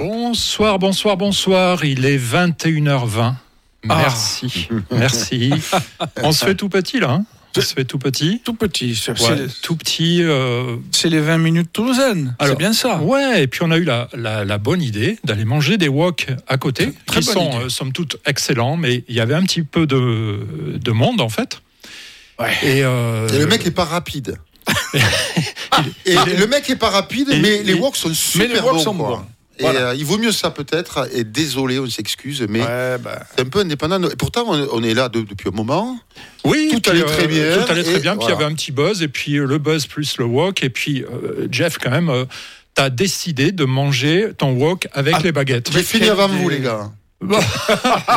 [0.00, 1.82] Bonsoir, bonsoir, bonsoir.
[1.86, 3.34] Il est 21h20.
[3.88, 3.96] Ah.
[3.98, 5.50] Merci, merci.
[6.22, 7.12] On se fait tout petit là.
[7.12, 7.24] hein
[7.56, 8.42] On se fait tout petit.
[8.44, 8.94] Tout petit.
[8.94, 10.22] C'est Ouais, tout petit.
[10.22, 12.34] euh, c'est les 20 minutes toulousaines.
[12.38, 12.98] C'est Alors, bien ça.
[12.98, 16.26] Ouais, et puis on a eu la, la- la bonne idée d'aller manger des wok
[16.46, 17.64] à côté, Très qui bonne sont idée.
[17.64, 20.40] euh, somme toute excellents, mais il y avait un petit peu de,
[20.78, 21.62] de monde en fait.
[22.38, 22.52] Ouais.
[22.62, 24.36] Et, euh, Et le mec est pas rapide.
[26.04, 28.74] et le mec est pas rapide, Et- mais les walks sont super Mais les walks
[28.74, 28.82] bons.
[28.82, 29.26] sont quoi.
[29.58, 31.08] Et euh, il vaut mieux ça peut-être.
[31.14, 34.02] Et désolé, on s'excuse, mais Ouais, bah, c'est un peu indépendant.
[34.08, 35.98] Et pourtant, on, on est là de- depuis un moment.
[36.44, 38.16] Oui, Tout allait très bien, Tout allait très bien.
[38.16, 40.62] Puis il y avait un petit buzz, et puis euh, le buzz plus le wok.
[40.62, 42.24] Et puis, euh, Jeff, quand même, euh,
[42.74, 45.70] t'as décidé de manger ton wok avec Ah, les baguettes.
[45.72, 46.90] J'ai fini avant vous, les gars.
[47.22, 47.38] Bon.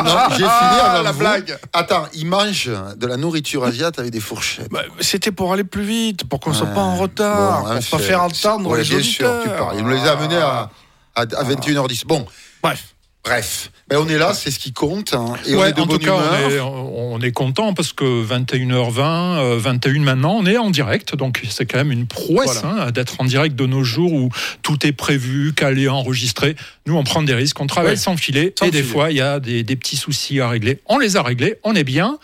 [0.04, 1.18] Non, j'ai fini avant la vous.
[1.20, 1.58] blague.
[1.72, 4.68] Attends, il mange de la nourriture asiatique avec des fourchettes.
[4.70, 6.74] bah, c'était pour aller plus vite, pour qu'on soit Ouais.
[6.74, 9.42] pas en retard, Bon, pour enfin, pas faire entendre ouais, les bien auditeurs.
[9.42, 9.76] sûr, tu parles.
[9.78, 10.70] Il nous les a amenés à,
[11.14, 12.06] à, à 21h10.
[12.06, 12.24] Bon,
[12.62, 12.94] Bref.
[13.24, 13.70] bref.
[13.88, 15.14] Ben, on est là, c'est ce qui compte.
[15.14, 16.14] hein, et on est de en tout cas,
[16.46, 16.72] humeur.
[16.72, 19.00] on est, on est content parce que 21h20,
[19.38, 21.16] euh, 21 maintenant, on est en direct.
[21.16, 24.28] Donc c'est quand même une prouesse hein, d'être en direct de nos jours où
[24.62, 26.54] tout est prévu, calé, enregistré.
[26.86, 27.96] Nous, on prend des risques, on travaille Ouais.
[27.96, 28.54] sans filet.
[28.56, 30.80] Sans et des fois, il y a des, des petits soucis à régler.
[30.86, 32.16] On les a réglés, on est bien.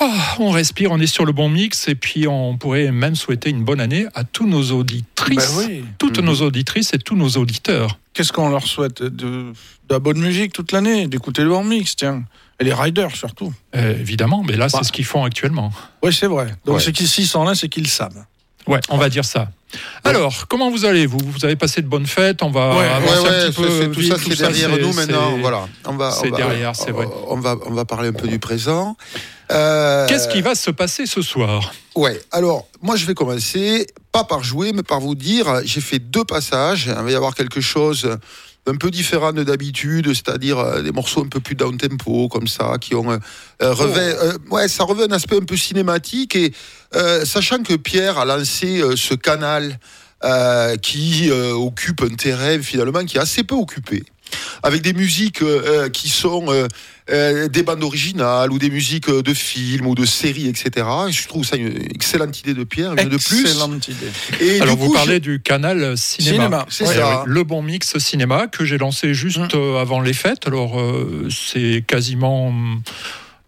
[0.00, 0.08] Oh,
[0.38, 1.88] on respire, on est sur le bon mix.
[1.88, 5.84] Et puis, on pourrait même souhaiter une bonne année à tous nos auditrices, oui.
[5.98, 6.24] toutes Mhm.
[6.26, 7.98] nos auditrices et tous nos auditeurs.
[8.12, 9.52] Qu'est-ce qu'on leur souhaite de, de
[9.88, 12.24] la bonne musique toute l'année, d'écouter le hors mix, tiens.
[12.58, 13.52] Et les riders surtout.
[13.74, 14.78] Euh, évidemment, mais là, Bah.
[14.78, 15.72] c'est ce qu'ils font actuellement.
[16.02, 16.54] Oui, c'est vrai.
[16.66, 16.82] Donc Ouais.
[16.82, 18.24] c'est qu'ils s'ils sont là, c'est qu'ils savent.
[18.70, 19.48] Ouais, on va dire ça.
[20.04, 21.18] Alors, comment vous allez vous?
[21.24, 22.42] Vous avez passé de bonnes fêtes?
[22.42, 23.90] On va Ouais, avancer Ouais, un petit peu.
[23.92, 25.38] tout vite, ça, c'est derrière nous maintenant.
[25.38, 27.06] Voilà, on va, c'est derrière, c'est vrai.
[27.28, 28.96] On va, on va parler un peu du présent.
[29.52, 31.72] Euh, Qu'est-ce qui va se passer ce soir?
[31.96, 35.98] Ouais, alors, moi, je vais commencer, pas par jouer, mais par vous dire, j'ai fait
[35.98, 36.86] deux passages.
[36.86, 38.16] Il va y avoir quelque chose
[38.66, 42.46] un peu différent de d'habitude, c'est-à-dire euh, des morceaux un peu plus down tempo, comme
[42.46, 43.18] ça, qui ont euh,
[43.62, 46.36] euh, revêt, euh, ouais, ça revêt un aspect un peu cinématique.
[46.36, 46.52] Et
[46.94, 49.78] euh, sachant que Pierre a lancé euh, ce canal
[50.24, 54.02] euh, qui euh, occupe un terrain finalement qui est assez peu occupé,
[54.62, 55.42] avec des musiques
[55.92, 56.66] qui sont euh,
[57.10, 60.86] euh, des bandes originales ou des musiques de films ou de séries, etc.
[61.08, 63.40] Et je trouve ça une excellente idée de Pierre, une de plus.
[63.40, 64.06] Excellente idée.
[64.40, 66.36] Et Alors, du vous coup, parlez du canal cinéma.
[66.36, 67.20] Cinéma, c'est Ouais, ça.
[67.20, 69.76] ouais, Le bon mix cinéma que j'ai lancé juste Hum.
[69.76, 70.46] avant les fêtes.
[70.46, 72.52] Alors, euh, c'est quasiment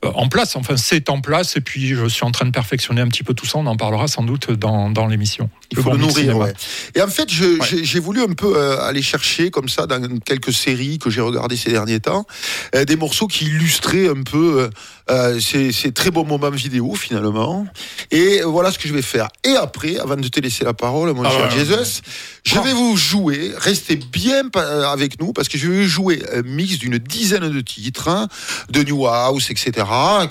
[0.03, 0.57] en place.
[0.57, 1.57] Enfin, c'est en place.
[1.57, 3.59] Et puis, je suis en train de perfectionner un petit peu tout ça.
[3.59, 5.49] On en parlera sans doute dans, dans l'émission.
[5.71, 6.53] Il faut le nourrir, ouais.
[6.95, 10.99] Et en fait, j'ai voulu un peu euh, aller chercher, comme ça, dans quelques séries
[10.99, 12.27] que j'ai regardées ces derniers temps,
[12.75, 14.71] euh, des morceaux qui illustraient un peu
[15.11, 17.67] euh, euh, ces, ces très beaux moments vidéo, finalement.
[18.11, 19.29] Et voilà ce que je vais faire.
[19.45, 22.03] Et après, avant de te laisser la parole, mon Ah cher ouais, Jesus,
[22.45, 26.79] je vais vous jouer, restez bien avec nous, parce que je vais jouer un mix
[26.79, 28.29] d'une dizaine de titres, hein,
[28.71, 29.87] de New House, etc.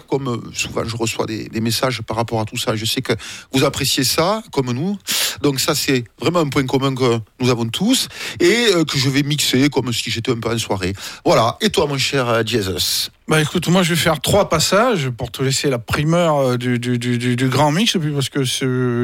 [0.08, 3.02] Comme euh, souvent je reçois des, des messages par rapport à tout ça, je sais
[3.02, 3.14] que
[3.54, 4.98] vous appréciez ça, comme nous.
[5.42, 8.08] Donc ça, c'est vraiment un point commun que nous avons tous
[8.40, 10.94] et euh, que je vais mixer comme si j'étais un peu en soirée.
[11.26, 11.58] Voilà.
[11.62, 15.42] Et toi, mon cher Jesus Bah écoute, moi je vais faire trois passages pour te
[15.42, 18.44] laisser la primeur euh, du, du, du, grand mix, puis parce que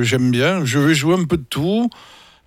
[0.02, 0.66] j'aime bien.
[0.66, 1.90] Je vais jouer un peu de tout.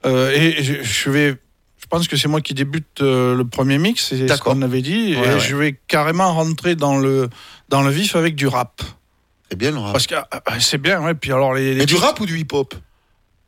[0.04, 1.36] euh, et je, je vais.
[1.78, 4.82] Je pense que c'est moi qui débute euh, le premier mix, c'est ce qu'on avait
[4.82, 5.16] dit.
[5.16, 5.40] Ouais, et ouais.
[5.40, 7.30] je vais carrément rentrer dans le,
[7.70, 8.82] dans le vif avec du rap.
[9.48, 9.92] C'est bien le rap.
[9.92, 11.14] Parce que ah, ah, c'est bien, ouais.
[11.14, 11.72] Puis alors les.
[11.72, 12.74] les Mais du rap ou du hip-hop?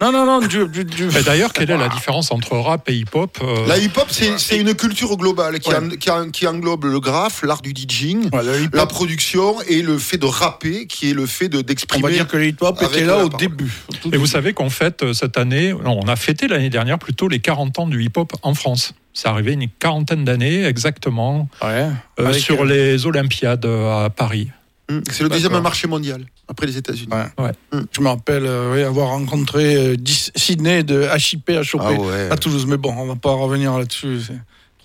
[0.02, 0.66] Non, non, non, du.
[0.68, 4.06] du, du- Mais D'ailleurs, quelle est la différence entre rap et hip-hop euh, La hip-hop,
[4.10, 5.76] c'est une culture globale qui, Ouais.
[5.76, 8.42] en- qui en- qui englobe le graphe, l'art du DJing, Ouais,
[8.72, 12.02] la production et le fait de rapper, qui est le fait de on d'exprimer.
[12.02, 13.38] va dire que le hip-hop était là au parole.
[13.38, 13.72] début.
[14.02, 16.98] tout Et vous savez qu'on fête euh, cette année, non, on a fêté l'année dernière
[16.98, 18.94] plutôt les 40 ans du hip-hop en France.
[19.14, 21.86] C'est arrivé une quarantaine d'années exactement Ouais.
[22.18, 24.50] euh, sur euh, les Olympiades à Paris.
[24.90, 27.08] Hum, C'est le deuxième marché mondial après les États-Unis.
[27.38, 27.52] Ouais.
[27.72, 27.86] Hum.
[27.90, 29.96] Je me rappelle euh, oui, avoir rencontré euh,
[30.36, 32.28] Sydney de HIP à choper Ah ouais.
[32.30, 32.66] à Toulouse.
[32.66, 34.18] Mais bon, on va pas revenir là-dessus.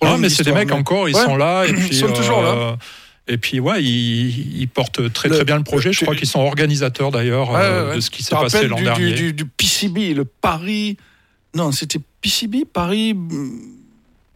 [0.03, 1.23] Non, mais c'est des mecs mais- encore, ils Ouais.
[1.23, 1.65] sont là.
[1.65, 2.49] Et puis, Ils sont toujours là.
[2.49, 2.75] euh,
[3.27, 5.91] Et puis, ouais, ils, ils portent très, Le- très bien le projet.
[5.91, 7.95] Je crois qu'ils sont organisateurs d'ailleurs Ouais, euh, ouais, ouais.
[7.97, 9.11] de ce qui s'est passé l'an dernier.
[9.11, 10.95] du, du, du PCB, le Paris.
[11.55, 13.49] Non, c'était PCB, Paris mm,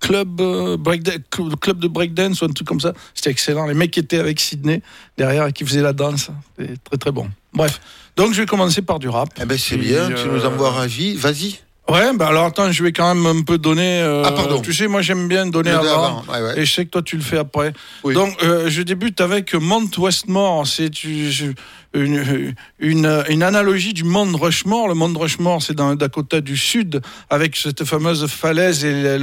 [0.01, 2.91] Club, euh, cl- club de breakdance ou un truc comme ça.
[3.13, 3.65] C'était excellent.
[3.67, 4.81] Les mecs qui étaient avec Sydney
[5.17, 6.29] derrière et qui faisaient la danse.
[6.57, 7.29] C'était très très bon.
[7.53, 7.79] Bref.
[8.17, 9.29] Donc je vais commencer par du rap.
[9.41, 11.15] Eh ben c'est bien, tu euh, nous envoies ravis.
[11.15, 11.59] Vas-y.
[11.89, 14.01] Ouais, bah alors attends, je vais quand même un peu donner.
[14.01, 14.59] euh, Ah, pardon.
[14.61, 15.83] Tu sais, moi j'aime bien donner avant.
[15.83, 16.59] d'avant, ouais, ouais.
[16.59, 17.73] Et je sais que toi tu le fais après.
[18.03, 18.13] Oui.
[18.13, 20.65] Donc euh, je débute avec Mount Westmore.
[20.67, 21.51] C'est tu- je-
[21.93, 24.87] une, une, analogie du Mont Rushmore.
[24.87, 29.17] Le Mont Rushmore, c'est dans le Dakota du Sud, avec cette fameuse falaise et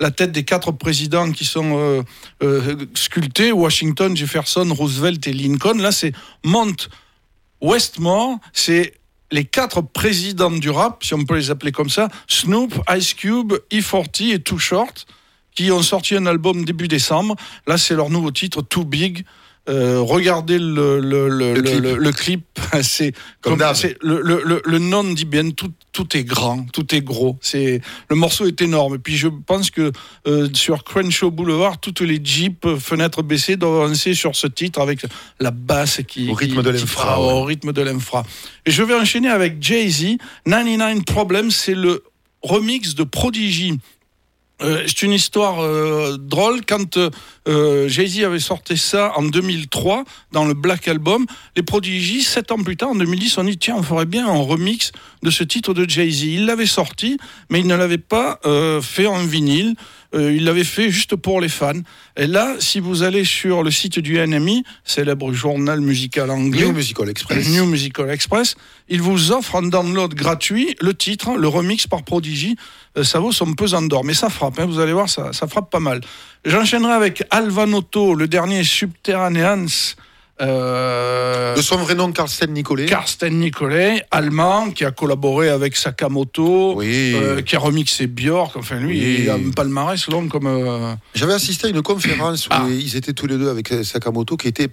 [0.00, 2.02] la tête des quatre présidents qui sont euh,
[2.42, 5.78] euh, sculptés Washington, Jefferson, Roosevelt et Lincoln.
[5.78, 6.12] Là, c'est
[6.44, 6.88] Mount
[7.60, 8.38] Westmore.
[8.52, 8.94] C'est
[9.30, 13.54] les quatre présidents du rap, si on peut les appeler comme ça, Snoop, Ice Cube,
[13.70, 15.06] E40 et Too Short,
[15.54, 17.36] qui ont sorti un album début décembre.
[17.66, 19.24] Là, c'est leur nouveau titre, Too Big.
[19.66, 22.44] Euh, regardez le, le, le, Le le- clip.
[22.82, 23.74] C'est Comme comme d'hab.
[23.74, 27.38] c'est- le, dit bien tout, tout est grand, tout est gros.
[27.40, 27.80] C'est
[28.10, 28.96] le morceau est énorme.
[28.96, 29.90] Et puis je pense que
[30.26, 34.80] euh, sur Crenshaw Boulevard, toutes les jeeps euh, fenêtres baissées doivent avancer sur ce titre
[34.80, 35.00] avec
[35.40, 37.32] la basse qui Au rythme qui- de l'infra, ouais.
[37.32, 38.22] Au rythme de l'infra.
[38.66, 40.16] Et je vais enchaîner avec Jay Z.
[40.44, 42.02] 99 Problems, c'est le
[42.42, 43.78] remix de Prodigy.
[44.62, 46.60] Euh, c'est une histoire euh, drôle.
[46.64, 52.52] Quand euh, Jay-Z avait sorti ça en 2003 dans le Black Album, les Prodigy, sept
[52.52, 54.92] ans plus tard, en 2010, ont dit tiens, on ferait bien un remix
[55.22, 56.22] de ce titre de Jay-Z.
[56.22, 57.18] Il l'avait sorti,
[57.50, 58.40] mais il ne l'avait pas
[58.82, 59.74] fait en vinyle.
[60.14, 61.80] Euh, il l'avait fait juste pour les fans.
[62.16, 66.72] Et là, si vous allez sur le site du NME, célèbre journal musical anglais, New
[66.72, 67.48] Musical Express.
[67.48, 68.54] New Musical Express,
[68.88, 72.56] il vous offre en download gratuit le titre, le remix par Prodigy.
[72.96, 75.46] Euh, ça vaut son pesant d'or, mais ça frappe, hein, vous allez voir, ça, ça
[75.46, 76.00] frappe pas mal.
[76.44, 79.94] J'enchaînerai avec Alvanotto, le dernier Subterraneans.
[80.40, 82.86] Euh, De son vrai nom, Carsten Nicolet.
[82.86, 87.12] Karsten Nicolai, allemand, qui a collaboré avec Sakamoto, Oui.
[87.14, 88.56] euh, qui a remixé Björk.
[88.56, 89.16] Enfin, lui, Oui.
[89.20, 90.46] il a un palmarès long comme.
[90.46, 92.66] euh, J'avais assisté à une conférence où Ah.
[92.68, 94.68] ils étaient tous les deux avec Sakamoto qui était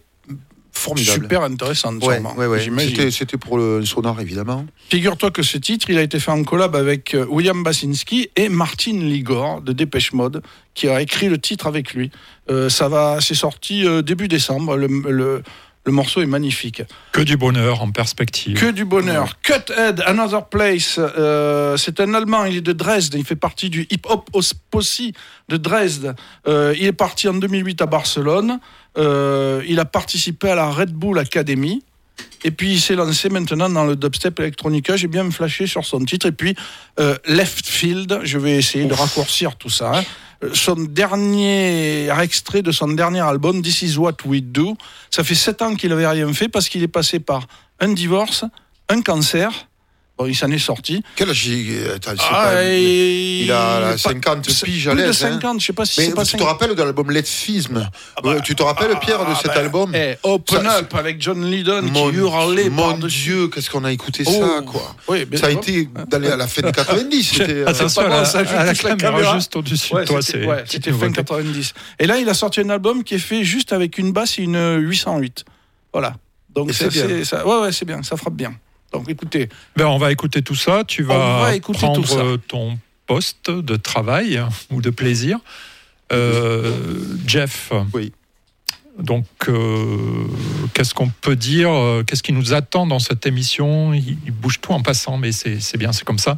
[0.72, 1.24] formidable.
[1.24, 2.60] super intéressante, Ouais, ouais, ouais.
[3.12, 4.66] C'était- pour le sonar, évidemment.
[4.90, 8.50] Figure-toi que ce titre, il a été fait en collab avec euh, William Basinski et
[8.50, 10.42] Martin Ligor de Dépêche Mode,
[10.74, 12.12] qui a écrit le titre avec lui.
[12.50, 14.76] Euh, ça va, c'est sorti euh, début décembre.
[14.78, 15.44] Le, le-
[15.86, 16.84] le morceau est magnifique.
[17.12, 18.60] Que du bonheur en perspective.
[18.60, 19.40] Que du bonheur.
[19.42, 21.00] Cuthead, Another Place.
[21.00, 23.16] euh, c'est un Allemand, il est de Dresde.
[23.16, 24.54] Il fait partie du hip-hop posse
[25.50, 26.16] de Dresde.
[26.48, 28.60] Euh, il est parti en 2008 à Barcelone.
[28.98, 31.84] Euh, il a participé à la Red Bull Academy.
[32.44, 34.96] Et puis il s'est lancé maintenant dans le dubstep electronica.
[34.98, 36.28] J'ai bien flashé sur son titre.
[36.28, 36.56] Et puis
[37.26, 39.94] Left Field, je vais essayer de raccourcir tout ça.
[39.98, 40.04] hein.
[40.54, 44.76] Son dernier extrait de son dernier album, This Is What We Do.
[45.10, 47.48] Ça fait sept ans qu'il avait rien fait parce qu'il est passé par
[47.80, 48.46] un divorce,
[48.90, 49.68] un cancer.
[50.22, 51.02] Bon, il s'en est sorti.
[51.16, 55.08] Quel âge il attends, Ah, pas- Il a la pas- 50 piges à Plus de
[55.08, 55.24] l'aise.
[55.24, 55.32] hein.
[55.32, 56.48] 50, je sais pas si c'est pas tu te 50.
[56.48, 57.90] rappelles de l'album Letfism
[58.24, 61.20] bah, Tu te rappelles, Pierre, de Ah, cet ben, album eh, Open Ça, Up avec
[61.20, 62.94] John Lydon Mon, qui hurlait mon.
[63.00, 64.32] Dieu, qu'est-ce qu'on a écouté Oh.
[64.32, 64.96] ça, quoi.
[65.08, 67.24] Oui, bien Ça a été dans les- à la fin des 90.
[67.32, 70.22] C'était, euh, Attention pas bon, ça à la caméra, juste au-dessus Ouais, de toi.
[70.22, 71.14] c'était ouais, fin nouveauté.
[71.14, 71.74] 90.
[71.98, 74.44] Et là, il a sorti un album qui est fait juste avec une basse et
[74.44, 75.46] une 808.
[75.92, 76.14] Voilà.
[76.54, 77.08] Donc c'est bien.
[77.08, 77.48] c'est- ça.
[77.48, 78.04] Ouais, ouais, c'est bien.
[78.04, 78.54] Ça frappe bien.
[78.92, 80.84] Donc écoutez, Ben, on va écouter tout ça.
[80.86, 82.24] Tu vas va écouter prendre tout ça.
[82.48, 82.78] ton
[83.08, 84.42] poste de travail
[84.72, 85.40] ou de plaisir.
[86.12, 87.72] Euh, Jeff.
[87.94, 88.12] Oui.
[89.00, 90.28] Donc, euh,
[90.74, 93.94] qu'est-ce qu'on peut dire euh, Qu'est-ce qui nous attend dans cette émission?
[93.94, 96.38] Il, bouge tout en passant, mais c'est bien, c'est comme ça.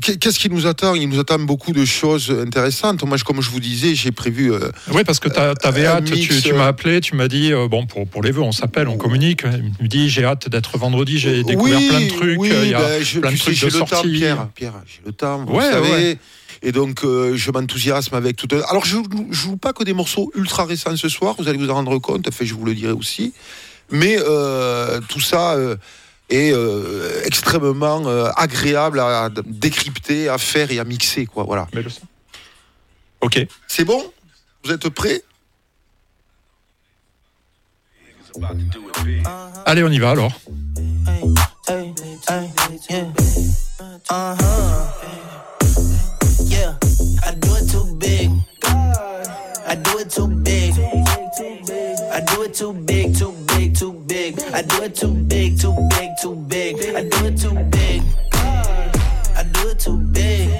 [0.00, 0.94] Qu'est- Qu'est-ce qui nous attend?
[0.94, 3.02] Il nous attend beaucoup de choses intéressantes.
[3.04, 4.52] Moi, comme je vous disais, j'ai prévu.
[4.52, 7.16] euh, Oui, parce que tu avais un hâte, tu, mix, tu euh, m'as appelé, tu
[7.16, 9.42] m'as dit, euh, bon, pour, pour les vœux, on s'appelle, on communique.
[9.78, 12.38] Il me dit, j'ai hâte d'être vendredi, j'ai découvert oui, plein de trucs.
[12.40, 14.02] Oui, euh, il y a ben, je, plein de tu sais, trucs de le temps.
[14.02, 14.48] Pierre.
[14.54, 15.90] Pierre, j'ai le temps, vous Ouais, le savez.
[15.90, 16.18] ouais.
[16.62, 18.48] Et donc, euh, je m'enthousiasme avec tout.
[18.52, 21.58] un- Alors, je ne joue pas que des morceaux ultra récents ce soir, vous allez
[21.58, 23.32] vous en rendre compte, enfin, je vous le dirai aussi.
[23.90, 25.56] Mais euh, tout ça
[26.28, 31.26] est euh, extrêmement euh, agréable à décrypter, à faire et à mixer.
[31.26, 31.66] Quoi, voilà.
[31.74, 32.02] Mais le son.
[33.20, 33.46] Ok.
[33.66, 34.02] C'est bon?
[34.64, 35.22] Vous êtes prêts?
[39.64, 40.32] Allez, on y va alors.
[41.68, 41.92] Hey,
[42.28, 42.50] hey,
[42.88, 43.04] yeah.
[44.10, 44.36] Huh.
[46.44, 46.78] Yeah,
[47.22, 48.30] I do it too big.
[48.64, 50.72] I do it too big.
[52.10, 52.97] I do it too big,
[53.78, 54.40] too big.
[54.52, 56.76] I do it too big, too big, too big.
[56.96, 58.02] I do it too big.
[58.34, 60.50] I do it too big.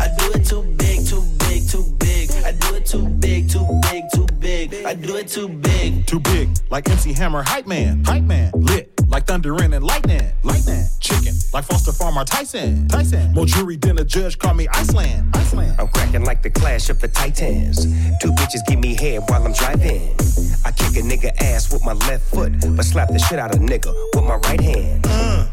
[0.00, 2.30] I do it too big, too big, too big.
[2.42, 4.74] I do it too big, too big, too big.
[4.86, 6.06] I do it too big.
[6.06, 8.50] Too big, like MC Hammer, hype man, hype man.
[8.54, 10.86] Lit, like thunder and lightning, lightning.
[11.00, 13.32] Chicken, like Foster Farmer Tyson, Tyson.
[13.34, 15.76] More jury than a judge, call me Iceland, Iceland.
[15.78, 17.84] I'm cracking like the clash of the titans.
[18.22, 20.16] Two bitches give me head while I'm driving.
[20.64, 23.60] I kick a nigga ass with my left foot, but slap the shit out of
[23.60, 25.04] nigga with my right hand.
[25.08, 25.46] Uh,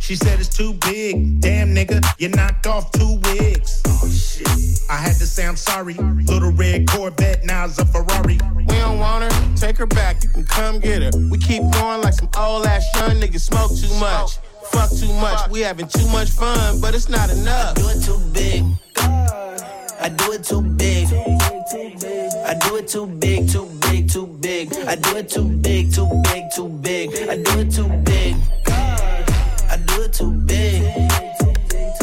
[0.00, 1.40] She said it's too big.
[1.40, 3.82] Damn, nigga, you knocked off two wigs.
[3.86, 4.46] Oh, shit.
[4.88, 5.94] I had to say I'm sorry.
[5.94, 8.38] Little red Corvette, now's a Ferrari.
[8.54, 11.10] We don't want her, take her back, you can come get her.
[11.30, 14.38] We keep going like some old ass young niggas smoke too much.
[14.70, 17.76] Fuck too much, we having too much fun, but it's not enough.
[17.76, 18.64] I do it too big.
[19.98, 21.06] I do it too big.
[21.12, 23.66] I do it too big, too big, too
[24.68, 24.86] big.
[24.86, 27.10] I do it too big, too big, too big.
[27.28, 28.36] I do it too big.
[28.68, 30.82] I do it too big.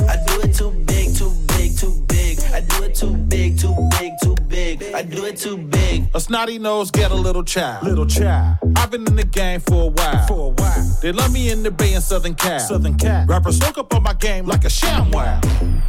[0.09, 2.39] I do it too big, too big, too big.
[2.53, 4.83] I do it too big, too big, too big.
[4.93, 5.72] I do it too big.
[6.13, 7.83] A snotty nose get a little child.
[7.83, 8.57] Little child.
[8.75, 10.27] I've been in the game for a while.
[10.27, 10.97] For a while.
[11.01, 12.59] They love me in the Bay and Southern Cal.
[12.59, 13.25] Southern Cal.
[13.25, 15.41] Rappers soak up on my game like a sham wow.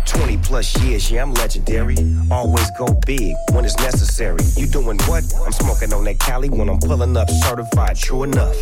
[0.06, 1.96] 20 plus years, yeah, I'm legendary.
[2.30, 4.40] Always go big when it's necessary.
[4.56, 5.24] You doing what?
[5.44, 8.56] I'm smoking on that Cali when I'm pulling up certified, true enough.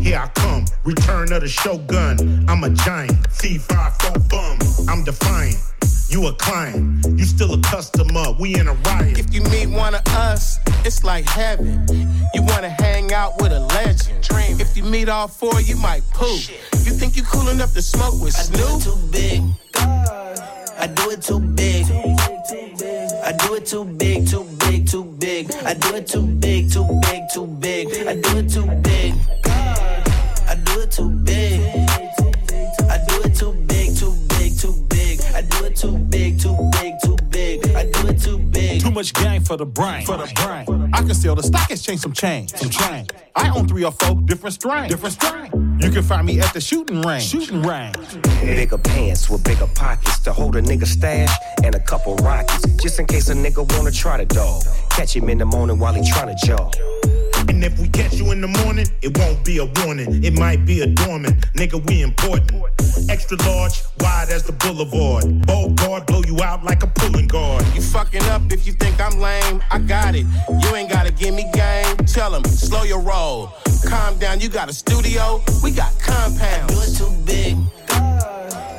[0.00, 2.46] Here I come, return of the shogun.
[2.48, 4.58] I'm a giant, C5 bum.
[4.88, 5.56] I'm defiant.
[6.08, 8.32] You a client, you still a customer.
[8.38, 9.18] We in a riot.
[9.18, 11.84] If you meet one of us, it's like heaven.
[12.32, 14.22] You wanna hang out with a legend.
[14.22, 14.60] Dream.
[14.60, 16.40] If you meet all four, you might poop.
[16.84, 19.00] You think you cool enough to smoke with I do it Snoop?
[19.00, 19.42] too big.
[20.78, 21.86] I do it too big.
[21.90, 25.52] I do it too big, too big, too big.
[25.64, 27.88] I do it too big, too big, too big.
[28.06, 29.14] I do it too big.
[30.48, 31.95] I do it too big.
[35.76, 37.68] Too big, too big, too big.
[37.76, 38.80] I do it too big.
[38.80, 40.06] Too much gang for the brain.
[40.06, 40.90] For the brain.
[40.92, 42.52] I can sell the stock exchange some change.
[42.52, 43.10] Some change.
[43.34, 44.88] I own three or four different strains.
[44.88, 45.78] Different strain.
[45.80, 47.24] You can find me at the shooting range.
[47.24, 47.96] Shooting range.
[48.40, 52.64] Bigger pants with bigger pockets to hold a nigga stash and a couple rockets.
[52.82, 54.62] Just in case a nigga wanna try to dog.
[54.90, 56.74] Catch him in the morning while he tryna jog.
[57.48, 60.24] And if we catch you in the morning, it won't be a warning.
[60.24, 61.40] It might be a dormant.
[61.54, 62.62] Nigga, we important.
[63.08, 65.46] Extra large, wide as the boulevard.
[65.46, 67.64] Bow guard, blow you out like a pulling guard.
[67.74, 69.62] You fucking up if you think I'm lame.
[69.70, 70.26] I got it.
[70.48, 71.96] You ain't gotta give me game.
[72.06, 73.52] Tell 'em, slow your roll.
[73.86, 75.42] Calm down, you got a studio.
[75.62, 76.92] We got I do compounds.
[76.92, 77.56] it too big.
[77.90, 78.75] I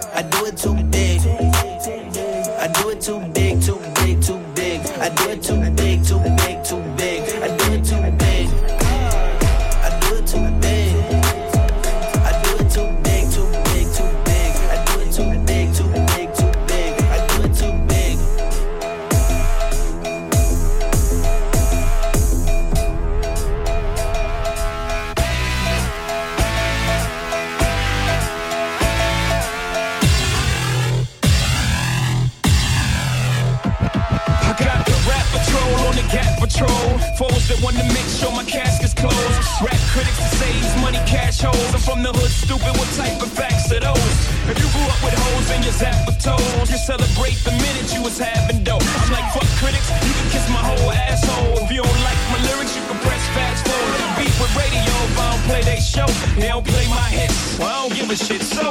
[37.57, 39.17] To make sure my casket's closed.
[39.65, 41.57] Rap critics that say he's money cash holes.
[41.73, 42.69] I'm from the hood, stupid.
[42.77, 44.17] What type of facts are those?
[44.45, 47.89] If you grew up with hoes and your zap with toes, you celebrate the minute
[47.91, 48.85] you was having dope.
[48.85, 51.59] I'm like, fuck critics, you can kiss my whole asshole.
[51.65, 53.99] If you don't like my lyrics, you can press fast forward.
[54.21, 56.07] Beat with radio if I don't play they show.
[56.37, 58.45] They don't play my hits, well, I don't give a shit.
[58.47, 58.69] So,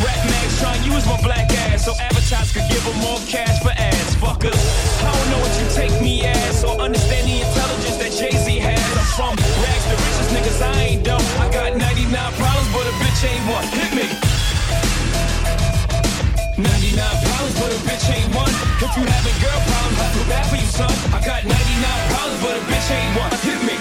[0.00, 3.58] Rap mags try and use my black ass so advertisers could give them more cash
[3.60, 4.16] for ads.
[4.16, 4.58] Fuckers,
[5.02, 7.63] I don't know what you take me as or understand the intelligence
[8.14, 8.78] that Jay Z has.
[9.18, 10.62] I'm from rags to riches, niggas.
[10.62, 11.22] I ain't dumb.
[11.38, 13.66] I got 99 problems, but a bitch ain't one.
[13.74, 14.06] Hit me.
[16.58, 18.54] 99 problems, but a bitch ain't one.
[18.82, 20.94] If you having girl problems, I feel bad for you, son.
[21.14, 21.54] I got 99
[22.10, 23.32] problems, but a bitch ain't one.
[23.42, 23.76] Hit me.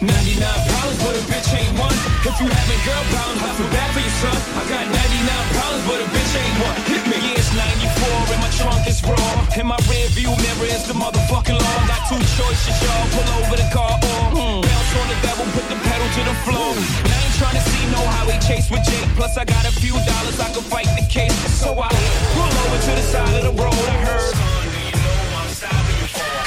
[0.00, 0.67] 99 problems,
[1.08, 1.96] but a bitch ain't one.
[2.20, 4.36] If you having girl problems, I feel bad for you, son.
[4.60, 6.76] I got 99 problems, but a bitch ain't one.
[6.84, 7.16] Hit me.
[7.16, 9.16] Yeah, it's 94 and my trunk is raw.
[9.56, 11.76] And my rear view mirror is the motherfucking law.
[11.88, 13.08] Got two choices, y'all.
[13.16, 13.96] Pull over the car
[14.36, 16.76] or bounce on the devil, put the pedal to the floor.
[16.76, 19.08] And I ain't trying to see no highway chase with Jake.
[19.16, 21.32] Plus, I got a few dollars, I can fight the case.
[21.56, 21.88] So I
[22.36, 23.84] pull over to the side of the road.
[23.88, 24.47] I heard.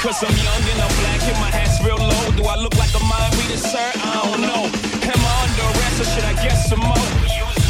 [0.02, 2.32] Cause I'm young and I'm black and my hat's real low.
[2.36, 3.92] Do I look like a mind reader, sir?
[3.94, 4.66] I don't know.
[4.66, 7.61] Am I under arrest or should I get some more?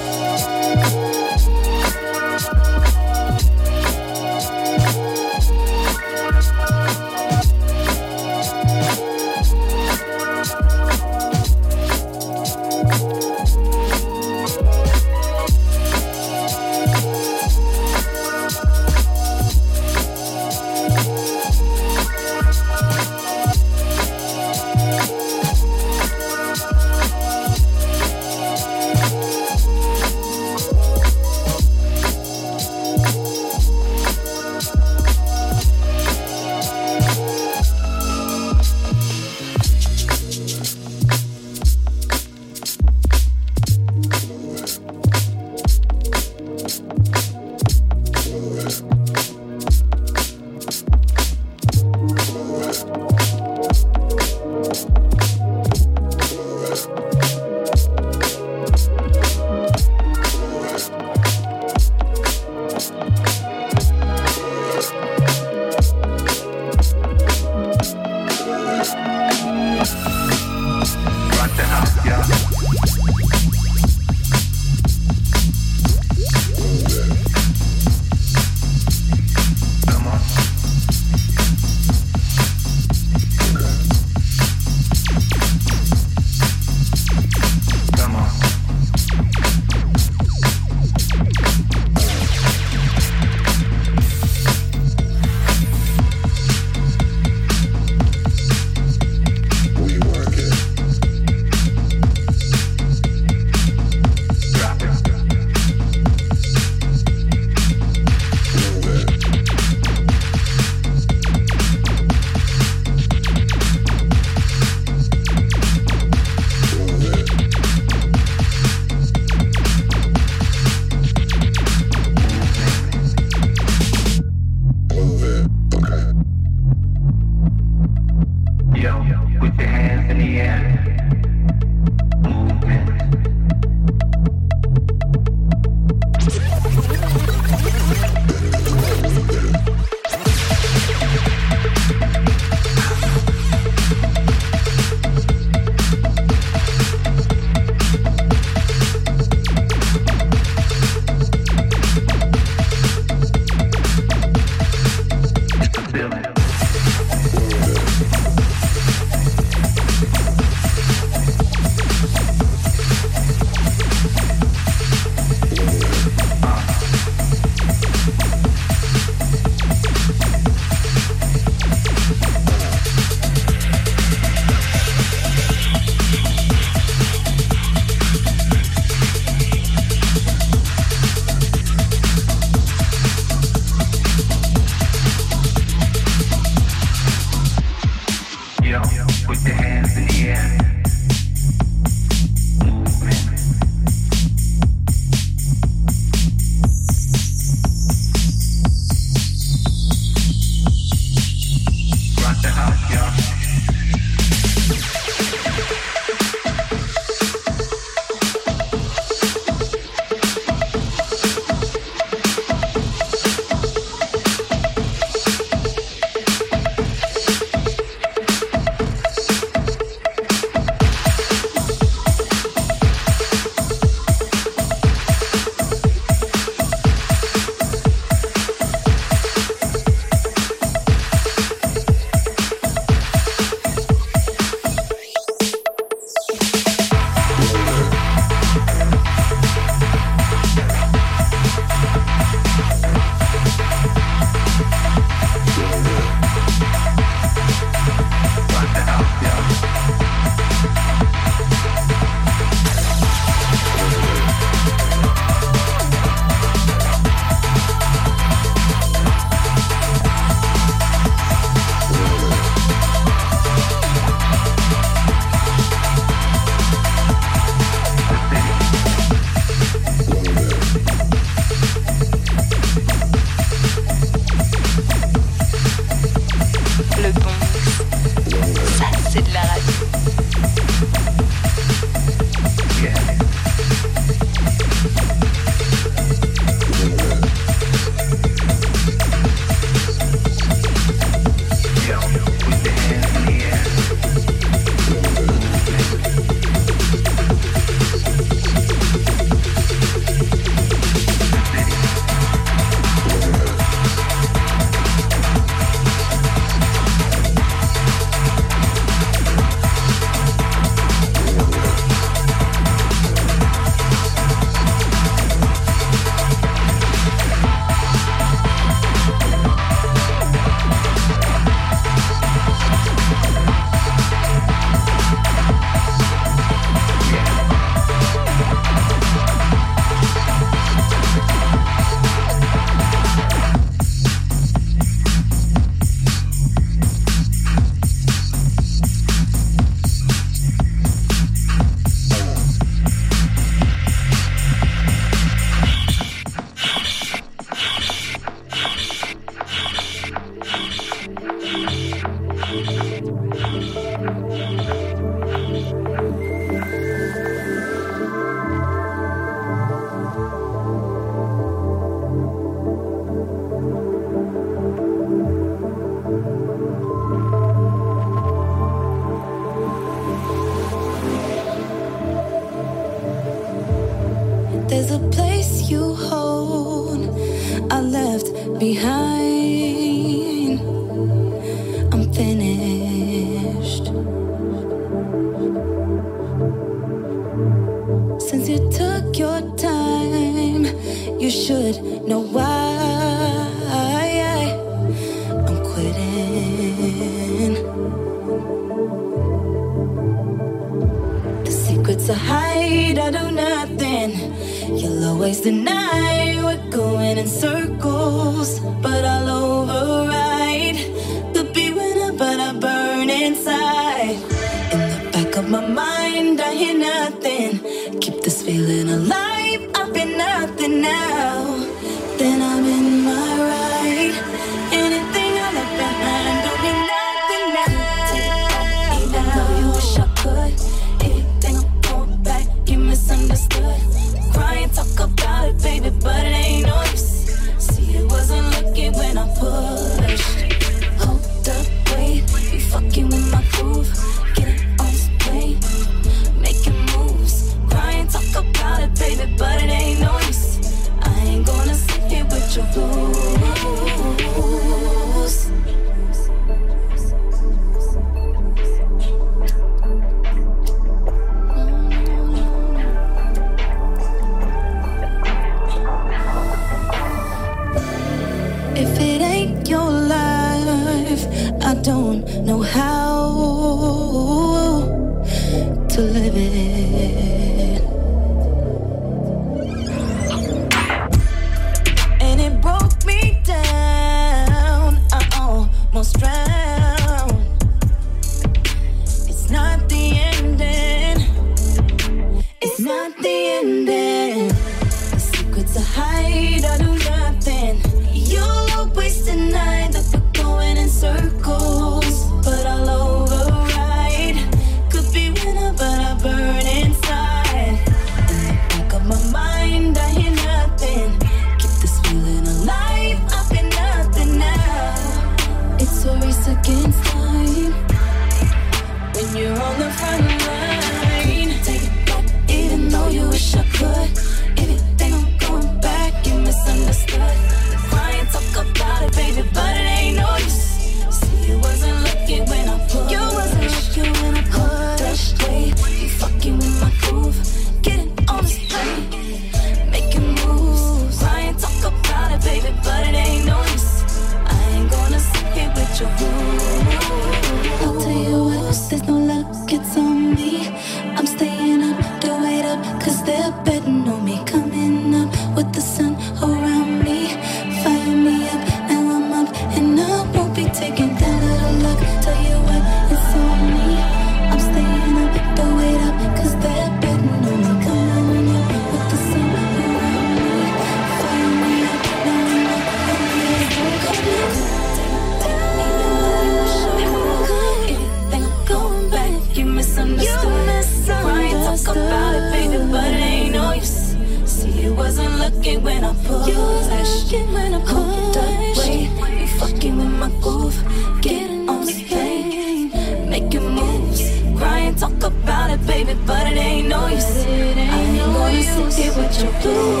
[587.31, 588.33] fucking when I'm cold.
[588.33, 589.41] That way.
[589.41, 590.77] You fucking with my groove.
[591.21, 593.29] Getting on the thing.
[593.29, 594.21] Making moves.
[594.57, 597.45] Crying, talk about it, baby, but it ain't no use.
[597.45, 600.00] I ain't gonna sit here with your blues.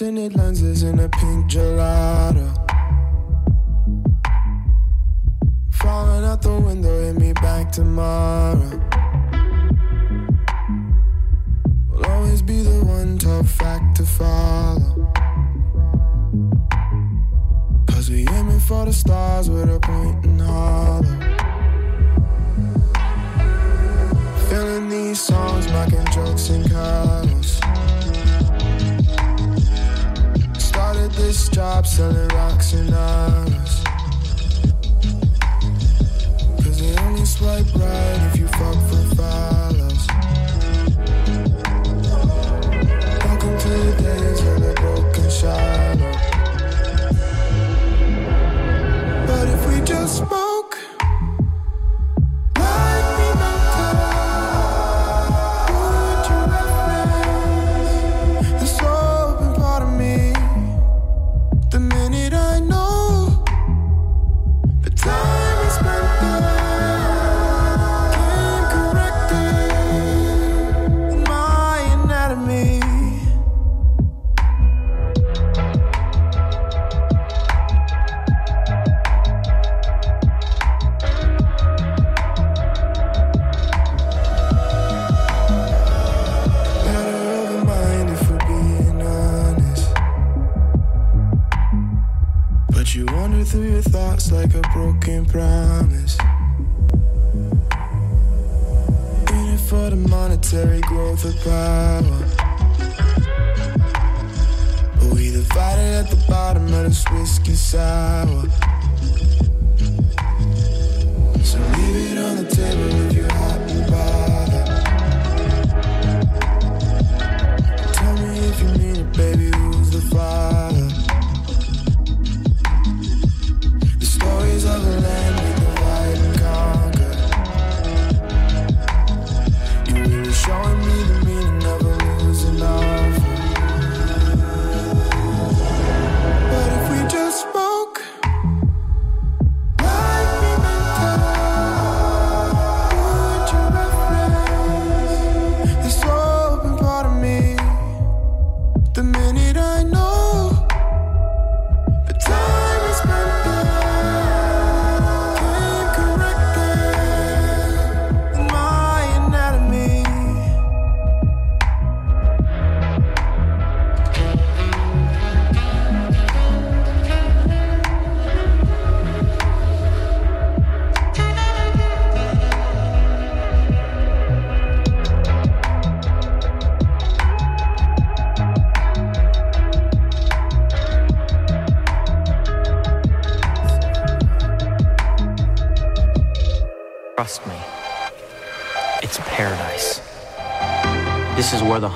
[0.00, 2.48] tinted lenses in a pink gelato.
[5.72, 8.80] Falling out the window, hit me back tomorrow.
[11.90, 14.89] Will always be the one tough fact to follow.
[18.70, 21.02] for the stars with a point and holler.
[24.48, 27.50] Feeling these songs, mocking jokes and cuddles.
[30.56, 33.82] Started this job selling rocks and dollars.
[36.62, 40.06] Cause they only swipe right if you fuck for follows.
[43.24, 45.89] Welcome to the days of the broken shot.
[50.00, 50.49] just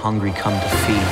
[0.05, 1.09] hungry come to feed.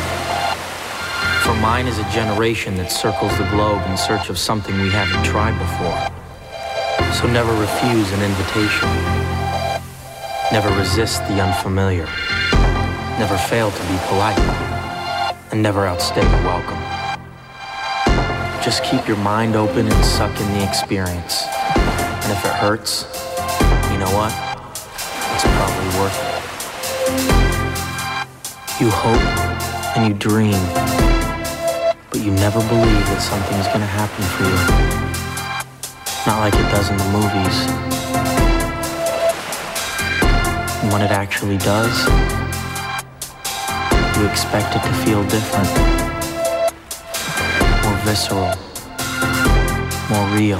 [1.44, 5.24] For mine is a generation that circles the globe in search of something we haven't
[5.24, 5.96] tried before.
[7.16, 8.90] So never refuse an invitation.
[10.52, 12.04] Never resist the unfamiliar.
[13.16, 14.38] Never fail to be polite.
[15.52, 16.76] And never outstay a welcome.
[18.62, 21.46] Just keep your mind open and suck in the experience.
[21.48, 23.08] And if it hurts,
[23.90, 24.51] you know what?
[28.82, 29.22] You hope
[29.96, 30.58] and you dream,
[32.10, 34.58] but you never believe that something's gonna happen for you.
[36.26, 37.56] Not like it does in the movies.
[40.82, 41.94] And when it actually does,
[44.18, 45.70] you expect it to feel different,
[47.84, 48.50] more visceral,
[50.10, 50.58] more real.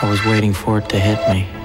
[0.00, 1.61] I was waiting for it to hit me.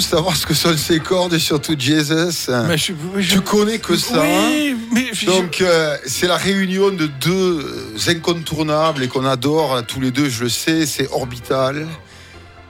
[0.00, 2.48] Tous savoir ce que sont ces cordes et surtout Jesus.
[2.66, 2.92] Mais je-
[3.34, 4.22] Tu connais que ça.
[4.22, 9.76] hein Oui, mais je- Donc, euh, c'est la réunion de deux incontournables et qu'on adore
[9.76, 11.86] hein, tous les deux, je le sais, c'est Orbital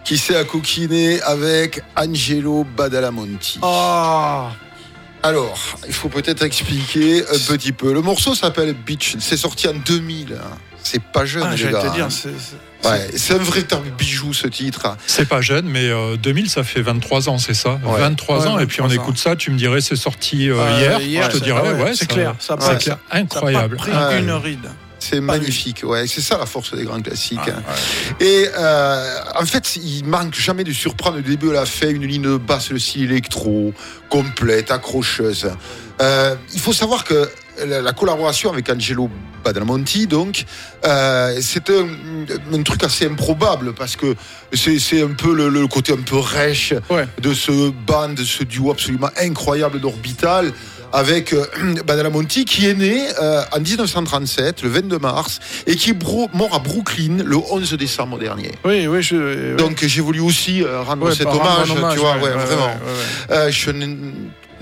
[0.05, 3.59] qui s'est à coquiner avec Angelo Badalamenti.
[3.63, 4.51] Ah,
[5.23, 7.93] Alors, il faut peut-être expliquer un petit peu.
[7.93, 10.33] Le morceau s'appelle Beach, c'est sorti en 2000.
[10.43, 10.57] hein.
[10.83, 11.83] C'est pas jeune, ah, les gars.
[11.91, 12.11] te dire, hein.
[12.85, 14.97] Ouais, c'est un véritable bijou ce titre.
[15.07, 17.79] C'est pas jeune, mais euh, 2000, ça fait 23 ans, c'est ça?
[17.85, 17.99] Ouais.
[18.01, 19.07] 23 Ouais, ans, et puis on 23 ans.
[19.09, 21.61] écoute ça, tu me dirais c'est sorti euh, Euh, hier, hier, je te c'est- dirais,
[21.65, 23.77] ah ouais, ouais, c'est ça- clair, ça a c'est clair, ça a incroyable.
[23.77, 24.71] pas pris une ride.
[25.03, 26.07] C'est magnifique, ouais.
[26.07, 27.39] C'est ça la force des grands classiques.
[27.43, 27.49] Ah,
[28.21, 28.27] ouais.
[28.27, 32.05] Et euh, en fait, il manque jamais de surprendre du début à la fin une
[32.07, 33.73] ligne de basse, le style électro,
[34.11, 35.51] complète, accrocheuse.
[36.03, 37.31] Euh, il faut savoir que
[37.67, 39.09] la, la collaboration avec Angelo
[39.45, 40.45] Badalamenti, donc,
[40.85, 41.87] euh, c'est un,
[42.53, 44.15] un truc assez improbable parce que
[44.55, 47.07] c'est un peu le, le côté un peu rêche Ouais.
[47.21, 50.53] de ce band, de ce duo absolument incroyable d'Orbital
[50.93, 51.45] avec euh,
[51.87, 56.03] Badalamenti qui est né euh, en 1937, le 22 mars, et qui est
[56.35, 58.51] mort à Brooklyn le 11 décembre dernier.
[58.65, 59.55] Oui, oui, je.
[59.57, 63.51] Donc j'ai voulu aussi euh, rendre Ouais, cet hommage, tu vois, ouais, ouais, vraiment.
[63.51, 63.71] je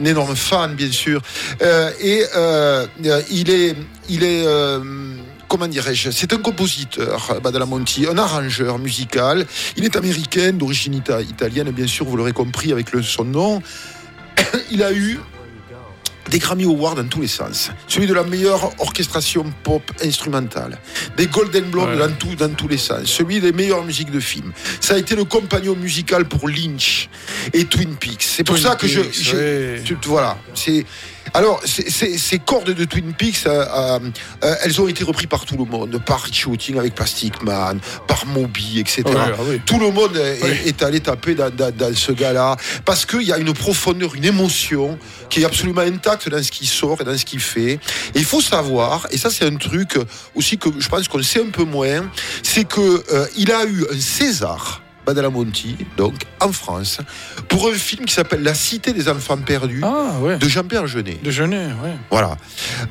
[0.01, 1.21] un, énorme fan, bien sûr.
[1.63, 2.87] Euh, et euh,
[3.31, 3.77] il est,
[4.09, 4.81] il est, euh,
[5.49, 9.47] comment dirais-je C'est un compositeur, Badalamenti, un arrangeur musical.
[9.77, 13.63] Il est américain, d'origine ita- italienne, bien sûr, vous l'aurez compris avec son nom.
[14.71, 15.19] il a eu
[16.31, 17.71] des Grammy Awards dans tous les sens.
[17.87, 20.79] Celui de la meilleure orchestration pop instrumentale.
[21.17, 21.97] Des Golden Globes Ouais.
[21.99, 23.05] dans, tout- dans tous les sens.
[23.05, 24.53] Celui des meilleures musiques de film.
[24.81, 27.09] Ça a été le compagnon musical pour Lynch
[27.53, 28.23] et Twin Peaks.
[28.23, 29.01] C'est pour Twin ça que je...
[29.01, 29.83] Ouais.
[29.85, 30.37] tu- Voilà.
[30.55, 30.85] C'est...
[31.35, 33.99] Alors, ces cordes de Twin Peaks, euh, euh,
[34.45, 38.27] euh, elles ont été reprises par tout le monde, par Houghton avec Plastic Man, par
[38.27, 39.03] Moby, etc.
[39.07, 39.61] Ouais.
[39.65, 43.39] Tout le monde est, allé taper dans, dans- dans ce gars-là parce qu'il y a
[43.39, 44.99] une profondeur, une émotion
[45.31, 47.73] qui est absolument intacte dans ce qu'il sort et dans ce qu'il fait.
[48.15, 49.97] Et il faut savoir, et ça c'est un truc
[50.35, 52.11] aussi que je pense qu'on sait un peu moins,
[52.43, 52.81] c'est que
[53.13, 54.83] euh, il a eu un César.
[55.13, 56.99] Badalamenti, donc en France,
[57.49, 60.37] pour un film qui s'appelle La Cité des enfants perdus Ah, ouais.
[60.37, 61.17] de Jean-Pierre Jeunet.
[61.23, 61.97] Déjeuner, ouais.
[62.11, 62.37] Voilà.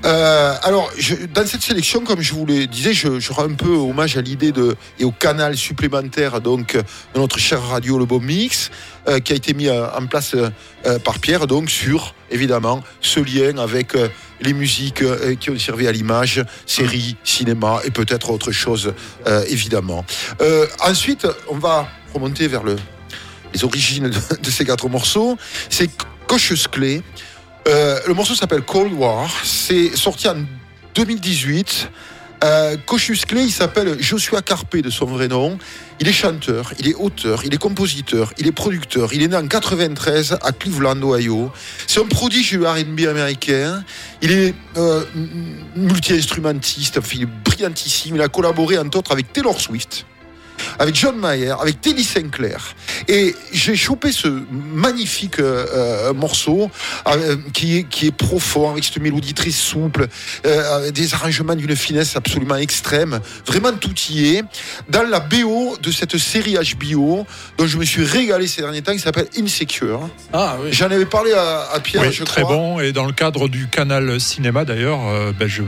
[0.03, 3.53] Euh, alors, je- dans cette sélection, comme je vous le disais, je, je rends un
[3.53, 8.05] peu hommage à l'idée de et au canal supplémentaire donc de notre chère radio Le
[8.05, 8.71] Beau Mix,
[9.07, 13.19] euh, qui a été mis euh, en place euh, par Pierre, donc sur évidemment ce
[13.19, 13.95] lien avec
[14.41, 15.03] les musiques
[15.39, 18.93] qui ont servi à l'image, séries, cinéma et peut-être autre chose,
[19.47, 20.05] évidemment.
[20.81, 22.75] Ensuite, on va remonter vers le,
[23.53, 25.37] les origines de, de ces quatre morceaux.
[25.69, 25.89] C'est
[26.71, 27.01] Clay.
[27.67, 29.29] Euh, le morceau s'appelle Cold War.
[29.43, 30.45] C'est sorti en
[30.95, 31.89] 2018.
[32.43, 35.57] Euh, Cautious Clay, il s'appelle Joshua Carpe de son vrai nom.
[35.99, 39.13] Il est chanteur, il est auteur, il est compositeur, il est producteur.
[39.13, 41.51] Il est né en 93 à Cleveland, Ohio.
[41.87, 43.83] C'est un prodige du R&B américain.
[44.21, 45.03] Il est euh,
[45.75, 48.15] multi-instrumentiste, enfin, il est brillantissime.
[48.15, 50.05] Il a collaboré entre autres avec Taylor Swift
[50.79, 52.75] avec John Mayer, avec Teddy Sinclair.
[53.07, 56.69] Et j'ai chopé ce magnifique euh, euh, morceau
[57.07, 60.07] euh, qui, est, qui est profond, avec cette mélodie très souple,
[60.45, 63.19] euh, avec des arrangements d'une finesse absolument extrême.
[63.45, 64.43] Vraiment tout y est.
[64.89, 67.25] Dans la BO de cette série HBO,
[67.57, 70.09] dont je me suis régalé ces derniers temps, qui s'appelle Insecure.
[70.33, 70.69] Ah, oui.
[70.71, 72.55] J'en avais parlé à, à Pierre, Oui, je très crois.
[72.55, 72.79] bon.
[72.79, 75.61] Et dans le cadre du canal cinéma, d'ailleurs, euh, ben, je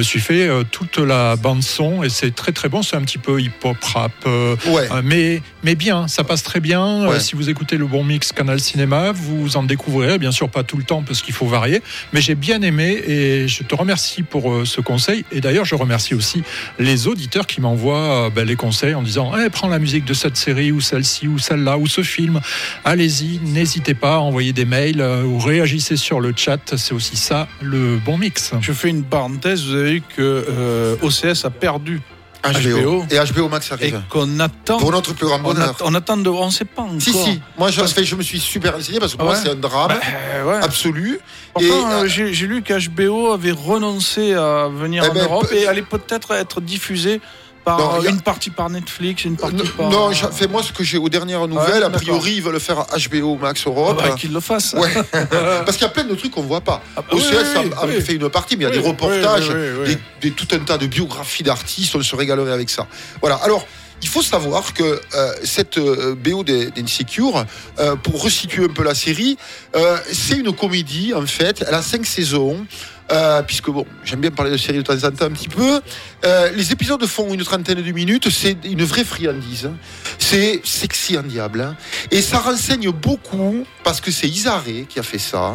[0.00, 2.82] me suis fait euh, toute la bande son et c'est très très bon.
[2.82, 4.88] C'est un petit peu hip-hop rap, euh, Ouais.
[4.90, 6.08] euh, mais mais bien.
[6.08, 6.82] Ça passe très bien.
[7.04, 7.20] Euh, Ouais.
[7.20, 10.16] si vous écoutez le bon mix canal cinéma, vous en découvrirez.
[10.18, 11.82] Bien sûr, pas tout le temps parce qu'il faut varier.
[12.14, 15.26] Mais j'ai bien aimé et je te remercie pour euh, ce conseil.
[15.32, 16.42] Et d'ailleurs, je remercie aussi
[16.78, 20.14] les auditeurs qui m'envoient euh, ben, les conseils en disant Eh, prends la musique de
[20.14, 22.40] cette série ou celle-ci ou celle-là ou ce film.
[22.86, 26.74] Allez-y, n'hésitez pas à envoyer des mails euh, ou réagissez sur le chat.
[26.78, 28.52] C'est aussi ça le bon mix.
[28.62, 29.66] Je fais une parenthèse.
[29.66, 32.00] Vous avez que euh, OCS a perdu
[32.42, 32.80] HBO.
[32.80, 33.04] HBO.
[33.10, 34.00] Et HBO Max et arrive.
[34.08, 34.78] qu'on attend.
[34.78, 35.76] Pour notre plus grand on, bonheur.
[35.82, 36.28] on attend de.
[36.30, 37.00] On ne sait pas encore.
[37.00, 37.40] Si, si.
[37.58, 39.54] Moi, je, fait, je me suis super renseigné parce que pour Ah moi, c'est un
[39.56, 40.64] drame Bah, euh, ouais.
[40.64, 41.20] absolu.
[41.60, 45.66] Et, euh, euh, j'ai lu qu'HBO avait renoncé à venir Eh en ben, Europe et
[45.66, 47.20] allait peut-être être diffusé
[47.64, 49.90] par Non, euh, a- une partie par Netflix, une partie Non, par.
[49.90, 52.86] non, j'ai- fait moi ce que j'ai aux dernières nouvelles, a priori ils veulent faire
[52.96, 54.02] HBO Max Ah Europe.
[54.02, 54.72] bah, qu'il le fasse.
[54.74, 54.92] Ouais.
[55.30, 56.82] Parce qu'il y a plein de trucs qu'on voit pas.
[56.96, 58.00] Ah bah OCS oui, a, a oui.
[58.00, 59.48] fait une partie, mais il y a des reportages.
[59.50, 62.86] Des, des- tout un tas de biographies d'artistes, on se régalerait avec ça.
[63.20, 63.36] Voilà.
[63.36, 63.66] Alors,
[64.02, 64.82] il faut savoir que
[65.14, 67.44] euh, cette euh, BO d'Insecure,
[67.78, 69.36] euh, pour resituer un peu la série,
[69.76, 71.62] euh, c'est une comédie en fait.
[71.68, 72.66] Elle a cinq saisons.
[73.12, 75.80] euh, puisque bon, j'aime bien parler de série de temps en temps un petit peu.
[76.24, 79.70] Euh, les épisodes font une trentaine de minutes, c'est une vraie friandise.
[80.18, 81.62] C'est sexy en diable.
[81.62, 81.76] hein.
[82.10, 85.54] Et ça renseigne beaucoup, parce que c'est Isaré qui a fait ça,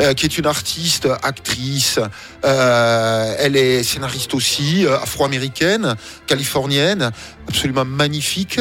[0.00, 2.00] euh, qui est une artiste, actrice,
[2.44, 5.94] euh, elle est scénariste aussi, afro-américaine,
[6.26, 7.10] californienne,
[7.46, 8.60] absolument magnifique.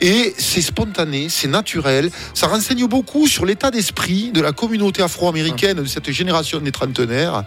[0.00, 2.10] Et c'est spontané, c'est naturel.
[2.34, 7.44] Ça renseigne beaucoup sur l'état d'esprit de la communauté afro-américaine de cette génération des trentenaires,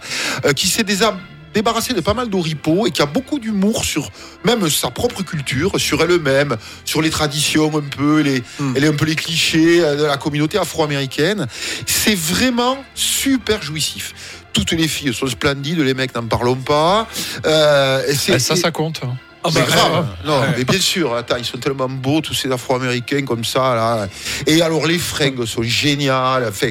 [0.54, 1.16] qui s'est déjà
[1.52, 4.10] débarrassé de pas mal d'oripeaux et qui a beaucoup d'humour sur
[4.44, 8.42] même sa propre culture, sur elle-même, sur les traditions un peu, les,
[8.76, 11.46] elle est un peu les clichés euh, de la communauté afro-américaine.
[11.86, 14.14] C'est vraiment super jouissif.
[14.52, 17.06] Toutes les filles sont splendides, les mecs n'en parlons pas.
[17.46, 19.00] Euh, et c'est- Eh, ça, ça compte.
[19.04, 19.14] hein.
[19.48, 19.92] c'est bah, grave.
[19.92, 20.26] ouais.
[20.26, 20.46] Non, Ouais.
[20.58, 21.14] mais bien sûr.
[21.14, 24.08] Attends, ils sont tellement beaux, tous ces Afro-Américains comme ça, là.
[24.46, 26.46] Et alors, les fringues sont géniales.
[26.48, 26.68] Enfin,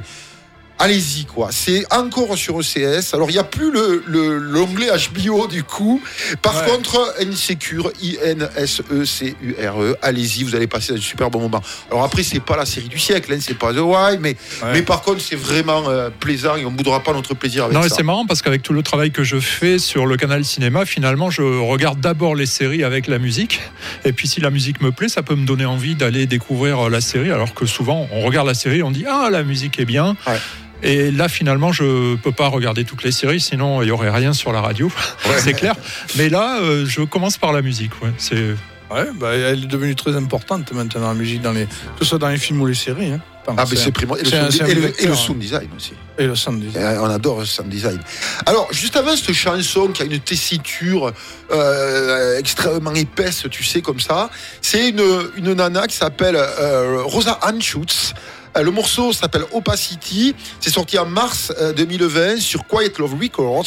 [0.80, 1.50] allez-y, quoi.
[1.52, 3.14] C'est encore sur ECS.
[3.14, 6.02] Alors, il n'y a plus le, le- l'onglet HBO, du coup.
[6.42, 6.68] Par Ouais.
[6.72, 9.92] contre, Insecure, I-N-S-E-C-U-R-E.
[9.92, 9.98] E.
[10.02, 11.62] Allez-y, vous allez passer un super bon moment.
[11.92, 14.70] Alors, après, c'est pas la série du siècle, hein, c'est pas The Why, mais, Ouais.
[14.74, 17.76] mais par contre, c'est vraiment euh, plaisant et on ne boudera pas notre plaisir avec
[17.76, 17.90] Non, ça.
[17.96, 21.30] c'est marrant parce qu'avec tout le travail que je fais sur le canal cinéma, finalement,
[21.30, 23.60] je regarde d'abord les séries avec la musique.
[24.06, 26.90] Et puis, si la musique me plaît, ça peut me donner envie d'aller découvrir euh,
[26.90, 27.32] la série.
[27.32, 30.16] Alors que souvent, on regarde la série, on dit Ah, la musique est bien.
[30.28, 30.40] Ouais.
[30.84, 34.34] Et là, finalement, je peux pas regarder toutes les séries, sinon il y aurait rien
[34.34, 34.92] sur la radio,
[35.40, 35.76] c'est clair.
[36.18, 37.92] Mais là, euh, je commence par la musique.
[38.02, 38.12] Ouais.
[38.18, 38.56] C'est
[38.92, 42.18] Ouais, bah, elle est devenue très importante maintenant, la musique, dans les, que ce soit
[42.18, 43.12] dans les films ou les séries.
[43.12, 43.22] Hein.
[43.58, 44.50] Ah, mais c'est primordial.
[44.68, 45.16] Et, le et et hein.
[45.16, 45.94] sound design aussi.
[46.18, 46.98] Et le sound design.
[47.00, 48.00] On adore le sound design.
[48.46, 51.12] Alors, juste avant cette chanson qui a une tessiture
[51.52, 54.30] euh, extrêmement épaisse, tu sais, comme ça,
[54.62, 55.04] c'est une,
[55.36, 58.14] une nana qui s'appelle euh, Rosa Ann Schutz.
[58.14, 58.16] Euh,
[58.64, 60.36] Le morceau s'appelle Opacity.
[60.60, 63.66] C'est sorti en mars euh, 2020 sur Quiet Love Records.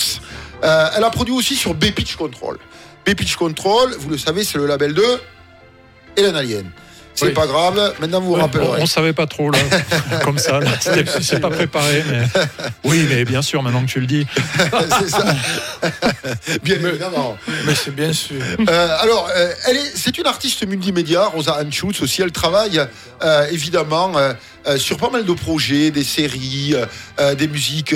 [0.65, 2.59] Euh, elle a produit aussi sur B-Pitch Control.
[3.07, 5.05] B-Pitch Control, vous le savez, c'est le label de
[6.17, 6.71] Hélène Alien.
[7.15, 7.33] C'est Oui.
[7.33, 8.81] pas grave, maintenant vous vous Ouais, on, rappellerez.
[8.81, 9.59] on savait pas trop là,
[10.25, 10.61] comme ça.
[11.21, 12.23] C'est pas préparé, mais
[12.85, 14.27] oui, mais bien sûr, maintenant que tu le dis.
[14.99, 15.23] c'est ça.
[16.63, 17.37] Bien évidemment.
[17.67, 18.41] Mais c'est bien sûr.
[18.67, 22.23] Euh, alors, euh, elle est, c'est une artiste multimédia, Rosa Anschutz aussi.
[22.23, 22.81] Elle travaille
[23.23, 24.13] euh, évidemment
[24.67, 26.87] euh, sur pas mal de projets, des séries, euh,
[27.19, 27.95] euh, des musiques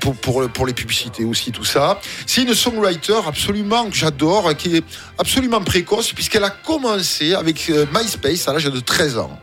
[0.00, 2.00] pour, pour, pour les publicités aussi, tout ça.
[2.26, 4.84] C'est une songwriter absolument que j'adore, qui est
[5.18, 9.38] absolument précoce puisqu'elle a commencé avec MySpace à l'âge de 13 ans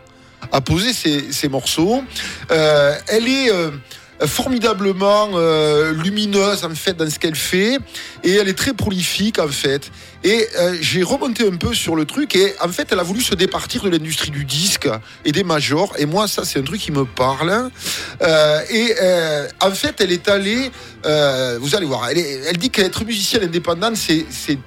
[0.52, 2.04] à poser ses, ses morceaux.
[2.50, 3.52] Elle est
[4.22, 7.78] formidablement euh, lumineuse en fait dans ce qu'elle fait
[8.24, 9.92] et elle est très prolifique en fait.
[10.24, 13.22] Et euh, j'ai remonté un peu sur le truc et en fait elle a voulu
[13.22, 14.90] se départir de l'industrie du disque
[15.26, 17.70] et des majors et moi ça c'est un truc qui me parle.
[18.22, 20.72] Euh, et euh, en fait elle est allée,
[21.06, 24.60] euh, vous allez voir, elle, elle dit qu'être musicienne indépendante c'est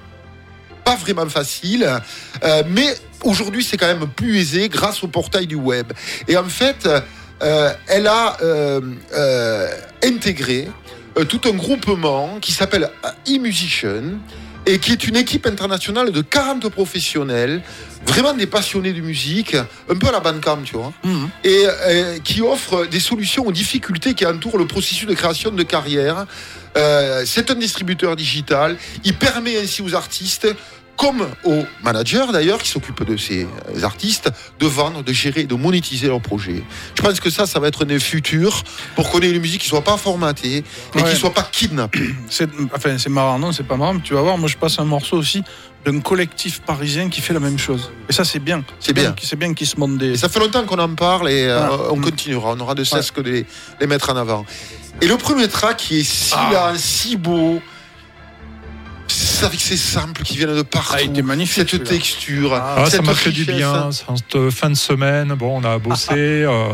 [0.83, 1.87] pas vraiment facile,
[2.43, 5.91] euh, mais aujourd'hui c'est quand même plus aisé grâce au portail du web.
[6.27, 6.87] Et en fait,
[7.41, 8.81] euh, elle a euh,
[9.13, 9.67] euh,
[10.03, 10.67] intégré
[11.27, 12.89] tout un groupement qui s'appelle
[13.27, 14.19] e-musician
[14.65, 17.61] et qui est une équipe internationale de 40 professionnels,
[18.05, 20.93] vraiment des passionnés de musique, un peu à la Bandcamp, tu vois,
[21.43, 25.63] et euh, qui offre des solutions aux difficultés qui entourent le processus de création de
[25.63, 26.25] carrière.
[26.77, 28.77] Euh, c'est un distributeur digital.
[29.03, 30.47] Il permet ainsi aux artistes,
[30.99, 34.29] comme aux managers d'ailleurs, qui s'occupent de ces euh, artistes,
[34.59, 36.61] de vendre, de gérer, de monétiser leurs projets.
[36.97, 38.61] Je pense que ça, ça va être un futur
[38.95, 40.63] pour qu'on ait une musique qui soit pas formatée et
[41.01, 41.09] Ouais.
[41.09, 42.09] qui soit pas kidnappée.
[42.29, 44.77] C'est, enfin, c'est marrant, non, c'est pas marrant, mais tu vas voir, moi je passe
[44.79, 45.41] un morceau aussi
[45.85, 47.89] d'un collectif parisien qui fait la même chose.
[48.09, 48.65] Et ça, c'est bien.
[48.81, 49.15] C'est bien.
[49.21, 50.11] C'est bien qu'ils se montent des.
[50.11, 51.83] Et ça fait longtemps qu'on en parle et euh, Voilà.
[51.93, 52.51] on continuera.
[52.57, 53.45] On aura de cesse que de les,
[53.79, 54.45] les mettre en avant.
[55.01, 56.49] Et le premier track qui est si Ah.
[56.73, 57.61] lent, si beau,
[59.43, 60.93] avec ces samples qui viennent de partout.
[60.95, 62.53] Ah, il était magnifique, Cette texture.
[62.53, 63.89] Ah, ça m'a fait du bien.
[63.91, 66.13] Cette euh, fin de semaine, bon, on a bossé.
[66.13, 66.69] euh,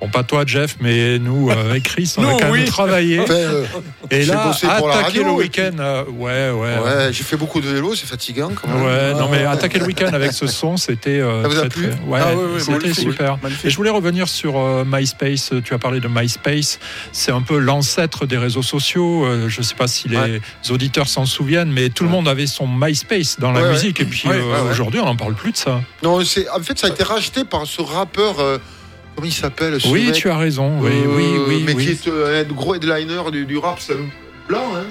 [0.00, 3.20] bon, pas toi, Jeff, mais nous, euh, avec Chris, on a Nous, quand même travaillé.
[3.20, 3.64] Enfin, euh,
[4.10, 6.78] Et j'ai là, bossé pour attaquer radio, le week-end, euh, ouais, ouais.
[6.78, 8.82] ouais, j'ai fait beaucoup de vélo, c'est fatigant quand même.
[8.84, 9.52] Ouais, non mais Ah.
[9.52, 12.20] attaquer le week-end avec ce son, c'était euh, Ça vous a très, plu très- ouais,
[12.22, 13.38] Ah ouais, c'était super.
[13.42, 13.64] Magnifique.
[13.66, 15.52] Et je voulais revenir sur euh, MySpace.
[15.64, 16.78] Tu as parlé de MySpace.
[17.12, 19.26] C'est un peu l'ancêtre des réseaux sociaux.
[19.48, 20.40] Je ne sais pas si les
[20.70, 24.00] auditeurs s'en souviennent, mais tout le monde avait son MySpace dans la musique.
[24.00, 24.28] Et puis
[24.70, 25.80] aujourd'hui, on n'en parle plus de ça.
[26.02, 28.36] Non, c'est en fait ça a été racheté par ce rappeur.
[29.18, 30.80] Euh, comment il s'appelle oui, mec tu as raison.
[30.80, 31.62] Oui, Euh, oui, oui.
[31.66, 31.84] Mais oui.
[31.84, 33.96] qui est euh, un gros headliner du, du rap c'est
[34.48, 34.74] blanc.
[34.76, 34.84] Hein.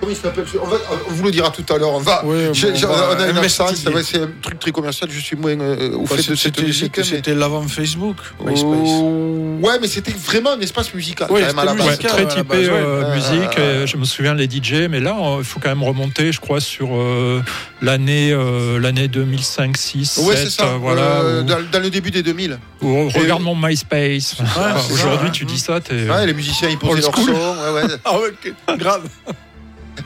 [0.00, 0.78] Comment Comment il s'appelle ce- on, va-
[1.08, 1.92] on vous le dira tout à l'heure.
[1.92, 2.24] On va.
[2.24, 3.68] Ouais, j'ai- bon, j'ai- on va on a une investiguer.
[3.70, 5.10] absence, c'est un truc très commercial.
[5.10, 6.94] Je suis moins euh, au Bah, fait de cette c'était- musique.
[6.96, 8.64] c'était- mais- C'était l'avant Facebook, MySpace.
[8.64, 11.26] Oh, ouais, mais c'était vraiment un espace musical.
[11.30, 11.72] Oui, quand même, à la.
[11.74, 12.68] Ouais, musical, très typé ouais.
[12.70, 13.50] euh, Ouais, musique.
[13.56, 16.40] ouais, euh, je me souviens les DJ, mais là, il faut quand même remonter, je
[16.40, 17.42] crois, sur euh,
[17.82, 20.44] l'année euh, l'année 2005, 6, Ouais, 7.
[20.50, 20.66] c'est ça.
[20.68, 22.58] euh, voilà, Euh, où- dans, dans le début des 2000.
[22.82, 24.36] où- regarde mon MySpace.
[24.92, 25.50] Aujourd'hui, tu ouais.
[25.52, 26.08] dis ça, t'es.
[26.08, 27.22] Ouais, les musiciens, ils posaient leur son.
[27.32, 27.94] Ouais, ouais.
[28.04, 29.02] Ah ouais, grave.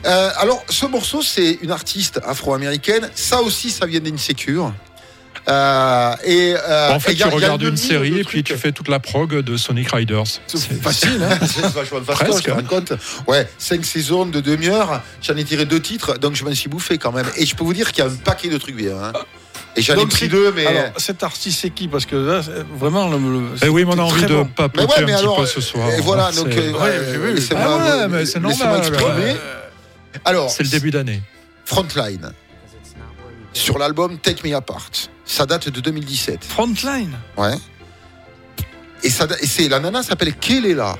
[0.05, 3.09] Euh, alors, ce morceau, c'est une artiste afro-américaine.
[3.15, 4.73] Ça aussi, ça vient d'Insecure.
[5.49, 8.87] Euh, et, euh, en fait, et tu regardes une série et puis tu fais toute
[8.87, 10.23] la prog de Sonic Riders.
[10.47, 12.49] C'est Facile, hein C'est vachement Presque.
[12.69, 12.93] compte
[13.27, 15.01] Ouais, cinq saisons de demi-heure.
[15.21, 17.25] J'en ai tiré deux titres, donc je m'en suis bouffé quand même.
[17.35, 18.95] Et je peux vous dire qu'il y a un paquet de trucs bien.
[18.97, 19.11] hein.
[19.75, 20.65] Et j'en ai pris deux, mais.
[20.67, 21.87] Alors, cet artiste, c'est qui?
[21.89, 23.09] Parce que là, c'est vraiment.
[23.09, 24.45] Le, le- Eh oui, mais on a envie de bon.
[24.45, 25.89] papoter ouais, mais un alors, petit peu ce soir.
[25.89, 26.87] et voilà, C'est- donc, euh, Ouais, Ah
[28.07, 29.35] ouais, c'est laissez-moi normal, exprimer.
[30.25, 31.21] Alors, C'est le début d'année.
[31.65, 32.31] Frontline.
[33.53, 34.89] Sur l'album Take Me Apart.
[35.25, 36.43] Ça date de 2017.
[36.43, 37.11] Frontline.
[37.37, 37.53] Ouais.
[39.03, 40.95] Et, ça, et c'est la nana s'appelle Kelela.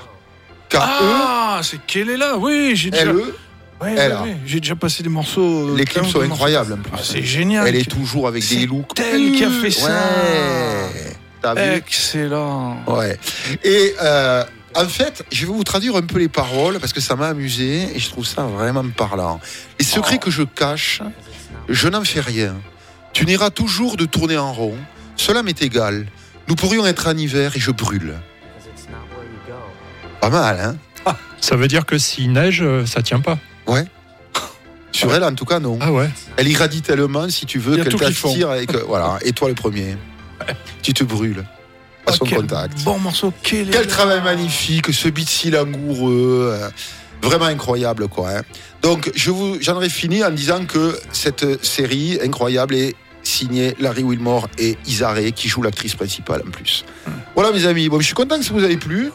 [0.69, 0.77] K-E.
[0.79, 3.03] Ah, c'est là Oui, j'ai déjà.
[3.03, 3.35] L-E.
[3.81, 4.37] Ouais.
[4.45, 5.69] J'ai déjà passé des morceaux.
[5.71, 6.89] euh, Les clips sont incroyables en morceaux.
[6.91, 6.99] plus.
[7.01, 7.67] Ah, c'est génial.
[7.67, 8.97] Elle est toujours avec des looks.
[8.99, 9.87] elle qui a fait ça.
[9.87, 11.15] Ouais.
[11.41, 12.77] T'as vu Excellent.
[12.87, 13.17] Ouais.
[13.63, 14.43] Et euh,
[14.75, 17.95] en fait, je vais vous traduire un peu les paroles parce que ça m'a amusé
[17.95, 19.39] et je trouve ça vraiment parlant.
[19.79, 21.01] Les secrets que je cache,
[21.69, 22.55] je n'en fais rien.
[23.13, 24.77] Tu n'iras toujours de tourner en rond.
[25.15, 26.07] Cela m'est égal.
[26.47, 28.15] Nous pourrions être en hiver et je brûle.
[30.19, 30.75] Pas mal, hein?
[31.43, 33.37] Ça veut dire que s'il neige, euh, ça tient pas.
[33.67, 33.83] Ouais.
[34.93, 35.77] Sur elle, en tout cas, non.
[35.81, 36.09] Ah ouais.
[36.37, 39.97] Elle irradie tellement, si tu veux, qu'elle t'attire et que, voilà, et toi le premier.
[40.81, 41.45] Tu te brûles.
[42.05, 42.83] À son contact.
[42.83, 43.31] Bon morceau.
[43.43, 46.69] Quel, Quel travail magnifique, ce beat si langoureux, euh,
[47.21, 48.29] vraiment incroyable quoi.
[48.29, 48.41] hein.
[48.81, 54.03] Donc je vous, j'en aurais fini en disant que cette série incroyable est signée Larry
[54.03, 56.83] Wilmore et Isaré qui joue l'actrice principale en plus.
[57.35, 59.11] Voilà mes amis, bon, je suis content que ça vous ait plu.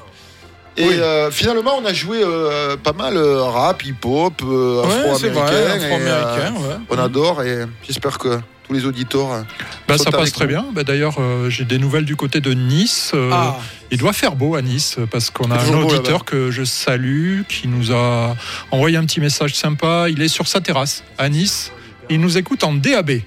[0.78, 0.94] Et Oui.
[0.94, 5.72] euh, finalement, on a joué euh, pas mal euh, rap, hip-hop, Ouais, afro-américain.
[5.74, 6.54] afro-américain.
[6.56, 6.76] ouais.
[6.88, 8.38] on adore et j'espère que
[8.68, 9.32] tous les auditeurs.
[9.32, 9.42] euh,
[9.88, 10.50] Bah, ça passe très nous.
[10.50, 10.66] bien.
[10.72, 13.12] Bah, D'ailleurs, euh, j'ai des nouvelles du côté de Nice.
[13.14, 13.58] Euh, Ah,
[13.90, 17.68] Il doit faire beau à Nice parce qu'on a un auditeur que je salue qui
[17.68, 18.36] nous a
[18.70, 20.08] envoyé un petit message sympa.
[20.10, 21.72] Il est sur sa terrasse à Nice.
[22.10, 23.22] Il nous écoute en DAB.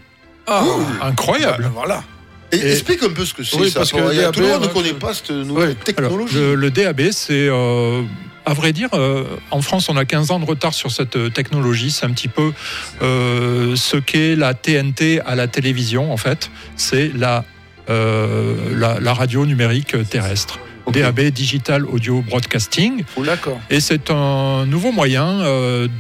[0.48, 0.64] ah.
[1.02, 1.64] Incroyable.
[1.64, 2.04] Bah, voilà.
[2.52, 3.56] Et Et- explique un peu ce que c'est.
[3.58, 5.14] Oui, ça, parce que pour- il y a- DAB, tout le monde ne connaît pas
[5.14, 6.36] cette nouvelle technologie.
[6.36, 8.04] le, le DAB, c'est, euh,
[8.46, 11.30] à vrai dire, euh, en France, on a 15 ans de retard sur cette euh,
[11.30, 11.92] technologie.
[11.92, 12.54] C'est un petit peu
[13.02, 16.50] euh, ce qu'est la TNT à la télévision, en fait.
[16.76, 17.46] C'est la,
[17.90, 20.60] euh, la, la radio numérique terrestre.
[20.92, 23.04] DAB, Digital Audio Broadcasting.
[23.24, 23.60] D'accord.
[23.70, 25.40] Et c'est un nouveau moyen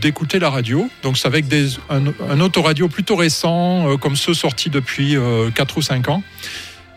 [0.01, 0.89] d'écouter la radio.
[1.03, 5.77] Donc c'est avec des, un, un autoradio plutôt récent, comme ceux sortis depuis euh, 4
[5.77, 6.23] ou 5 ans.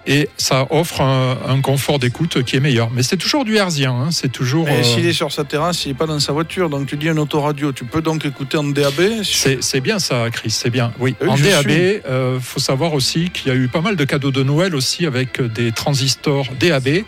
[0.06, 2.90] Et ça offre un, un confort d'écoute qui est meilleur.
[2.90, 3.92] Mais c'est toujours du hertzien.
[3.92, 4.08] hein.
[4.10, 4.66] C'est toujours.
[4.66, 6.96] Mais euh, s'il est sur sa terrasse, il n'est pas dans sa voiture, donc tu
[6.98, 9.22] dis un autoradio, tu peux donc écouter en DAB.
[9.22, 10.92] c'est c'est bien ça, Chris, c'est bien.
[10.98, 11.80] Oui, Oui, en DAB, suis.
[12.06, 15.06] euh, faut savoir aussi qu'il y a eu pas mal de cadeaux de Noël aussi
[15.06, 17.04] avec des transistors DAB.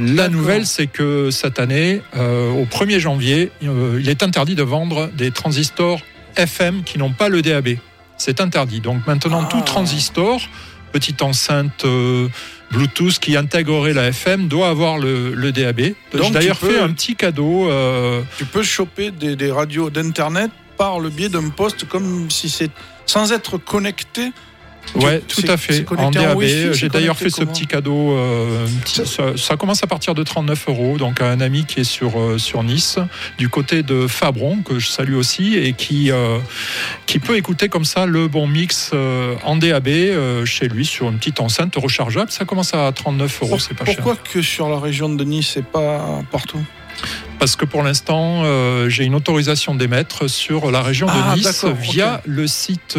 [0.00, 4.62] La nouvelle, c'est que cette année, euh, au 1er janvier, euh, il est interdit de
[4.62, 6.00] vendre des transistors
[6.36, 7.70] FM qui n'ont pas le DAB.
[8.16, 8.80] C'est interdit.
[8.80, 9.48] Donc maintenant, Ah.
[9.50, 10.40] tout transistor,
[10.88, 12.28] petite enceinte euh,
[12.70, 15.80] Bluetooth qui intégrerait la FM, doit avoir le, le DAB.
[15.80, 17.70] J'ai d'ailleurs fait un petit cadeau.
[17.70, 22.48] euh, Tu peux choper des, des radios d'internet par le biais d'un poste, comme si
[22.48, 22.70] c'est
[23.06, 24.32] sans être connecté.
[24.94, 25.84] Ouais, tout à fait.
[25.96, 28.12] En DAB, j'ai d'ailleurs fait ce petit cadeau.
[28.12, 30.96] euh, petit- ça, ça commence à partir de 39 euros.
[30.98, 32.98] Donc, à un ami qui est sur, euh, sur Nice,
[33.38, 36.38] du côté de Fabron, que je salue aussi, et qui, euh,
[37.06, 38.92] qui peut écouter comme ça le bon mix
[39.44, 39.88] en DAB
[40.44, 42.30] chez lui sur une petite enceinte rechargeable.
[42.30, 43.96] Ça commence à 39 euros, c'est pas cher.
[43.96, 46.60] Pourquoi que sur la région de Nice et pas partout?
[47.38, 48.42] Parce que pour l'instant,
[48.88, 52.96] j'ai une autorisation d'émettre sur la région de Ah, Nice via le site.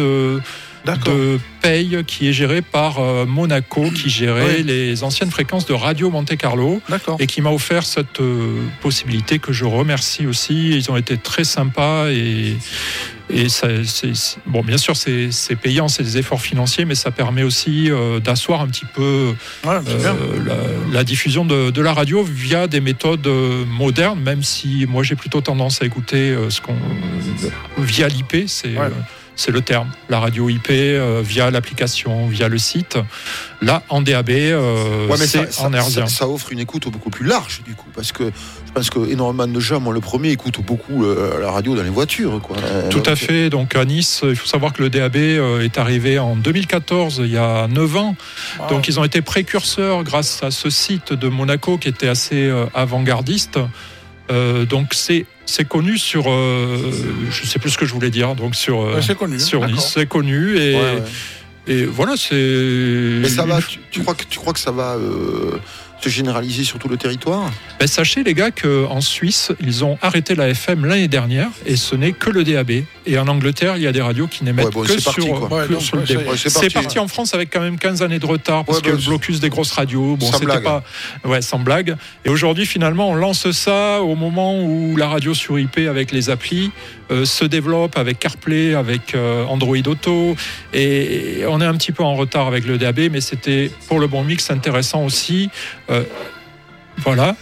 [0.86, 4.62] De paye qui est géré par euh, Monaco, qui gérait Oui.
[4.64, 6.80] les anciennes fréquences de Radio Monte Carlo
[7.18, 10.70] et qui m'a offert cette euh, possibilité que je remercie aussi.
[10.70, 12.56] Ils ont été très sympas et,
[13.28, 16.94] et ça, c'est- c'est- bon, bien sûr, c'est c'est payant, c'est des efforts financiers, mais
[16.94, 20.14] ça permet aussi euh, d'asseoir un petit peu Ouais, euh,
[20.46, 20.54] la,
[20.92, 23.28] la diffusion de, de la radio via des méthodes
[23.68, 26.76] modernes, même si moi j'ai plutôt tendance à écouter euh, ce qu'on
[27.78, 28.88] via l'IP, c'est Ouais.
[29.40, 29.88] C'est le terme.
[30.10, 32.98] La radio IP euh, via l'application, via le site.
[33.62, 36.06] Là, en DAB, euh, Ouais, c'est ça, en ça- hertzien.
[36.06, 39.10] ça- ça offre une écoute beaucoup plus large du coup, parce que je pense que
[39.10, 42.40] énormément de gens, moi le premier, écoutent beaucoup euh, la radio dans les voitures.
[42.42, 42.56] Quoi.
[42.58, 43.48] Euh, Tout à fait.
[43.50, 47.30] Donc à Nice, il faut savoir que le DAB euh, est arrivé en 2014, il
[47.32, 48.16] y a 9 ans.
[48.68, 52.66] Donc ils ont été précurseurs grâce à ce site de Monaco qui était assez euh,
[52.74, 53.58] avant-gardiste.
[54.30, 56.76] Euh, donc c'est c'est connu sur, euh,
[57.30, 59.76] je sais plus ce que je voulais dire, donc sur euh, c'est connu, sur d'accord.
[59.76, 61.02] Nice, c'est connu et, Ouais, ouais.
[61.66, 62.34] et voilà c'est.
[63.20, 65.58] Mais ça va, tu, tu crois que, tu crois que ça va euh,
[66.02, 70.34] se généraliser sur tout le territoire Ben, sachez les gars qu'en Suisse, ils ont arrêté
[70.34, 72.70] la FM l'année dernière et ce n'est que le DAB.
[73.06, 75.38] Et en Angleterre, il y a des radios qui n'émettent Ouais, bon, que parti, sur,
[75.40, 75.48] quoi.
[75.48, 76.36] que Ouais, donc, sur le ouais, DAB.
[76.36, 76.70] c'est parti.
[76.70, 79.06] parti en France avec quand même 15 années de retard parce Ouais, que bah, le
[79.08, 80.82] blocus des grosses radios, bon, c'était pas,
[81.24, 81.96] ouais, sans blague.
[82.24, 86.30] Et aujourd'hui, finalement, on lance ça au moment où la radio sur IP avec les
[86.30, 86.70] applis
[87.10, 90.36] euh, se développe avec CarPlay, avec euh, Android Auto,
[90.72, 94.06] et on est un petit peu en retard avec le DAB, mais c'était pour le
[94.06, 95.50] bon mix intéressant aussi.
[95.90, 96.04] Euh,
[96.98, 97.36] voilà.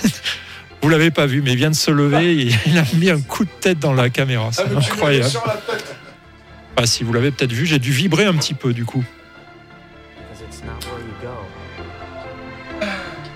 [0.82, 2.34] Vous l'avez pas vu, mais il vient de se lever.
[2.34, 4.50] Il, il a mis un coup de tête dans la caméra.
[4.52, 5.30] C'est incroyable.
[6.76, 9.04] Ah, si vous l'avez peut-être vu, j'ai dû vibrer un petit peu du coup.
[10.18, 12.86] Because it's not where you go.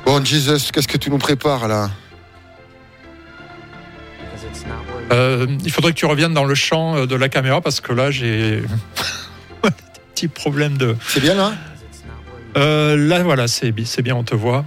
[0.04, 1.90] Bon, Jesus, qu'est-ce que tu nous prépares là?
[4.18, 7.06] Because it's not where you Euh, il faudrait que tu reviennes dans le champ euh,
[7.06, 8.60] de la caméra parce que là j'ai
[9.62, 9.70] des
[10.14, 10.96] petits problèmes de.
[11.06, 11.52] C'est bien là
[12.58, 14.64] Euh, là voilà, c'est bi- c'est bien, on te voit.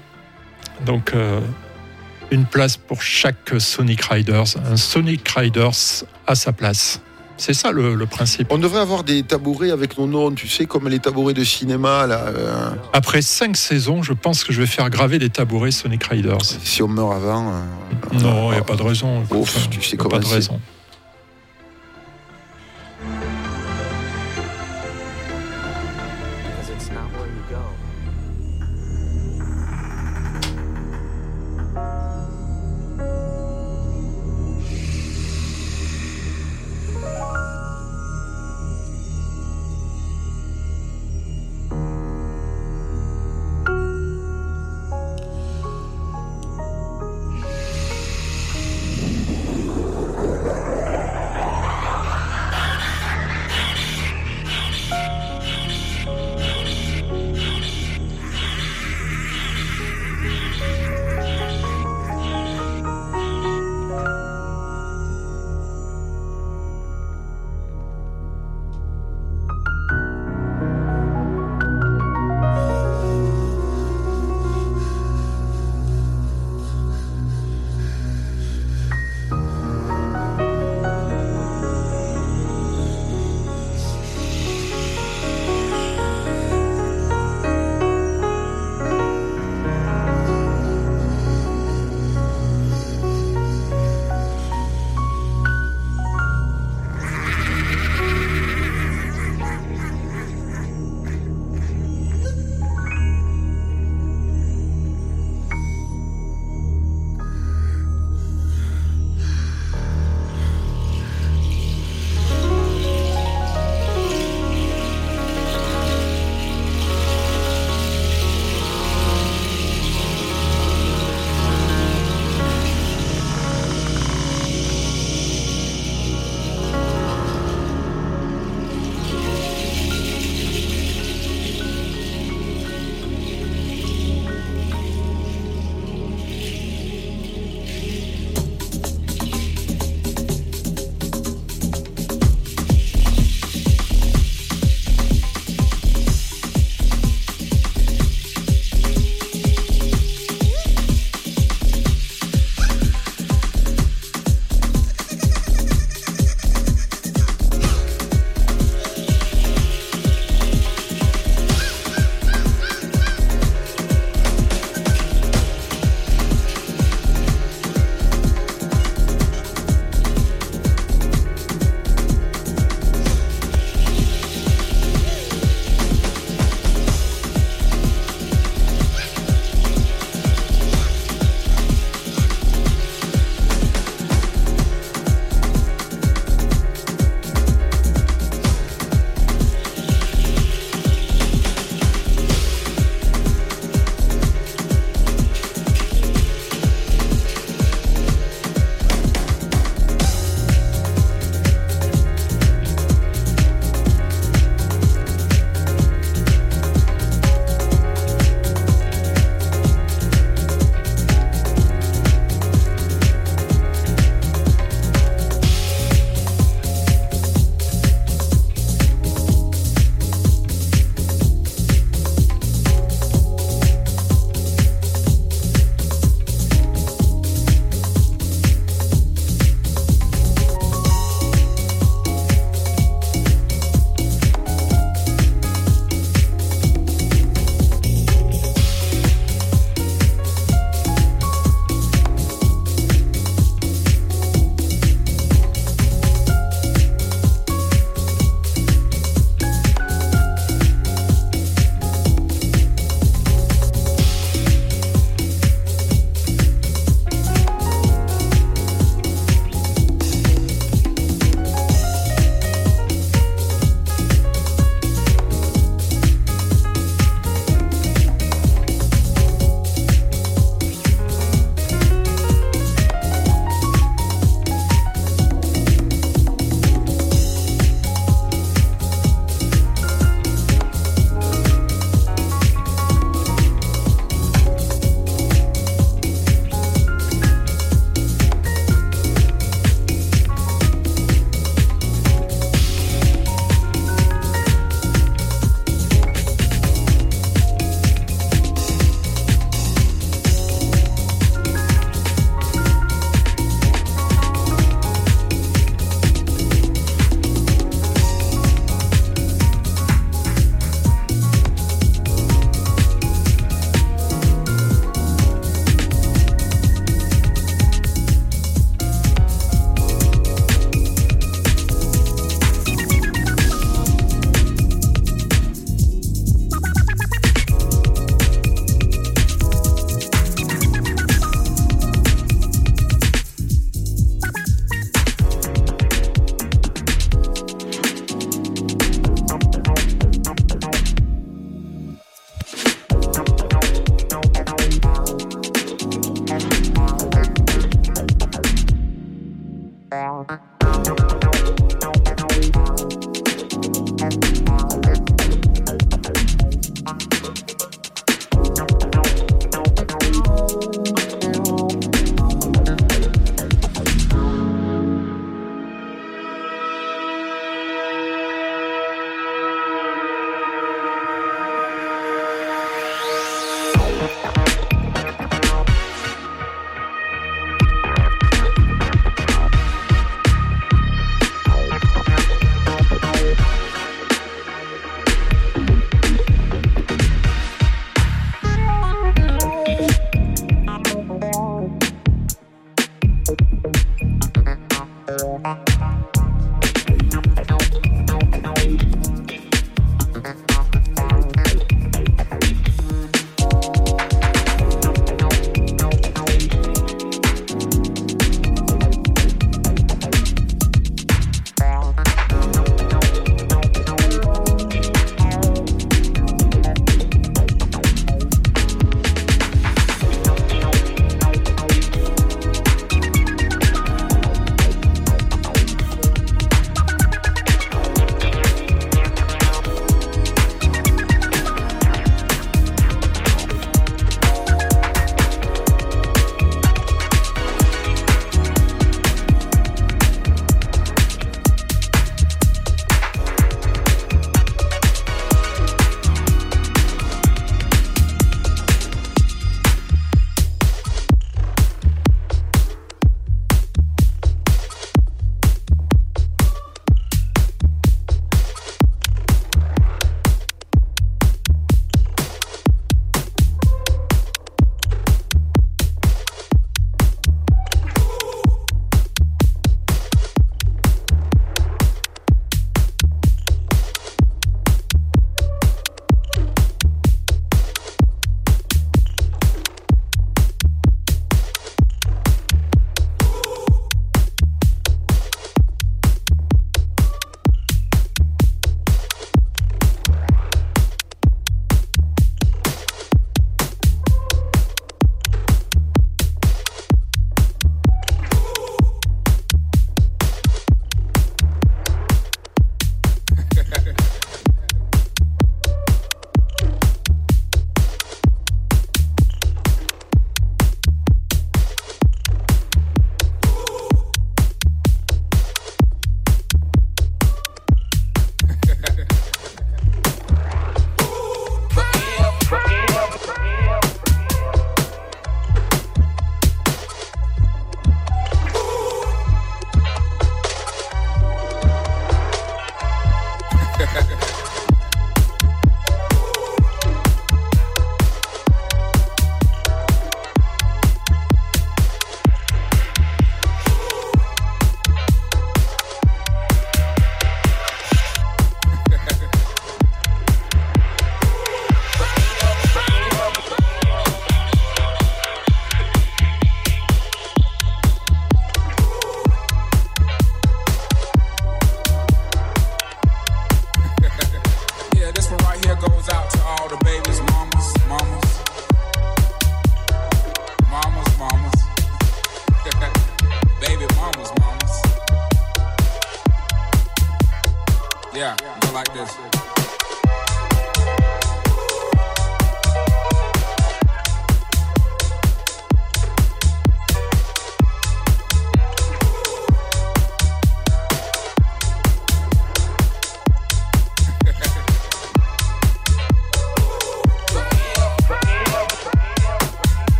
[0.85, 1.39] Donc euh,
[2.31, 5.71] une place pour chaque Sonic Riders, un Sonic Riders
[6.25, 7.01] à sa place.
[7.37, 8.51] C'est ça le, le principe.
[8.51, 12.05] On devrait avoir des tabourets avec nos noms, tu sais, comme les tabourets de cinéma
[12.05, 12.25] là.
[12.27, 16.37] euh, Après cinq saisons, je pense que je vais faire graver des tabourets Sonic Riders.
[16.43, 17.51] si on meurt avant.
[17.51, 19.23] euh, Non, il n'y a pas de raison.
[19.31, 20.59] Ouf, tu sais pas de raison.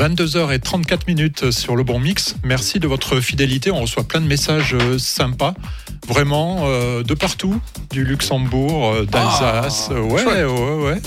[0.00, 2.34] 22h34 minutes sur le bon mix.
[2.42, 3.70] Merci de votre fidélité.
[3.70, 5.52] On reçoit plein de messages euh, sympas.
[6.08, 7.60] Vraiment, euh, de partout,
[7.90, 11.00] du Luxembourg, euh, d'Alsace, Ah, ouais, ouais, ouais,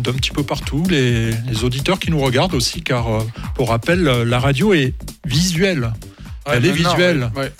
[0.00, 0.82] d'un petit peu partout.
[0.88, 3.20] Les, les auditeurs qui nous regardent aussi, car euh,
[3.56, 4.94] pour rappel, la radio est
[5.26, 5.92] visuelle.
[6.46, 7.30] Ouais, Elle est visuelle.
[7.36, 7.52] ouais, ouais.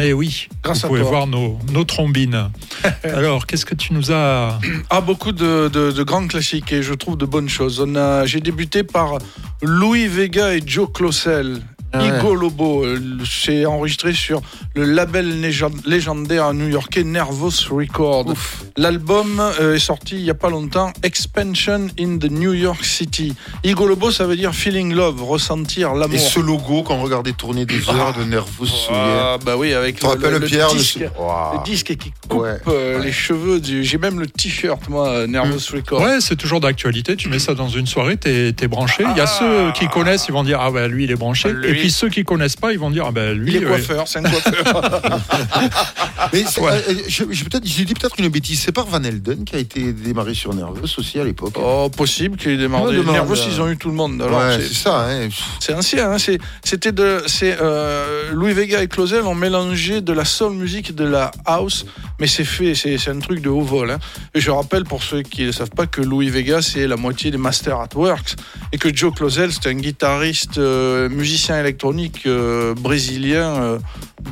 [0.00, 1.10] Mais oui, Grâce vous à pouvez toi.
[1.10, 2.50] voir nos, nos trombines.
[3.04, 4.58] Alors, qu'est-ce que tu nous as
[4.88, 7.80] Ah, beaucoup de, de- de grands classiques et je trouve de bonnes choses.
[7.86, 9.18] On a, j'ai débuté par
[9.60, 11.60] Louis Vega et Joe Closel.
[11.92, 12.18] Ah ouais.
[12.18, 12.98] Igo Lobo, euh,
[13.28, 14.40] c'est enregistré sur
[14.76, 18.32] le label légend- légendaire new-yorkais Nervous Record.
[18.76, 23.34] L'album euh, est sorti il n'y a pas longtemps, Expansion in the New York City.
[23.64, 26.14] Igo Lobo, ça veut dire feeling love, ressentir l'amour.
[26.14, 28.98] Et ce logo qu'on regardait tourner des heures de nerveux souillés.
[28.98, 31.52] Ah, bah oui, avec Tu te rappelles, Pierre, le- disque, Ouah.
[31.58, 33.04] le disque qui coupe Ouais, euh, ouais.
[33.04, 33.58] les cheveux.
[33.60, 33.82] Du...
[33.82, 36.02] J'ai même le t-shirt, moi, Nervous Record.
[36.02, 37.16] Ouais, c'est toujours d'actualité.
[37.16, 39.04] Tu mets ça dans une soirée, t'es es branché.
[39.10, 41.48] Il y a ceux qui connaissent, ils vont dire ah ben lui il est branché.
[41.50, 41.79] Ah, lui.
[41.80, 43.52] Et puis ceux qui connaissent pas, ils vont dire ah ben lui.
[43.54, 43.66] Il est ouais.
[43.66, 45.10] coiffeur, c'est un coiffeur.
[46.32, 48.60] Mais euh, je- j'ai peut-être, j'ai dit peut-être une bêtise.
[48.60, 51.54] C'est pas Van Elden qui a été démarré sur Nerveux aussi à l'époque.
[51.56, 52.96] oh, possible qu'il ait démarré.
[53.02, 54.20] Nervous, euh, ils ont eu tout le monde.
[54.22, 55.06] Alors, ouais, c'est- c'est ça.
[55.08, 55.28] Hein.
[55.58, 56.12] c'est ancien.
[56.12, 57.22] Hein, c'est- C'était de.
[57.26, 61.30] C'est euh, Louis Vega et Closel ont mélangé de la soul music et de la
[61.46, 61.86] house,
[62.20, 62.74] mais c'est fait.
[62.74, 63.90] C'est c'est un truc de haut vol.
[63.90, 63.98] hein.
[64.34, 67.30] Et je rappelle pour ceux qui ne savent pas que Louis Vega c'est la moitié
[67.30, 68.36] des Masters at Works
[68.72, 73.78] et que Joe Closel c'est un guitariste, euh, musicien électronique euh, brésilien euh,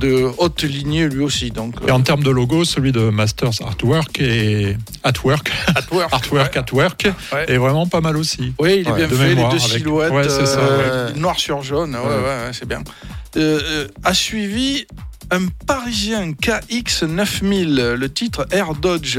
[0.01, 1.51] de haute lignée lui aussi.
[1.51, 1.75] Donc.
[1.87, 6.13] Et en termes de logo, celui de Masters Artwork et Artwork, at Work.
[6.13, 7.45] Artwork, Artwork Ouais.
[7.49, 8.53] est vraiment pas mal aussi.
[8.59, 11.19] Oui, il est Ouais, bien de fait, mémoire, les deux avec- silhouettes, ça, euh, ouais.
[11.19, 12.07] noir sur jaune, ouais, Ouais.
[12.09, 12.15] ouais,
[12.47, 12.83] ouais, c'est bien.
[13.37, 14.87] Euh, euh, a suivi
[15.31, 19.19] un Parisien KX9000, le titre Air Dodge.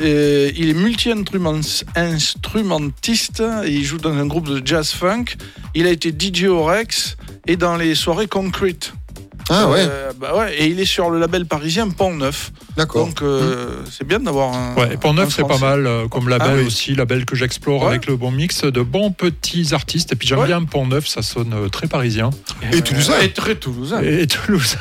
[0.00, 5.36] Euh, il est multi-instrumentiste, et il joue dans un groupe de jazz funk.
[5.74, 8.92] Il a été DJ au Rex et dans les soirées Concrete.
[9.52, 12.52] Ah ouais, Euh, bah ouais, et il est sur le label parisien Pont Neuf.
[12.76, 13.06] d'accord.
[13.06, 14.74] Donc euh, c'est bien d'avoir un.
[14.76, 16.66] Ouais, et un neuf, c'est pas mal euh, comme label Ah oui.
[16.66, 17.88] aussi, label que j'explore Ouais.
[17.88, 20.12] avec le bon mix de bons petits artistes.
[20.12, 20.46] Et puis j'aime Ouais.
[20.46, 22.30] bien Pont Neuf, ça sonne très parisien.
[22.72, 23.18] Et Toulousain.
[23.20, 24.00] Et très toulousain.
[24.02, 24.76] Et Toulouse,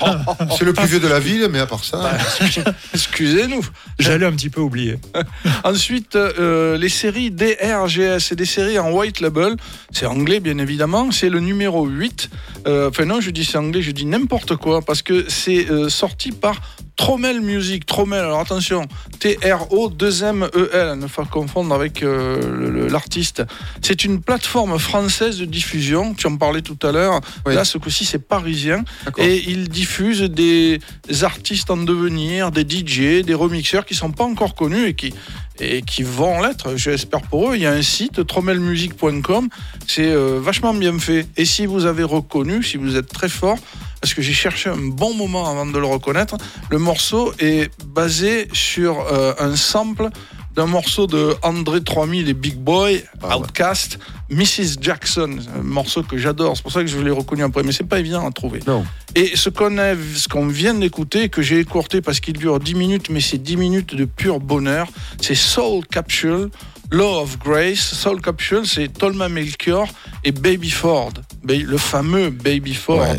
[0.57, 2.11] C'est le plus vieux de la ville, mais à part ça.
[2.93, 3.65] Excusez-nous.
[3.97, 4.97] j'allais un petit peu oublier.
[5.63, 9.55] Ensuite, euh, les séries DRGS, c'est des séries en white label.
[9.91, 11.11] C'est anglais, bien évidemment.
[11.11, 12.29] C'est le numéro 8.
[12.67, 15.89] Euh, enfin, non, je dis c'est anglais, je dis n'importe quoi, parce que c'est euh,
[15.89, 16.61] sorti par
[16.99, 17.85] Trommel Music.
[17.85, 18.85] Trommel, alors attention,
[19.19, 23.41] T-R-O-2-M-E-L, ne pas confondre avec euh, l'artiste.
[23.81, 26.13] C'est une plateforme française de diffusion.
[26.13, 27.21] Tu en parlais tout à l'heure.
[27.45, 27.55] Oui.
[27.55, 28.83] Là, ce coup-ci, c'est parisien.
[29.17, 30.81] Et ils diffusent des
[31.21, 35.13] artistes en devenir, des DJ, des remixeurs qui sont pas encore connus et qui,
[35.61, 37.55] et qui vont l'être, j'espère pour eux.
[37.55, 39.49] Il y a un site, trommelmusic.com,
[39.87, 41.27] c'est euh, vachement bien fait.
[41.37, 43.57] Et si vous avez reconnu, si vous êtes très fort,
[44.01, 46.37] parce que j'ai cherché un bon moment avant de le reconnaître,
[46.69, 50.09] le morceau est basé sur euh, un sample
[50.55, 53.43] d'un morceau de André 3000 et Big Boy, Ah ouais.
[53.45, 53.99] Outcast,
[54.31, 54.81] Mrs.
[54.81, 57.83] Jackson, un morceau que j'adore, c'est pour ça que je l'ai reconnu après, mais c'est
[57.87, 58.61] pas évident à trouver.
[58.65, 58.83] Non.
[59.13, 63.37] Et ce qu'on vient d'écouter, que j'ai écourté parce qu'il dure 10 minutes, mais c'est
[63.37, 64.87] 10 minutes de pur bonheur,
[65.21, 66.49] c'est Soul Capsule,
[66.89, 67.93] Law of Grace.
[67.93, 69.87] Soul Capsule, c'est Tolma Melchior
[70.23, 71.13] et Baby Ford,
[71.47, 73.01] le fameux Baby Ford.
[73.01, 73.17] Ouais.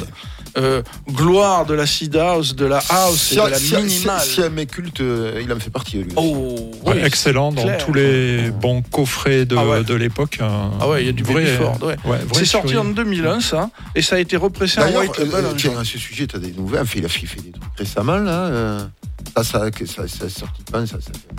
[0.59, 3.77] Euh, gloire de la seed house, de la house Si, et de la si- si-
[3.77, 4.21] minimale.
[4.21, 6.13] si un mec culte, euh, il en fait partie, lui.
[6.17, 7.85] Oh, Ouais, oui, excellent dans clair.
[7.85, 9.85] tous les bons coffrets de, Ah ouais.
[9.85, 10.39] de l'époque.
[10.41, 11.97] un Ah ouais, il y a du vrai, Ford, ouais.
[12.33, 15.45] C'est sorti en 2001, ça, et ça a été repressé en D'ailleurs, white label.
[15.45, 16.83] euh, en tiens, à ce sujet, tu as des nouvelles.
[16.83, 18.89] Enfin, il a fait, des trucs récemment, là.
[19.37, 20.97] ça, ça, ça, ça, sorti de ça.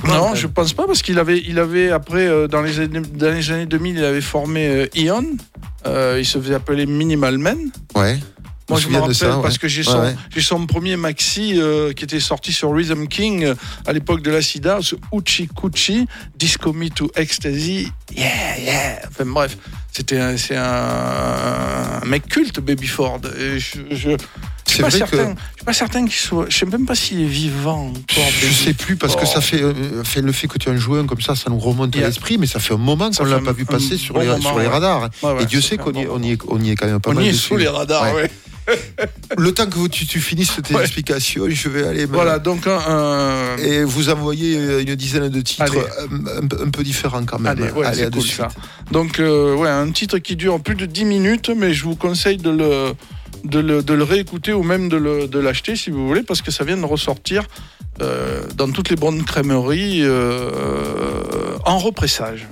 [0.07, 3.31] Non, je pense pas parce qu'il avait, il avait après euh, dans les années, dans
[3.33, 5.25] les années 2000, il avait formé euh, Ion.
[5.87, 7.57] Euh, il se faisait appeler Minimal Man.
[7.95, 8.19] Ouais.
[8.71, 9.41] Moi, je me rappelle ça, ouais.
[9.43, 10.15] parce que j'ai son, ouais.
[10.33, 14.31] j'ai son premier maxi euh, qui était sorti sur Rhythm King euh, à l'époque de
[14.31, 17.91] la SIDA, ce Uchi Kuchi, Disco Me to Ecstasy.
[18.15, 18.99] Yeah, yeah.
[19.07, 19.57] Enfin bref,
[19.91, 23.21] c'était un, c'est un, un mec culte, Baby Ford.
[23.39, 24.09] Et je, je,
[24.67, 25.17] je suis pas certain.
[25.17, 26.45] que- Je suis pas certain qu'il soit.
[26.49, 28.31] Je sais même pas s'il est vivant encore.
[28.39, 30.77] Je Baby sais plus parce que ça fait, euh, fait le fait que tu en
[30.77, 33.11] joues un comme ça, ça nous remonte à a- l'esprit, mais ça fait un moment
[33.11, 34.71] Ça qu'on l'a pas vu passer sur, bon les, moment, sur les ouais.
[34.71, 35.09] radars.
[35.23, 37.11] Ouais, ouais, Et Dieu sait qu'on y, on est, on y est quand même pas
[37.11, 37.47] On mal y est dessus.
[37.49, 38.29] sous les radars, Ouais.
[39.37, 40.81] Le temps que vous- tu, tu finisses tes Ouais.
[40.81, 42.77] explications, je vais aller me- Voilà, donc un.
[42.77, 45.81] un- et vous envoyer euh, une dizaine de titres Allez.
[46.63, 47.51] un, peu différents quand même.
[47.59, 48.37] Allez, ouais, à de cool suite.
[48.37, 48.47] ça.
[48.91, 52.37] Donc, euh, ouais, un titre qui dure plus de 10 minutes, mais je vous conseille
[52.37, 52.93] de le,
[53.45, 56.63] de le, de le réécouter ou même de l'acheter si vous voulez, parce que ça
[56.63, 57.43] vient de ressortir
[58.01, 62.47] euh, dans toutes les bonnes crèmeries euh, en repressage.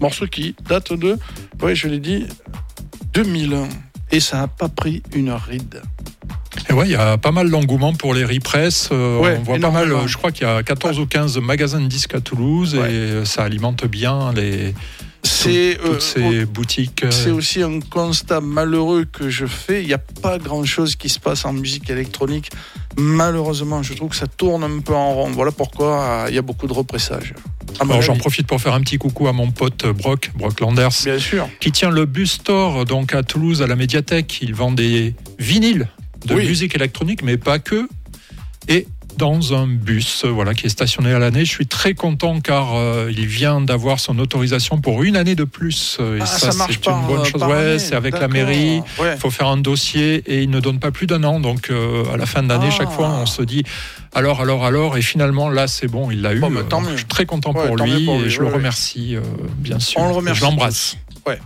[0.00, 1.16] Morceau qui date de,
[1.62, 2.26] ouais, je l'ai dit,
[3.14, 3.68] 2001.
[4.12, 5.82] Et ça n'a pas pris une ride.
[6.70, 8.88] Et ouais, il y a pas mal d'engouement pour les repress.
[8.92, 11.38] Euh, Ouais, on voit pas mal, euh, je crois qu'il y a 14 ou 15
[11.38, 12.90] magasins de disques à Toulouse Ouais.
[12.90, 14.74] et euh, ça alimente bien les,
[15.26, 17.04] C'est toutes euh, ces boutiques.
[17.04, 19.82] euh, C'est aussi un constat malheureux que je fais.
[19.82, 22.50] Il n'y a pas grand-chose qui se passe en musique électronique.
[22.98, 25.30] Malheureusement, je trouve que ça tourne un peu en rond.
[25.30, 27.34] Voilà pourquoi euh, il y a beaucoup de repressages.
[27.80, 31.18] Alors j'en profite pour faire un petit coucou à mon pote Brock, Brock Landers, Bien
[31.18, 31.48] sûr.
[31.60, 34.38] qui tient le bus store donc à Toulouse à la médiathèque.
[34.40, 35.88] Il vend des vinyles
[36.24, 36.46] de Oui.
[36.46, 37.88] musique électronique, mais pas que.
[38.68, 38.86] Et
[39.16, 41.44] dans un bus, voilà, qui est stationné à l'année.
[41.44, 45.44] Je suis très content car euh, il vient d'avoir son autorisation pour une année de
[45.44, 45.96] plus.
[46.00, 47.42] euh, Et Ah, ça, ça marche c'est une bonne euh, chose.
[47.42, 48.80] Ouais, c'est avec la mairie.
[48.98, 49.14] Ouais.
[49.14, 51.40] Il faut faire un dossier et il ne donne pas plus d'un an.
[51.40, 52.74] Donc euh, à la fin de l'année, Ah.
[52.76, 53.62] chaque fois, on se dit
[54.14, 54.96] alors, alors, alors.
[54.96, 56.40] Et finalement, là, c'est bon, il l'a eu.
[56.40, 56.92] Bon, bah, tant Donc, mieux.
[56.92, 59.16] je suis très content Ouais, pour lui mieux pour lui, et je le remercie,
[59.58, 60.00] bien sûr.
[60.00, 60.96] On le remercie Je l'embrasse.
[61.26, 61.38] Ouais.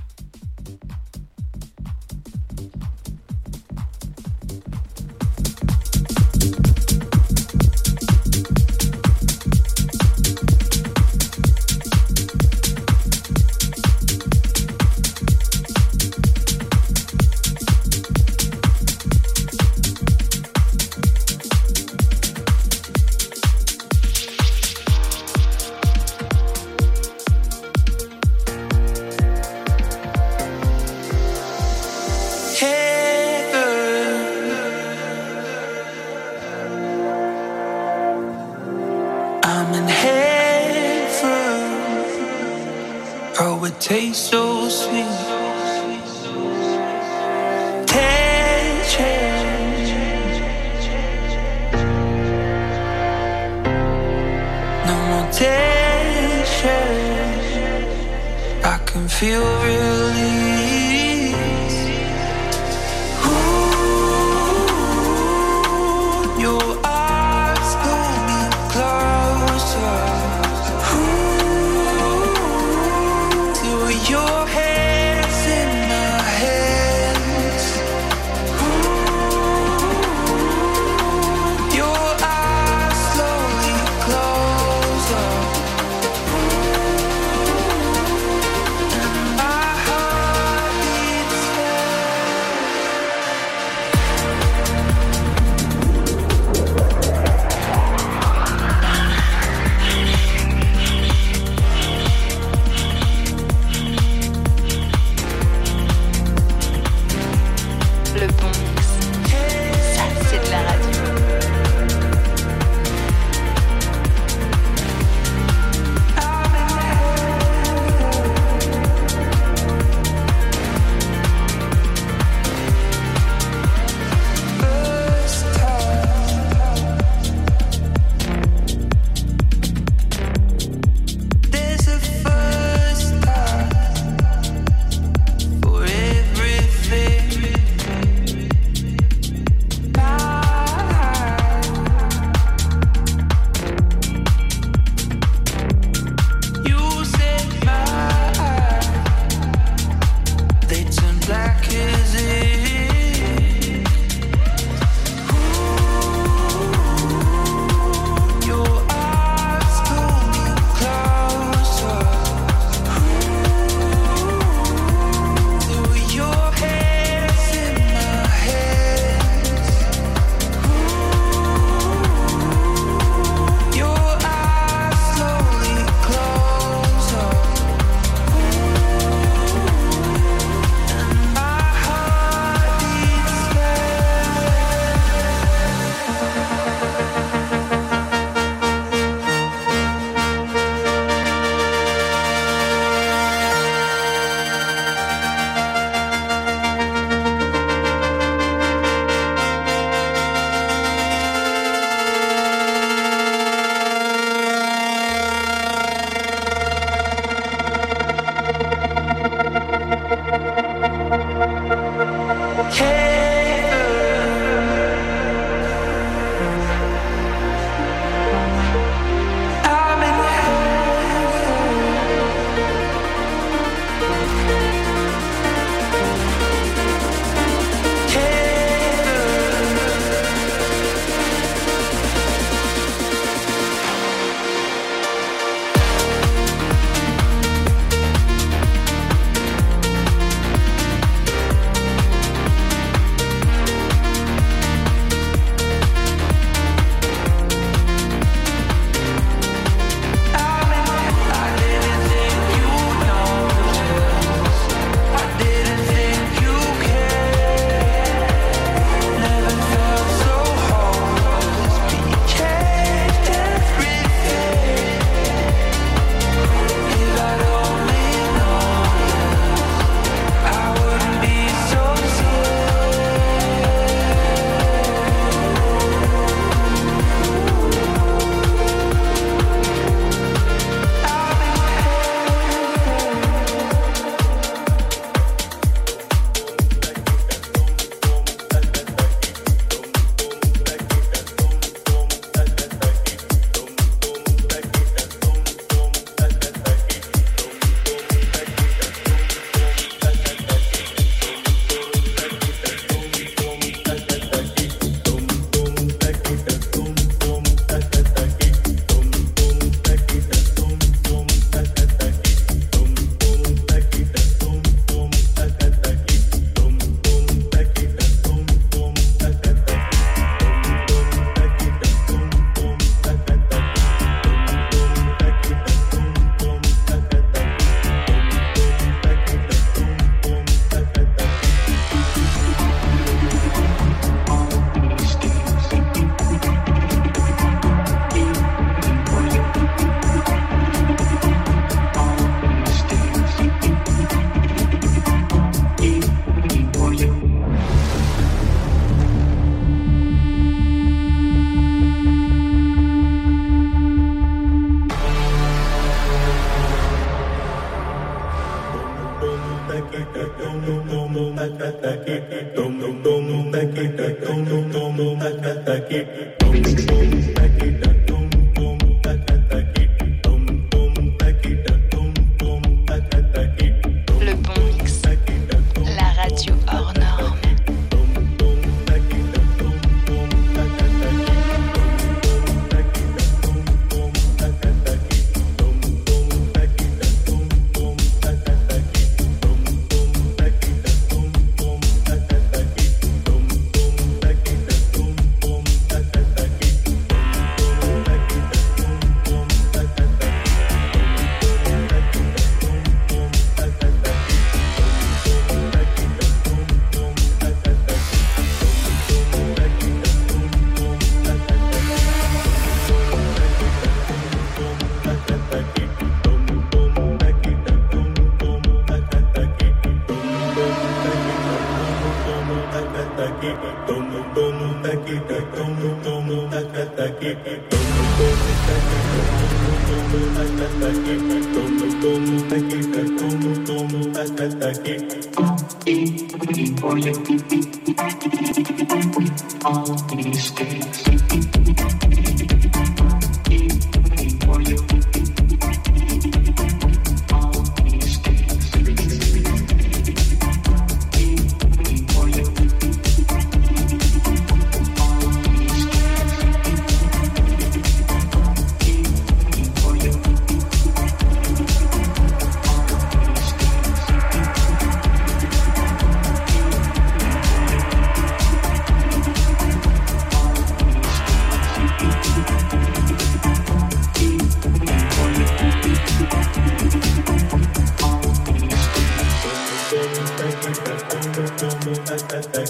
[482.10, 482.69] hey, hey, hey.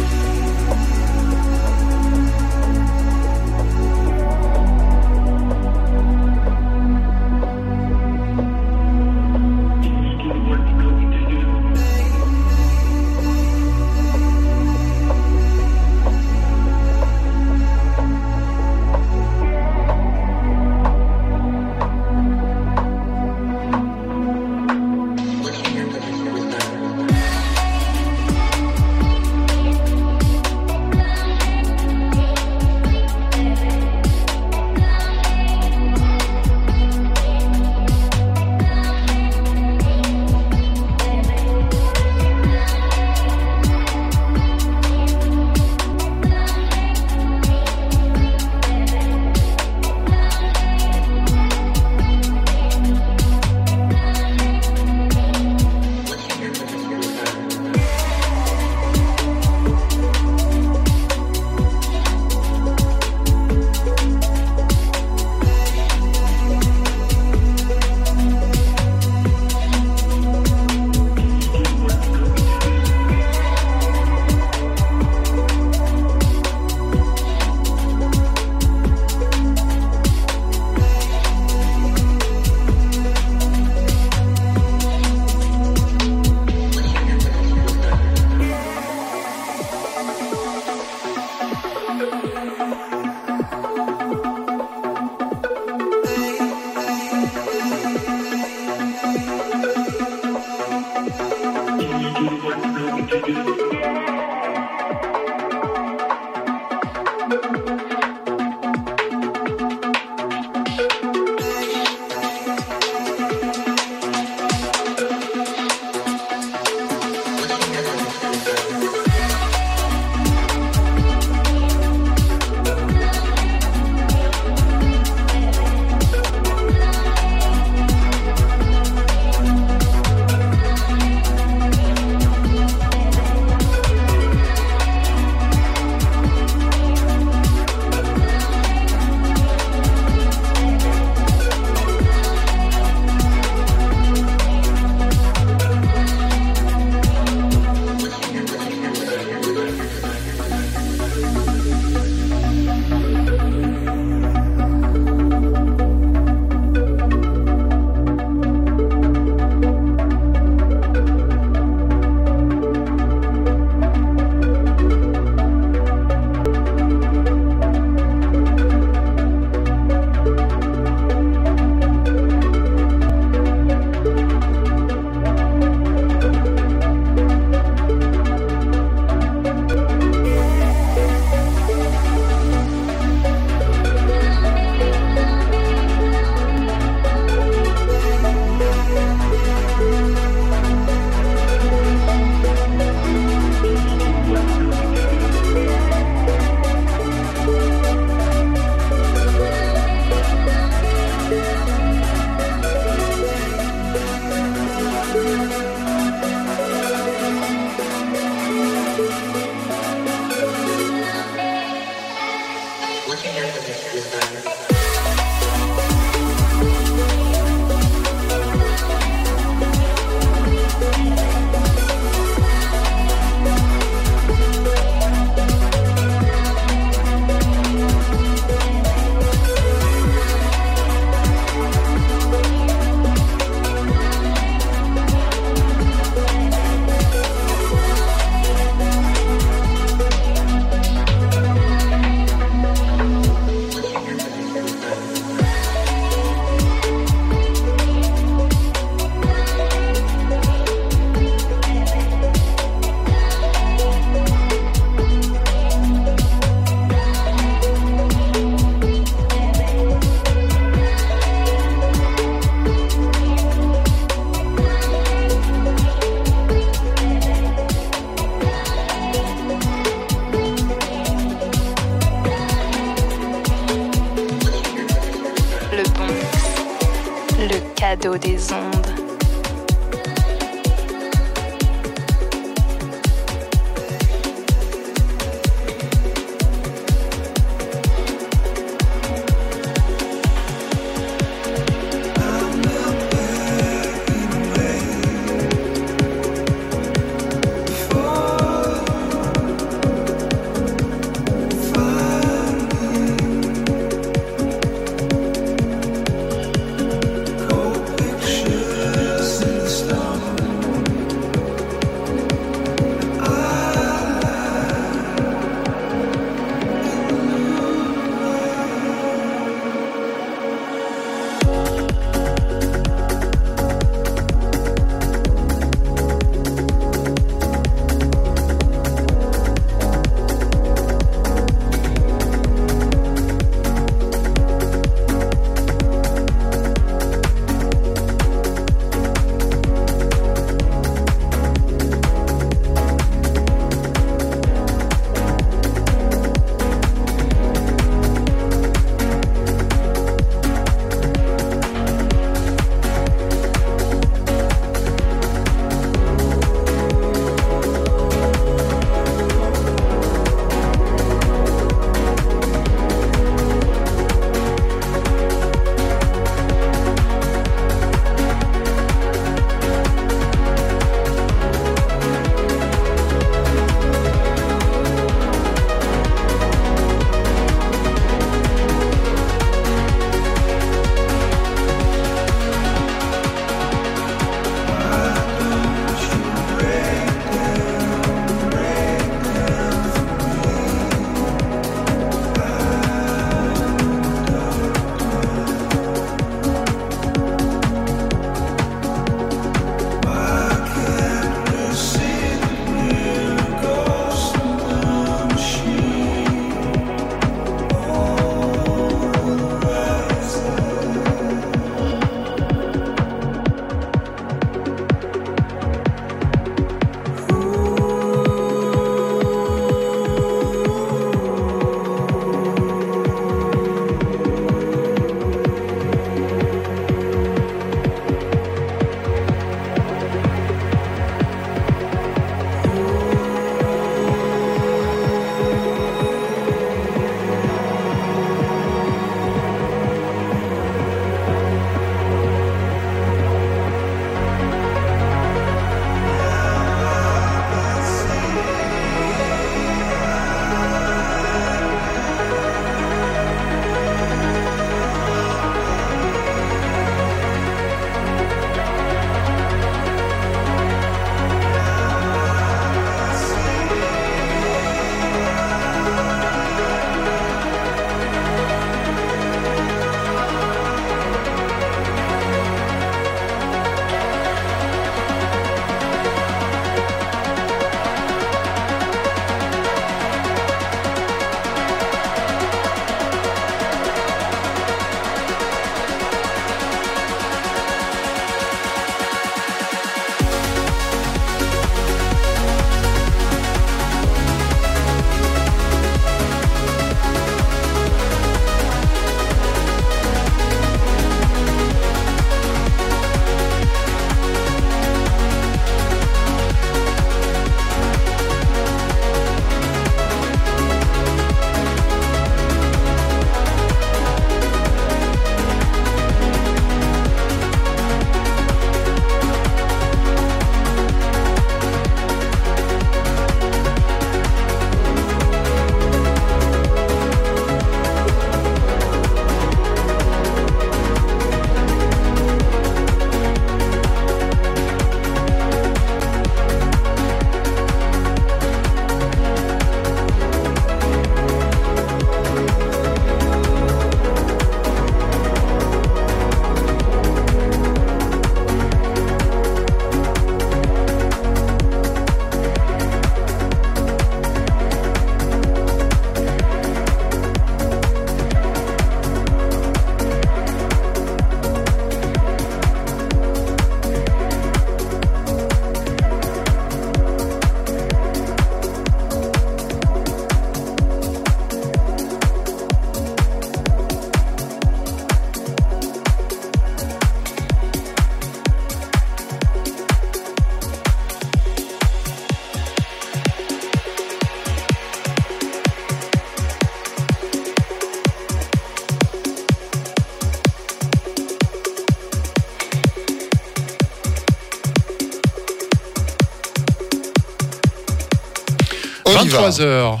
[599.16, 600.00] 23 heures.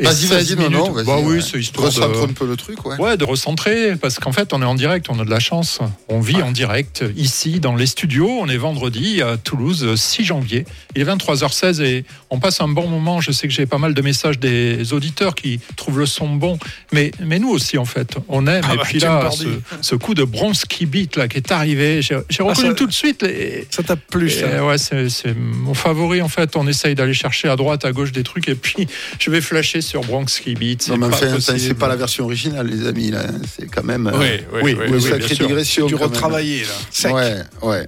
[0.00, 1.06] Vas-y, vas-y, non, non, vas-y.
[1.06, 3.16] Bah oui, c'est histoire Recentrer un peu le truc, ouais.
[3.16, 5.78] De recentrer, parce qu'en fait, on est en direct, on a de la chance.
[6.08, 8.28] On vit en direct, ici, dans les studios.
[8.28, 10.64] On est vendredi à Toulouse, 6 janvier.
[10.96, 13.20] Il est 23h16 et on passe un bon moment.
[13.20, 16.58] Je sais que j'ai pas mal de messages des auditeurs qui trouvent le son bon.
[16.92, 18.64] Mais, mais nous aussi, en fait, on aime.
[18.68, 19.44] Ah et bah, puis là, ce,
[19.82, 23.22] ce coup de Bronski Beat là, qui est arrivé, j'ai reconnu ça- tout de suite.
[23.22, 23.66] Les...
[23.70, 26.56] Ça t'a plu, ça Et ouais, c'est mon favori en fait.
[26.56, 28.86] On essaye d'aller chercher à droite, à gauche des trucs et puis
[29.18, 30.88] je vais flasher sur Bronski Beat.
[30.88, 31.60] Non, mais pas enfin, possible.
[31.60, 33.10] c'est pas la version originale, les amis.
[33.10, 33.24] là.
[33.56, 35.86] C'est quand même euh, Oui, oui, oui, une oui, sacrée digression.
[35.86, 36.68] Du retravaillé, là.
[36.90, 37.12] Sec.
[37.14, 37.86] Ouais, ouais.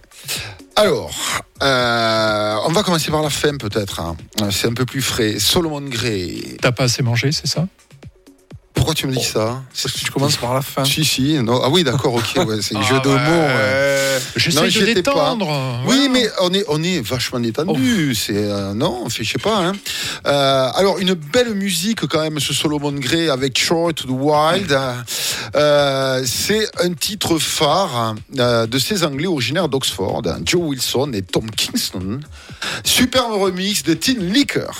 [0.79, 1.11] Alors,
[1.63, 4.01] euh, on va commencer par la fin peut-être.
[4.01, 4.17] hein.
[4.51, 5.37] C'est un peu plus frais.
[5.39, 6.57] Solomon Gray.
[6.61, 7.67] T'as pas assez mangé, c'est ça?
[8.87, 10.85] Pourquoi tu me dis ça Parce que tu commences par la fin.
[10.85, 11.35] Si, si.
[11.43, 11.61] Non.
[11.65, 12.47] Ah oui, d'accord, ok.
[12.47, 13.17] Ouais, c'est un Ah jeu de mots.
[13.17, 14.19] ouais.
[14.37, 15.13] J'essaie de j'étais pas.
[15.13, 15.83] détendre.
[15.87, 18.15] Oui, mais on est, on est vachement détendu.
[18.15, 19.57] C'est euh, non, je sais pas.
[19.59, 19.73] Hein.
[20.27, 24.79] Euh, alors une belle musique quand même, ce Solomon Gray avec Short to the Wild.
[25.55, 31.51] Euh, c'est un titre phare euh, de ces Anglais originaires d'Oxford, Joe Wilson et Tom
[31.51, 32.21] Kingston.
[32.85, 34.71] Superbe remix de Tin Liquor.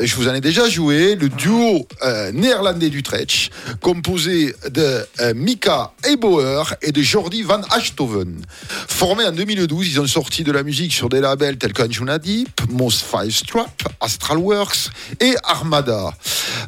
[0.00, 1.16] Je vous en ai déjà joué.
[1.16, 3.50] Le duo euh, néerlandais d'Utrecht,
[3.80, 8.40] composé de euh, Mika Eibauer et de Jordi Van Achthoven.
[8.86, 12.60] Formés en 2012, ils ont sorti de la musique sur des labels tels qu'Anjuna Deep,
[12.70, 16.12] Most Five Strap, Astral Works et Armada.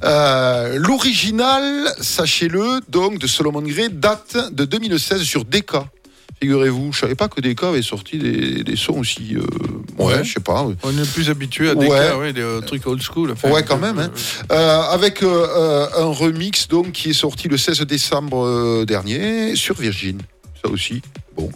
[0.03, 5.87] Euh, L'original, sachez-le, donc de Solomon Gray, date de 2016 sur Decca.
[6.43, 9.37] Figurez-vous, je savais pas que Decca avait sorti des, des sons aussi.
[9.37, 9.41] euh,
[9.99, 10.25] ouais, Ouais.
[10.25, 10.67] je sais pas.
[10.83, 12.33] On est plus habitué à des Ouais.
[12.33, 13.31] des euh, trucs old school.
[13.33, 13.99] enfin, Ouais, quand même.
[13.99, 14.11] hein.
[14.51, 20.19] Euh, avec un remix donc qui est sorti le 16 décembre dernier sur Virgin.
[20.65, 21.03] Ça aussi.
[21.37, 21.51] Bon,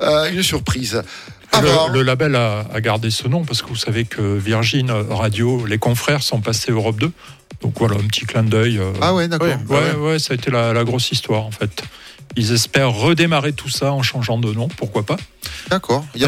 [0.00, 1.02] Euh, une surprise.
[1.54, 5.66] Le, le label a, a gardé ce nom parce que vous savez que Virgin Radio,
[5.66, 7.10] les confrères sont passés Europe 2.
[7.62, 8.80] Donc voilà, un petit clin d'œil.
[9.00, 9.48] Ah ouais, d'accord.
[9.68, 9.76] Ouais.
[9.76, 11.82] ouais, ouais, ça a été la, la grosse histoire en fait.
[12.36, 15.16] Ils espèrent redémarrer tout ça en changeant de nom, pourquoi pas
[15.70, 16.04] D'accord.
[16.18, 16.26] Bah,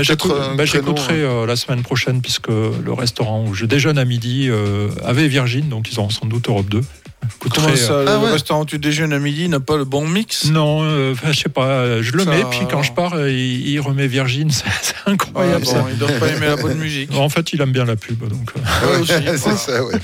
[0.56, 4.90] bah, J'écouterai euh, la semaine prochaine puisque le restaurant où je déjeune à midi euh,
[5.05, 6.81] avait Virgin, donc ils auront sans doute Europe 2.
[7.32, 8.30] J'écouterai, Comment ça, euh, le Ah ouais.
[8.32, 10.46] restaurant où tu déjeunes à midi n'a pas le bon mix?
[10.46, 13.68] Non, euh, je sais pas, je le Ça- mets, puis quand je pars, euh, il,
[13.68, 15.84] il remet Virgin, c'est c'est Ah, incroyable bon, ça.
[15.90, 17.10] il doit pas aimer la bonne musique.
[17.14, 18.51] En fait, il aime bien la pub, donc.
[18.56, 19.56] euh, Ouais, aussi, c'est voilà.
[19.59, 19.94] ça, ouais.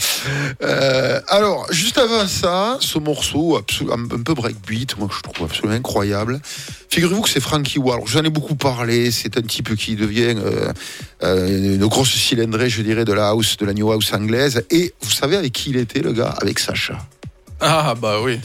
[0.63, 6.41] Euh, alors, juste avant ça, ce morceau un peu breakbeat, moi je trouve absolument incroyable.
[6.93, 8.01] Figurez-vous que c'est Frankie Wall.
[8.07, 9.13] J'en ai beaucoup parlé.
[9.13, 10.73] C'est un type qui devient euh,
[11.23, 14.65] euh, une grosse cylindrée, je dirais, de la house, de la new house anglaise.
[14.71, 16.35] Et vous savez avec qui il était, le gars?
[16.43, 16.99] Avec Sacha.
[17.61, 18.41] Ah, bah oui.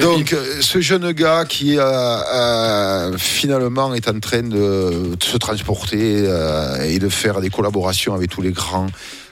[0.00, 5.36] Donc, euh, ce jeune gars qui euh, euh, finalement est en train de, de se
[5.36, 8.86] transporter euh, et de faire des collaborations avec tous les grands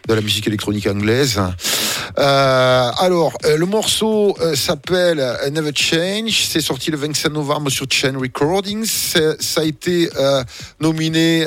[0.09, 1.39] de la musique électronique anglaise.
[2.19, 5.23] Euh, alors, euh, le morceau euh, s'appelle
[5.53, 6.47] Never Change.
[6.49, 8.87] C'est sorti le 25 novembre sur Chain Recordings.
[8.87, 10.09] Ça a été
[10.81, 11.47] nominé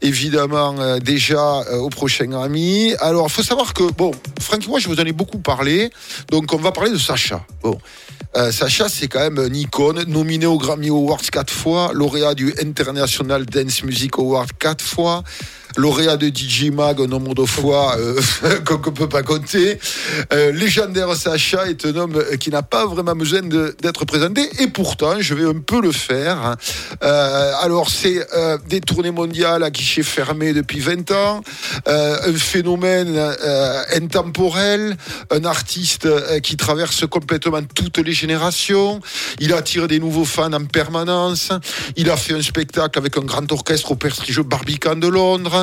[0.00, 2.94] évidemment déjà au prochain Grammy.
[3.00, 4.10] Alors, il faut savoir que, bon,
[4.40, 5.90] Frankie, moi je vous en ai beaucoup parlé.
[6.30, 7.44] Donc, on va parler de Sacha.
[7.62, 7.78] Bon.
[8.50, 13.44] Sacha, c'est quand même une icône, nominé au Grammy Awards quatre fois, lauréat du International
[13.44, 15.22] Dance Music Award quatre fois,
[15.76, 18.20] lauréat de DJ Mag un nombre de fois euh,
[18.64, 19.78] qu'on ne peut pas compter.
[20.32, 25.20] Euh, légendaire Sacha est un homme qui n'a pas vraiment besoin d'être présenté, et pourtant,
[25.20, 26.56] je vais un peu le faire.
[27.02, 28.26] Euh, alors, c'est
[28.68, 31.40] des tournées mondiales à guichet fermé depuis 20 ans,
[31.86, 33.18] un phénomène
[33.94, 34.96] intemporel,
[35.30, 36.08] un artiste
[36.40, 39.00] qui traverse complètement toutes les générations.
[39.40, 41.50] Il attire des nouveaux fans en permanence.
[41.96, 45.61] Il a fait un spectacle avec un grand orchestre au prestigieux Barbican de Londres.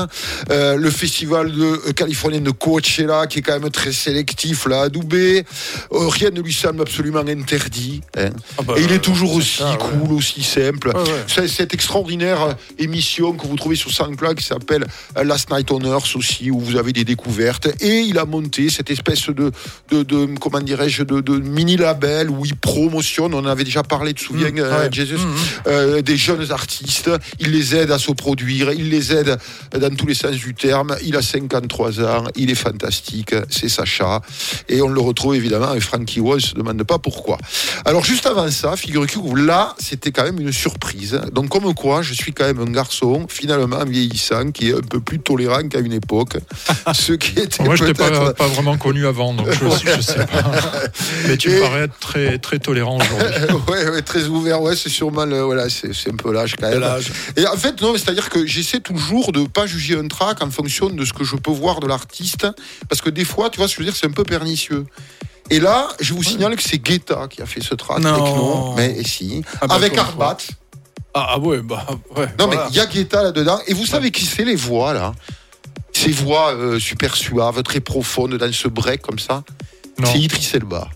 [0.51, 4.81] Euh, le festival de, euh, californien de Coachella, qui est quand même très sélectif, là,
[4.83, 5.43] à Doubé.
[5.91, 8.01] Euh, rien ne lui semble absolument interdit.
[8.17, 8.29] hein.
[8.57, 9.77] Ah bah, Et il euh, est toujours c'est aussi ça, ouais.
[9.77, 10.89] cool, aussi simple.
[10.95, 11.03] Ouais.
[11.27, 14.85] C'est cette extraordinaire euh, émission que vous trouvez sur SoundCloud qui s'appelle
[15.17, 17.67] euh, Last Night on Earth aussi, où vous avez des découvertes.
[17.81, 19.51] Et il a monté cette espèce de,
[19.91, 24.13] de, de comment dirais-je, de, de mini-label où il promotionne, on en avait déjà parlé,
[24.13, 24.89] tu te souviens, Mmh, euh, ouais.
[24.91, 25.37] Jesus, Mmh, mmh.
[25.67, 27.09] euh, des jeunes artistes.
[27.39, 29.37] Il les aide à se produire, il les aide
[29.89, 30.95] dans tous les sens du terme.
[31.03, 34.21] Il a 53 ans, il est fantastique, c'est Sacha.
[34.67, 37.37] Et on le retrouve évidemment avec Frankie Wall, on se demande pas pourquoi.
[37.85, 41.19] Alors juste avant ça, figurez-vous, là, c'était quand même une surprise.
[41.33, 44.99] Donc comme quoi, je suis quand même un garçon finalement vieillissant qui est un peu
[44.99, 46.37] plus tolérant qu'à une époque.
[46.93, 50.25] Ce qui était Moi, je t'ai pas, pas vraiment connu avant, donc je, je sais
[50.25, 50.51] pas.
[51.27, 53.55] Mais tu Et- parais être très, très tolérant aujourd'hui.
[53.69, 56.83] ouais, ouais, très ouvert, ouais, c'est sûrement le, voilà, c'est un peu l'âge quand même.
[57.35, 60.89] Et en fait, non, c'est-à-dire que j'essaie toujours de pas juger un track en fonction
[60.89, 62.45] de ce que je peux voir de l'artiste,
[62.87, 64.85] parce que des fois, tu vois, ce que je veux dire, c'est un peu pernicieux.
[65.49, 67.99] Et là, je vous signale que c'est Guetta qui a fait ce track.
[67.99, 68.13] Non.
[68.13, 70.37] techno, mais et si, Ah bah, avec Arbat.
[71.13, 72.27] Ah, ah ouais, bah ouais.
[72.37, 72.65] Non, voilà.
[72.65, 73.59] mais il y a Guetta là-dedans.
[73.65, 75.13] Et vous savez qui c'est les voix là?
[75.91, 79.43] Ces voix euh, super suaves, très profondes dans ce break comme ça?
[80.03, 80.87] C'est Idriss Elba.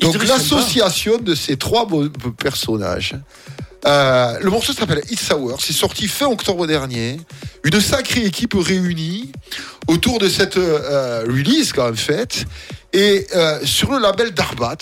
[0.00, 1.88] Donc l'association de ces trois
[2.38, 3.14] personnages.
[3.84, 5.60] Euh, le morceau s'appelle It's Hour.
[5.60, 7.18] C'est sorti fin octobre dernier.
[7.64, 9.32] Une sacrée équipe réunie
[9.88, 12.44] autour de cette euh, release en fait.
[12.92, 14.76] Et euh, sur le label d'Arbat,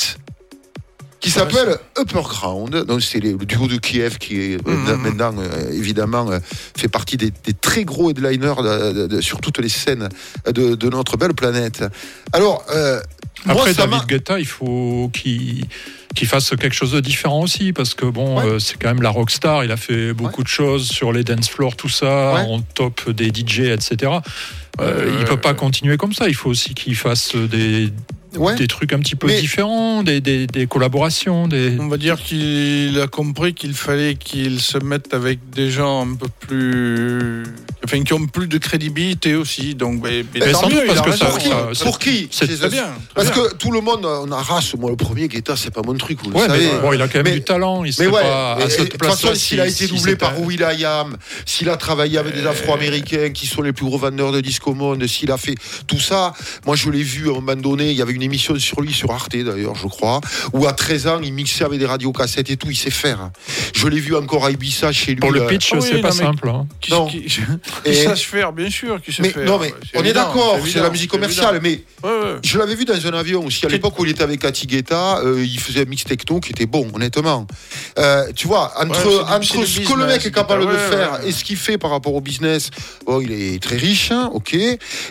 [1.20, 2.84] qui s'appelle Upper Ground.
[2.84, 4.96] Donc c'est le duo de Kiev qui est euh, Mhm.
[5.02, 6.38] maintenant euh, évidemment euh,
[6.76, 10.08] fait partie des, des très gros headliners de- de- de- sur toutes les scènes
[10.46, 11.84] de, notre belle planète.
[12.32, 13.00] Alors euh,
[13.46, 15.64] moi, Après, m'a- David Guetta, il faut qu'il
[16.14, 18.44] qu'il fasse quelque chose de différent aussi, parce que bon, Ouais.
[18.46, 19.64] euh, c'est quand même la rockstar.
[19.64, 22.40] Il a fait beaucoup de choses sur les dance floors, tout ça, Ouais.
[22.40, 23.96] en top des DJ, etc.
[24.02, 24.20] Euh,
[24.80, 26.28] Euh, il peut pas continuer comme ça.
[26.28, 27.90] Il faut aussi qu'il fasse des,
[28.36, 28.54] Ouais.
[28.54, 31.76] des trucs un petit peu Mais- différents, des, des- des collaborations, des.
[31.80, 36.14] On va dire qu'il a compris qu'il fallait qu'il se mette avec des gens un
[36.14, 37.42] peu plus.
[37.84, 39.74] Enfin, qui ont plus de crédibilité aussi.
[39.74, 41.98] Donc, mais, mais Mais tant sans mieux, parce a que ça- pour qui, ça- pour
[41.98, 42.82] qui c'est Très bien.
[42.84, 43.42] très Parce bien.
[43.44, 44.74] que tout le monde, on arrache.
[44.76, 46.18] Moi, le premier Guetta, c'est pas mon truc.
[46.22, 46.80] Vous Ouais, le mais savez.
[46.82, 47.84] bon, il a quand même du talent.
[47.84, 50.14] Il Mais ouais, pas à et cette de toute place-là façon, s'il a été doublé
[50.16, 51.16] par Will.i.am,
[51.46, 54.74] s'il a travaillé avec des Afro-Américains qui sont les plus gros vendeurs de disques au
[54.74, 55.54] monde, s'il a fait
[55.86, 56.32] tout ça,
[56.66, 58.92] moi je l'ai vu à un moment donné, il y avait une émission sur lui,
[58.92, 60.20] sur Arte d'ailleurs, je crois,
[60.52, 63.30] où à 13 ans, il mixait avec des radiocassettes et tout, il sait faire.
[63.74, 65.20] Je l'ai vu encore à Ibiza chez lui.
[65.20, 66.48] Pour le euh, pitch, Ah oui, c'est non, pas simple.
[66.48, 66.66] hein.
[66.80, 67.06] Qui, Non.
[67.06, 67.40] qui, qui
[67.84, 69.44] Et- sache faire, bien sûr, qui sait Mais faire.
[69.44, 71.84] non, mais on est d'accord, c'est la musique commerciale, mais évident.
[72.02, 72.38] Ouais, ouais.
[72.44, 73.66] je l'avais vu dans un avion aussi.
[73.66, 76.50] À l'époque où il était avec Cathy Guetta, euh, il faisait un mix techno qui
[76.50, 77.46] était bon, honnêtement.
[77.98, 81.32] Euh, tu vois, entre, Ouais, entre ce que le mec est capable de faire et
[81.32, 82.70] ce qu'il fait par rapport au business,
[83.06, 84.54] bon, il est très riche, hein, ok.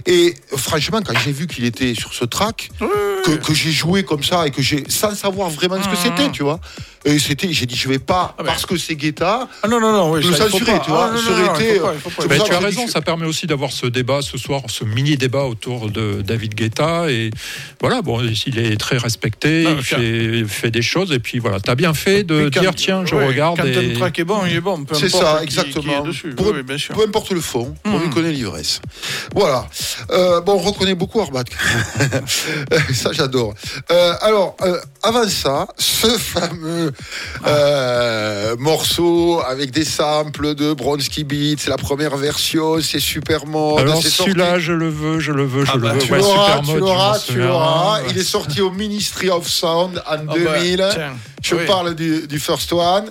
[0.06, 2.69] Et franchement, quand j'ai vu qu'il était sur ce track,
[3.26, 6.30] que, que j'ai joué comme ça et que j'ai sans savoir vraiment ce que c'était,
[6.31, 6.59] tu vois.
[7.05, 9.47] Et c'était, j'ai dit, je vais pas Ah, mais- parce que c'est Guetta.
[9.63, 10.80] Ah non, non, non, oui, ça, il faut pas.
[10.80, 11.93] tu vois, Ah, non, été, pas,
[12.45, 15.43] tu as raison, dit ça permet aussi d'avoir ce débat ce soir, ce mini débat
[15.45, 17.09] autour de David Guetta.
[17.09, 17.31] Et
[17.80, 21.11] voilà, bon, il est très respecté, Non, il fait, fait des choses.
[21.13, 23.57] Et puis voilà, tu as bien fait de quand- dire tiens, je ouais, regarde.
[23.57, 23.93] Quand et...
[23.93, 24.84] un track est bon, il est bon.
[24.84, 25.84] peu C'est importe ça, exactement.
[25.84, 26.30] Qui est dessus.
[26.35, 26.95] Pour- Oui, oui, bien sûr.
[26.95, 28.03] Peu importe le fond, on Mhm.
[28.03, 28.81] lui connaît l'ivresse.
[29.34, 29.67] Voilà.
[30.11, 31.43] Euh, bon, on reconnaît beaucoup Arbat.
[32.93, 33.53] ça, j'adore.
[33.91, 36.89] Euh, alors, euh, avant ça, ce fameux
[37.45, 43.80] euh, morceau avec des samples de Bronski Beat, c'est la première version, c'est super mode.
[43.80, 45.99] Alors celui-là, je le veux, je le veux, je Ah le bah, veux.
[45.99, 48.02] tu Ouais, l'auras, tu l'auras, tu l'auras.
[48.02, 48.07] Ouais.
[48.11, 50.86] Il est sorti au Ministry of Sound en Ah bah, 2000.
[50.91, 51.14] tiens.
[51.41, 51.66] Je Oui.
[51.66, 53.06] parle du, du first one.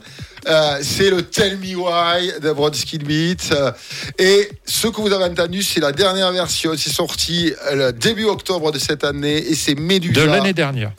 [0.47, 3.51] Euh, c'est le Tell Me Why de Brodsky Beat.
[3.53, 3.73] Euh,
[4.19, 6.73] et ce que vous avez entendu, c'est la dernière version.
[6.77, 10.21] C'est sorti le début octobre de cette année et c'est Medusa.
[10.23, 10.93] De l'année dernière.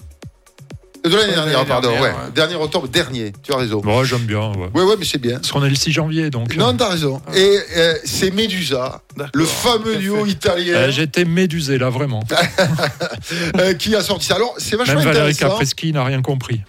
[1.03, 1.89] De l'année De dernière, pardon.
[1.91, 2.09] dernière, ouais.
[2.09, 2.31] ouais.
[2.35, 3.31] Dernier octobre, dernier.
[3.41, 3.79] Tu as raison.
[3.79, 4.51] Bon, j'aime bien.
[4.51, 4.69] Ouais.
[4.73, 5.35] Ouais, ouais, mais c'est bien.
[5.37, 6.55] Parce qu'on est le 6 janvier, donc.
[6.57, 7.21] Non, t'as raison.
[7.33, 9.01] Et euh, c'est Medusa,
[9.33, 12.23] le fameux duo italien Euh, J'étais médusé là, vraiment.
[13.59, 14.35] euh, qui a sorti ça.
[14.35, 15.57] Alors, c'est vachement Même Valérie intéressant.
[15.57, 16.61] Capreschi n'a rien compris.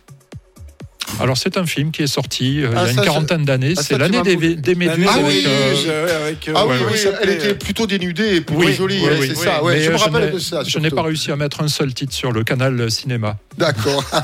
[1.19, 3.45] Alors c'est un film qui est sorti euh, Ah, il y a ça, une quarantaine
[3.45, 3.75] d'années.
[3.77, 5.27] Ah, c'est l'année des, des méduses Ah avec.
[5.27, 8.41] oui, euh, avec, euh, Ah oui, ouais, oui, ouais, ça elle était plutôt dénudée et
[8.41, 9.45] plutôt Oui, jolie, oui, oui, c'est oui.
[9.45, 9.63] ça.
[9.63, 10.63] Ouais, je me rappelle n'ai- de ça.
[10.67, 13.37] Je n'ai pas réussi à mettre un seul titre sur le canal cinéma.
[13.59, 14.05] D'accord.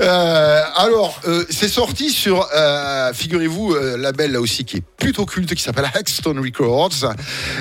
[0.00, 5.26] Euh, alors, euh, c'est sorti sur, euh, figurez-vous, euh, label là aussi qui est plutôt
[5.26, 6.90] culte, qui s'appelle Hexstone Records.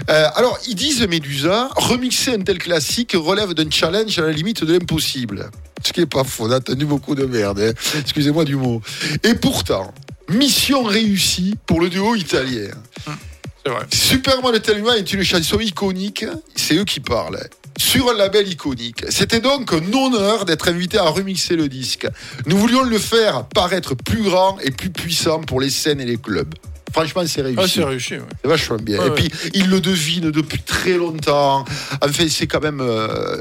[0.09, 4.63] Euh, alors, ils disent Medusa, remixer un tel classique relève d'un challenge à la limite
[4.63, 5.49] de l'impossible.
[5.83, 7.71] Ce qui est pas faux, on a entendu beaucoup de merde, hein.
[7.99, 8.81] excusez-moi du mot.
[9.23, 9.93] Et pourtant,
[10.29, 12.69] mission réussie pour le duo italien.
[13.65, 13.85] C'est vrai.
[13.93, 16.25] Superman de Telma est une chanson iconique,
[16.55, 17.39] c'est eux qui parlent,
[17.77, 19.05] sur un label iconique.
[19.09, 22.07] C'était donc un honneur d'être invité à remixer le disque.
[22.45, 26.17] Nous voulions le faire paraître plus grand et plus puissant pour les scènes et les
[26.17, 26.53] clubs.
[26.91, 27.59] Franchement, c'est réussi.
[27.61, 28.21] Ah, c'est réussi, ouais.
[28.41, 28.97] C'est vachement bien.
[28.97, 29.15] Et ouais.
[29.15, 31.63] puis, il le devine depuis très longtemps.
[32.01, 32.81] Enfin, c'est quand même.
[32.81, 33.39] euh,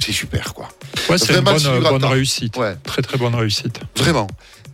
[0.00, 0.68] c'est super, quoi.
[1.08, 2.56] Ouais, c'est une bonne, c'est bonne réussite.
[2.56, 2.74] Ouais.
[2.84, 3.80] Très très bonne réussite.
[3.96, 4.26] Vraiment.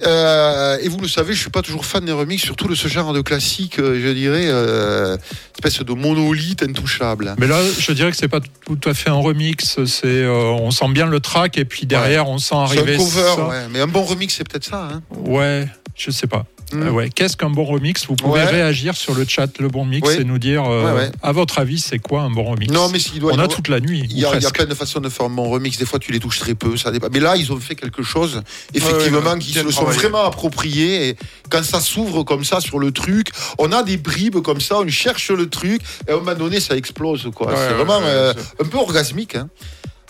[0.05, 2.87] Euh, et vous le savez, je suis pas toujours fan des remixes, surtout de ce
[2.87, 5.17] genre de classique, euh, je dirais, euh,
[5.55, 7.35] espèce de monolithe intouchable.
[7.39, 9.83] Mais là, je dirais que c'est pas tout à fait un remix.
[9.87, 12.99] C'est, euh, on sent bien le track et puis derrière, on sent C'est arriver un
[12.99, 13.49] cover, ça.
[13.49, 13.63] ouais.
[13.71, 14.89] mais un bon remix, c'est peut-être ça.
[14.93, 15.03] Hein.
[15.25, 16.45] Ouais, je sais pas.
[16.75, 17.11] Euh, ouais.
[17.11, 18.45] Qu'est-ce qu'un bon remix Vous pouvez Ouais.
[18.45, 21.79] réagir sur le chat Le Bon Mix et nous dire, euh, Ouais, à votre avis,
[21.79, 24.05] c'est quoi un bon remix Non, mais doit On a toute la nuit.
[24.11, 25.79] Il y, a, il y a plein de façons de faire un bon remix.
[25.79, 27.07] Des fois, tu les touches très peu, ça dépend.
[27.13, 28.43] Mais là, ils ont fait quelque chose,
[28.75, 31.09] effectivement, qui se le sont vraiment appropriés.
[31.11, 31.17] Et
[31.51, 33.29] quand ça s'ouvre comme ça sur le truc,
[33.59, 36.59] on a des bribes comme ça, on cherche le truc, et à un moment donné,
[36.61, 37.31] ça explose.
[37.35, 37.53] quoi.
[37.57, 39.37] C'est vraiment euh, un peu orgasmique.
[39.37, 39.49] Hein.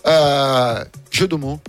[0.07, 1.61] Euh, jeu de mots.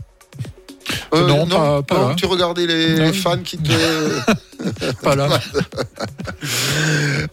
[1.14, 2.15] Non, pas- pas là.
[2.18, 3.14] Tu regardais les Non.
[3.14, 3.72] fans qui te.
[5.03, 5.27] Pas là.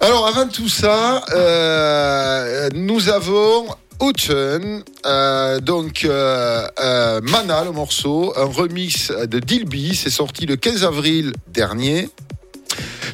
[0.01, 3.67] Alors, avant tout ça, euh, nous avons
[4.01, 10.57] Autumn, euh, donc euh, euh, Mana, le morceau, un remix de Dilby, c'est sorti le
[10.57, 12.09] 15 avril dernier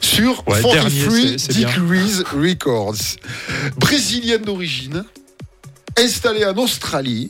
[0.00, 1.68] sur Ouais, 43 dernier, c'est- c'est bien.
[1.68, 2.96] Degrees Records.
[3.76, 5.04] Brésilienne d'origine,
[5.98, 7.28] installée en Australie.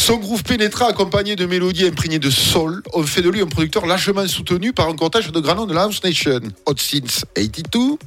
[0.00, 3.84] Son groove pénétra accompagné de mélodies imprégnées de soul ont fait de lui un producteur
[3.84, 6.40] largement soutenu par un cortège de grands noms de la House Nation.
[6.64, 7.98] Hot Sins 82,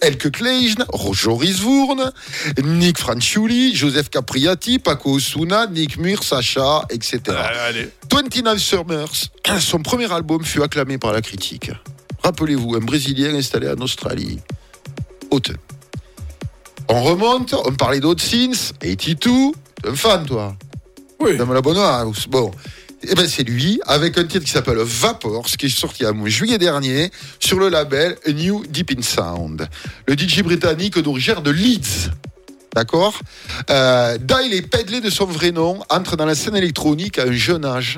[0.00, 2.12] Elke Kleijne, Joris Vourne,
[2.62, 7.20] Nick Franciulli, Joseph Capriati, Paco Osuna, Nick Muir, Sacha, etc.
[7.66, 7.88] Allez.
[8.12, 11.72] 29 Summers, son premier album fut acclamé par la critique.
[12.22, 14.38] Rappelez-vous, un Brésilien installé en Australie.
[15.32, 15.50] Haute.
[16.88, 19.50] On remonte, on parlait d'Hot Sins, 82,
[19.82, 20.56] t'es un fan toi?
[21.20, 21.36] Oui.
[21.36, 22.04] dans la.
[22.28, 22.50] Bon.
[23.02, 26.58] Eh ben c'est lui, avec un titre qui s'appelle Vapors, qui est sorti en juillet
[26.58, 29.66] dernier sur le label New Deep in Sound.
[30.06, 32.10] Le DJ britannique d'origine de Leeds.
[32.74, 33.18] D'accord?
[33.70, 37.32] Euh, Dyle est pedlé de son vrai nom, entre dans la scène électronique à un
[37.32, 37.96] jeune âge.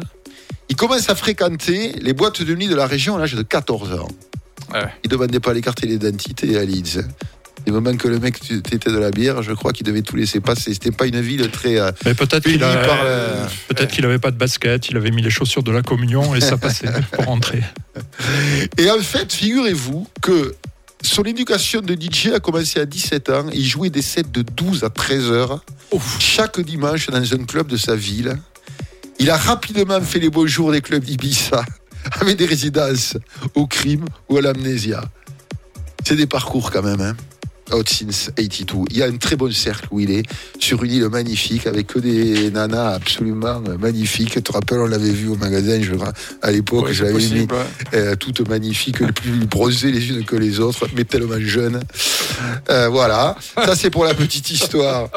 [0.69, 3.95] Il commence à fréquenter les boîtes de nuit de la région à l'âge de 14
[3.95, 4.09] ans.
[4.73, 4.87] Ouais.
[5.05, 7.03] Il ne demandait pas les cartes d'identité à Leeds.
[7.67, 10.41] Du moment que le mec t'étais de la bière, je crois qu'il devait tout laisser
[10.41, 10.75] passer.
[10.75, 11.79] C'était pas une ville très.
[11.79, 12.59] euh, Mais peut-être qu'il
[13.69, 16.41] peut-être qu'il avait pas de basket, il avait mis les chaussures de la communion et
[16.41, 17.63] ça passait pour rentrer.
[18.79, 20.55] Et en fait, figurez-vous que
[21.03, 23.47] son éducation de DJ a commencé à 17 ans.
[23.53, 25.65] Il jouait des sets de 12 à 13 heures
[26.19, 28.37] chaque dimanche dans un club de sa ville.
[29.19, 31.65] Il a rapidement fait les beaux jours des clubs d'Ibiza
[32.21, 33.17] avec des résidences
[33.55, 35.03] au crime ou à l'amnésia.
[36.05, 37.01] C'est des parcours quand même.
[37.01, 37.17] Hein.
[37.71, 38.85] Hot Sins 82.
[38.91, 40.25] Il y a un très bon cercle où il est,
[40.59, 44.31] sur une île magnifique, avec que des nanas absolument magnifiques.
[44.33, 45.93] Tu te rappelles, on l'avait vu au magasin, je,
[46.43, 47.47] à l'époque, Ouais, je l'avais mis ouais.
[47.95, 51.81] euh, toutes magnifiques, plus bronzées les unes que les autres, mais tellement jeunes.
[52.71, 55.09] Euh, voilà, ça c'est pour la petite histoire.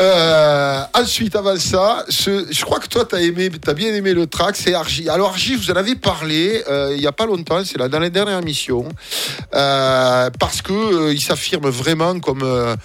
[0.00, 4.12] Euh, ensuite, avant ça, ce- je crois que toi, tu as aimé, as bien aimé
[4.14, 5.08] le track, c'est Argy.
[5.08, 6.62] Alors Argy, vous en avais parlé
[6.94, 8.88] il y a pas longtemps, c'est là dans la dernière émission,
[9.54, 12.76] euh, parce que il s'affirme vraiment comme euh,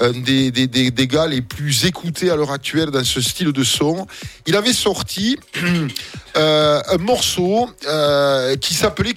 [0.00, 3.52] un des, des, des, des gars les plus écoutés à l'heure actuelle dans ce style
[3.52, 4.06] de son.
[4.46, 5.38] Il avait sorti
[6.36, 9.14] euh, un morceau euh, qui s'appelait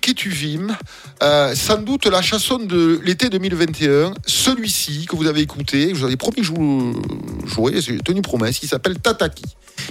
[1.23, 6.06] euh, sans doute la chanson de l'été 2021, celui-ci que vous avez écouté, je vous
[6.06, 7.02] avais promis que je vous
[7.45, 9.45] jouer, j'ai tenu promesse, qui s'appelle Tataki.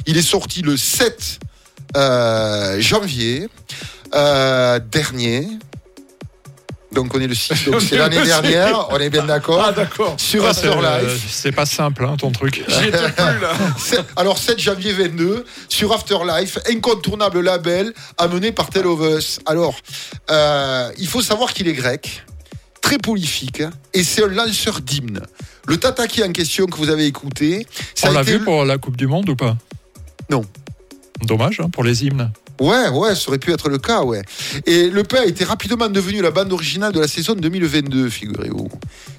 [0.06, 1.40] Il est sorti le 7
[1.96, 3.48] euh, janvier
[4.12, 5.48] dernier.
[6.92, 9.62] Donc on est le 6, donc c'est l'année dernière, on est bien d'accord.
[9.66, 10.14] Ah, d'accord.
[10.18, 11.26] Sur Ouais, c'est- Afterlife.
[11.28, 12.64] C'est pas simple, hein, ton truc.
[12.68, 13.52] J'y étais plus là.
[14.14, 19.40] Alors 7 janvier 22 sur Afterlife, incontournable label amené par Tell of Us.
[19.46, 19.74] Alors
[20.30, 22.24] euh, il faut savoir qu'il est grec,
[22.80, 25.20] très prolifique et c'est un lanceur d'hymnes.
[25.66, 28.96] Le Tataki en question que vous avez écouté, ça On l'a vu pour la Coupe
[28.96, 29.56] du Monde ou pas?
[30.30, 30.44] Non.
[31.22, 32.30] Dommage hein, pour les hymnes.
[32.60, 34.22] Ouais, ouais, ça aurait pu être le cas, ouais.
[34.64, 38.68] Et le P a été rapidement devenu la bande originale de la saison 2022, figurez-vous.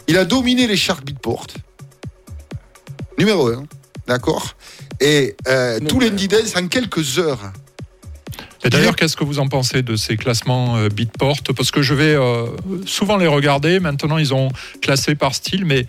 [0.08, 1.48] Il a dominé les charts Beatport.
[3.18, 3.64] Numéro 1,
[4.08, 4.56] d'accord
[5.00, 7.52] Et euh, tout l'Indie Dance en quelques heures.
[8.64, 11.38] Et d'ailleurs, qu'est-ce que vous en pensez de ces classements euh, Beatport?
[11.56, 12.48] Parce que je vais euh,
[12.86, 13.80] souvent les regarder.
[13.80, 14.50] Maintenant, ils ont
[14.82, 15.86] classé par style, mais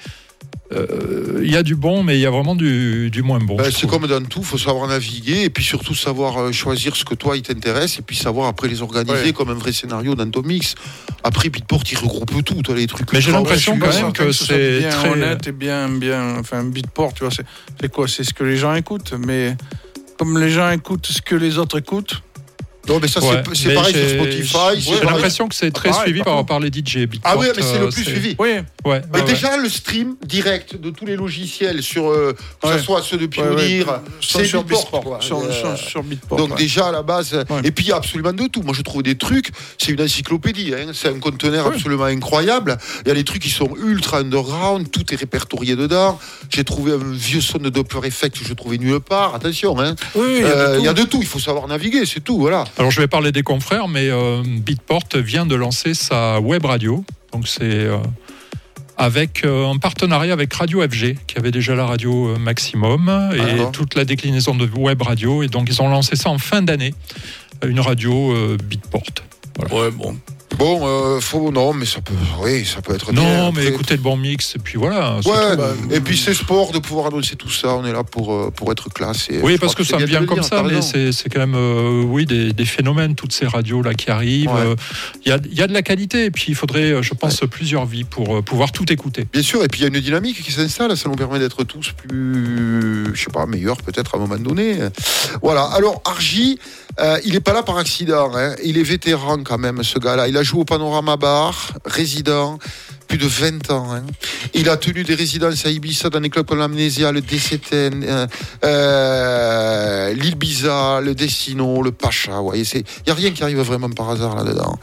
[0.70, 3.56] euh, il y a du bon, mais il y a vraiment du, du moins bon.
[3.56, 6.94] Ben, c'est comme dans tout, il faut savoir naviguer et puis surtout savoir euh, choisir
[6.94, 9.32] ce que toi il t'intéresse et puis savoir après les organiser Ouais.
[9.32, 10.74] comme un vrai scénario dans ton mix.
[11.24, 13.10] Après Beatport il regroupe tout, toi les trucs.
[13.14, 17.14] Mais j'ai l'impression quand même que c'est bien très- honnête et bien, bien, enfin, beatport,
[17.14, 17.46] tu vois, c'est
[17.80, 19.56] c'est quoi C'est ce que les gens écoutent, mais
[20.18, 22.22] comme les gens écoutent ce que les autres écoutent.
[22.88, 24.80] Non mais ça Ouais, c'est- pareil sur j'ai- Spotify.
[24.80, 27.06] J'ai l'impression que c'est très pareil, suivi par par, les DJ.
[27.06, 28.36] Beatport, Ah oui mais c'est euh, le plus suivi.
[28.38, 28.48] Oui,
[28.84, 32.78] Ouais, Mais déjà, le stream direct de tous les logiciels, sur, euh, que Ouais.
[32.78, 33.84] ce soit ceux de Ouais, Pioneer,
[34.22, 36.56] c'est sur Beatport, sur, Euh, sur- sur Beatport, donc ouais.
[36.56, 37.60] déjà à la base, Ouais.
[37.64, 38.62] et puis il y a absolument de tout.
[38.62, 40.92] Moi je trouve des trucs, c'est une encyclopédie, hein.
[40.94, 42.78] c'est un conteneur absolument incroyable.
[43.04, 46.18] Il y a des trucs qui sont ultra underground, tout est répertorié dedans.
[46.48, 49.34] J'ai trouvé un vieux son de Doppler Effect que je trouvais nulle part.
[49.34, 49.94] Attention, hein.
[50.14, 50.80] Oui, il y a de Euh, tout.
[50.80, 52.64] il y a de tout, il faut savoir naviguer, c'est tout, voilà.
[52.78, 57.04] Alors je vais parler des confrères, mais euh, Beatport vient de lancer sa web radio.
[57.32, 57.98] Donc c'est euh,
[58.96, 63.72] avec euh, en partenariat avec Radio FG, qui avait déjà la radio euh, Maximum et
[63.72, 65.42] toute la déclinaison de web radio.
[65.42, 66.94] Et donc ils ont lancé ça en fin d'année,
[67.66, 68.34] une radio
[68.64, 69.02] Beatport.
[69.72, 70.16] Ouais, bon.
[70.58, 73.12] Bon, euh, faut non, mais ça peut, oui, ça peut être.
[73.12, 73.22] bien.
[73.22, 75.20] Non, mais écoutez le bon mix, et puis voilà.
[75.22, 75.92] c'est Ouais, tout.
[75.94, 77.74] et puis c'est sport de pouvoir annoncer tout ça.
[77.74, 79.28] On est là pour, euh, pour être classe.
[79.30, 82.26] et Oui, parce que ça me vient comme ça, mais c'est quand même euh, oui,
[82.26, 84.50] des, des phénomènes, toutes ces radios-là qui arrivent.
[84.50, 84.60] Ouais.
[84.60, 84.74] Euh,
[85.24, 87.14] Il y, a, il y a de la qualité, et puis il faudrait, euh, je
[87.14, 89.26] pense, plusieurs vies pour euh, pouvoir tout écouter.
[89.32, 91.62] Bien sûr, et puis il y a une dynamique qui s'installe, ça nous permet d'être
[91.62, 94.76] tous plus, je sais pas, meilleurs peut-être à un moment donné.
[95.40, 96.58] Voilà, alors Argy,
[97.00, 98.56] euh, il n'est pas là par accident, hein.
[98.64, 100.26] il est vétéran quand même ce gars-là.
[100.26, 102.58] Il a joué au Panorama Bar, résident,
[103.08, 103.90] plus de 20 ans.
[103.92, 104.02] hein.
[104.54, 108.26] Il a tenu des résidences à Ibiza dans des clubs comme l'Amnésia, le DCTN, euh,
[108.64, 112.40] euh, l'Ibiza, le Destino, le Pacha.
[112.54, 114.78] Il n'y a rien qui arrive vraiment par hasard là-dedans.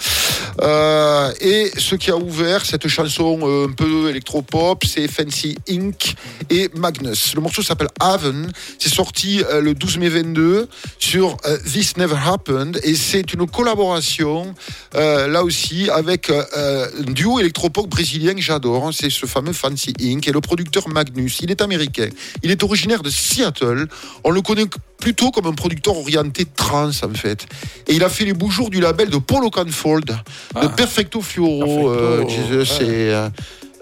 [0.61, 6.15] Euh, et ce qui a ouvert cette chanson euh, un peu électropop, c'est Fancy Inc.
[6.49, 7.35] et Magnus.
[7.35, 8.51] Le morceau s'appelle Haven.
[8.79, 11.37] C'est sorti euh, le 12 mai 22 sur
[11.71, 14.53] This Never Happened et c'est une collaboration
[14.93, 18.87] là aussi avec un duo électropop brésilien que j'adore.
[18.87, 18.91] hein.
[18.91, 20.27] C'est ce fameux Fancy Inc.
[20.27, 21.39] et le producteur Magnus.
[21.41, 22.09] Il est américain.
[22.43, 23.87] Il est originaire de Seattle.
[24.23, 24.65] On le connaît
[24.99, 27.45] plutôt comme un producteur orienté trans en fait.
[27.87, 30.17] Et il a fait les beaux jours du label de Paul Oakenfold,
[30.61, 33.29] de Perfecto Fioro, euh, Jesus et euh,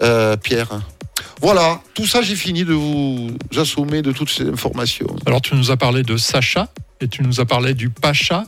[0.02, 0.80] euh, Pierre.
[1.40, 5.14] Voilà, tout ça j'ai fini de vous assommer de toutes ces informations.
[5.26, 6.68] Alors tu nous as parlé de Sacha,
[7.00, 8.44] et tu nous as parlé du Pacha.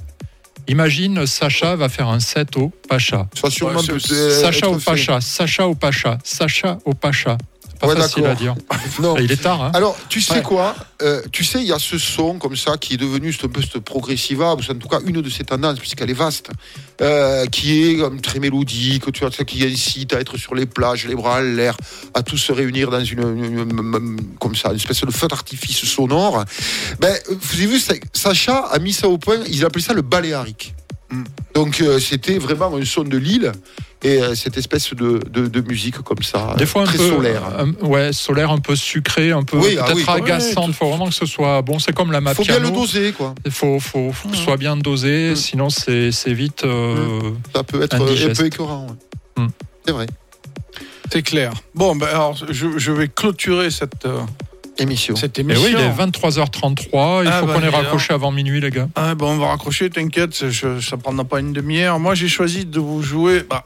[0.69, 3.27] Imagine, Sacha va faire un set au Pacha.
[3.35, 4.79] Ça sûrement Ouais, Sacha au.
[4.79, 7.39] Pacha, Sacha au Pacha, Sacha au Pacha.
[7.81, 8.41] Pas Ouais, facile à d'accord.
[8.41, 8.55] dire.
[9.03, 9.17] Non.
[9.19, 10.43] Et Il est tard, hein Alors, tu sais Ouais.
[10.43, 13.49] quoi Euh, Tu sais, il y a ce son comme ça qui est devenu un
[13.49, 16.49] peu ce progressiva, ou en tout cas une de ces tendances, puisqu'elle est vaste,
[17.03, 21.07] euh, qui est comme très mélodique, tu vois, qui incite à être sur les plages,
[21.07, 21.77] les bras en l'air,
[22.15, 25.29] à tous se réunir dans une, une- une- une- comme ça, une espèce de feu
[25.29, 26.45] d'artifice sonore.
[26.99, 27.81] Ben, vous avez vu,
[28.15, 30.75] Sacha a mis ça au point, il appelait ça le baléarique.
[31.55, 33.53] Donc, euh, c'était vraiment un son de l'île.
[34.03, 37.09] Et euh, cette espèce de, de- de musique comme ça, Des fois un très peu
[37.09, 37.43] solaire.
[37.59, 40.67] un- ouais, solaire, un peu sucré, un peu Oui, ah peut-être oui, agaçant.
[40.69, 41.79] Il faut vraiment que ce soit bon.
[41.79, 43.35] C'est comme la map faut bien le doser, quoi.
[43.47, 46.63] Il faut, faut, faut que ce soit bien dosé, sinon c'est c'est vite.
[46.65, 47.21] euh,
[47.55, 48.41] Ça peut être euh, un indigeste.
[48.41, 48.87] peu écœurant.
[49.39, 49.45] ouais.
[49.87, 50.07] C'est vrai.
[51.13, 51.53] C'est clair.
[51.75, 54.21] Bon, ben alors, je, je vais clôturer cette, euh,
[54.79, 55.17] Émission.
[55.17, 55.63] cette Et émission.
[55.65, 57.23] oui, il est 23h33.
[57.25, 58.89] Il Ah, faut bah, qu'on ait raccroché avant minuit, les gars.
[58.95, 61.99] Ah, bon, on va raccrocher, t'inquiète, ça prendra pas une demi-heure.
[61.99, 63.65] Moi, j'ai choisi de vous jouer bah,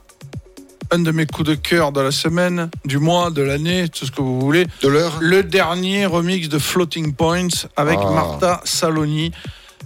[0.92, 4.10] un de mes coups de cœur de la semaine, du mois, de l'année, tout ce
[4.10, 4.66] que vous voulez.
[4.82, 5.18] De l'heure.
[5.20, 8.10] Le dernier remix de Floating Points avec Ah.
[8.10, 9.32] Martha Saloni.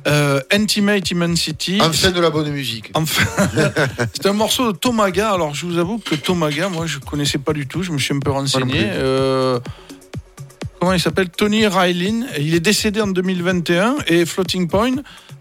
[0.06, 1.78] euh, Intimate Immensity.
[1.80, 2.90] Enfin de la bonne musique.
[2.94, 3.24] Enfin,
[4.12, 5.30] c'est un morceau de Tomaga.
[5.32, 7.82] Alors, je vous avoue que Tomaga, moi, je connaissais pas du tout.
[7.82, 8.80] Je me suis un peu renseigné.
[8.82, 9.58] Euh,
[10.84, 12.26] comment il s'appelle Tony Rylin.
[12.38, 14.96] Il est décédé en 2021 et Floating Point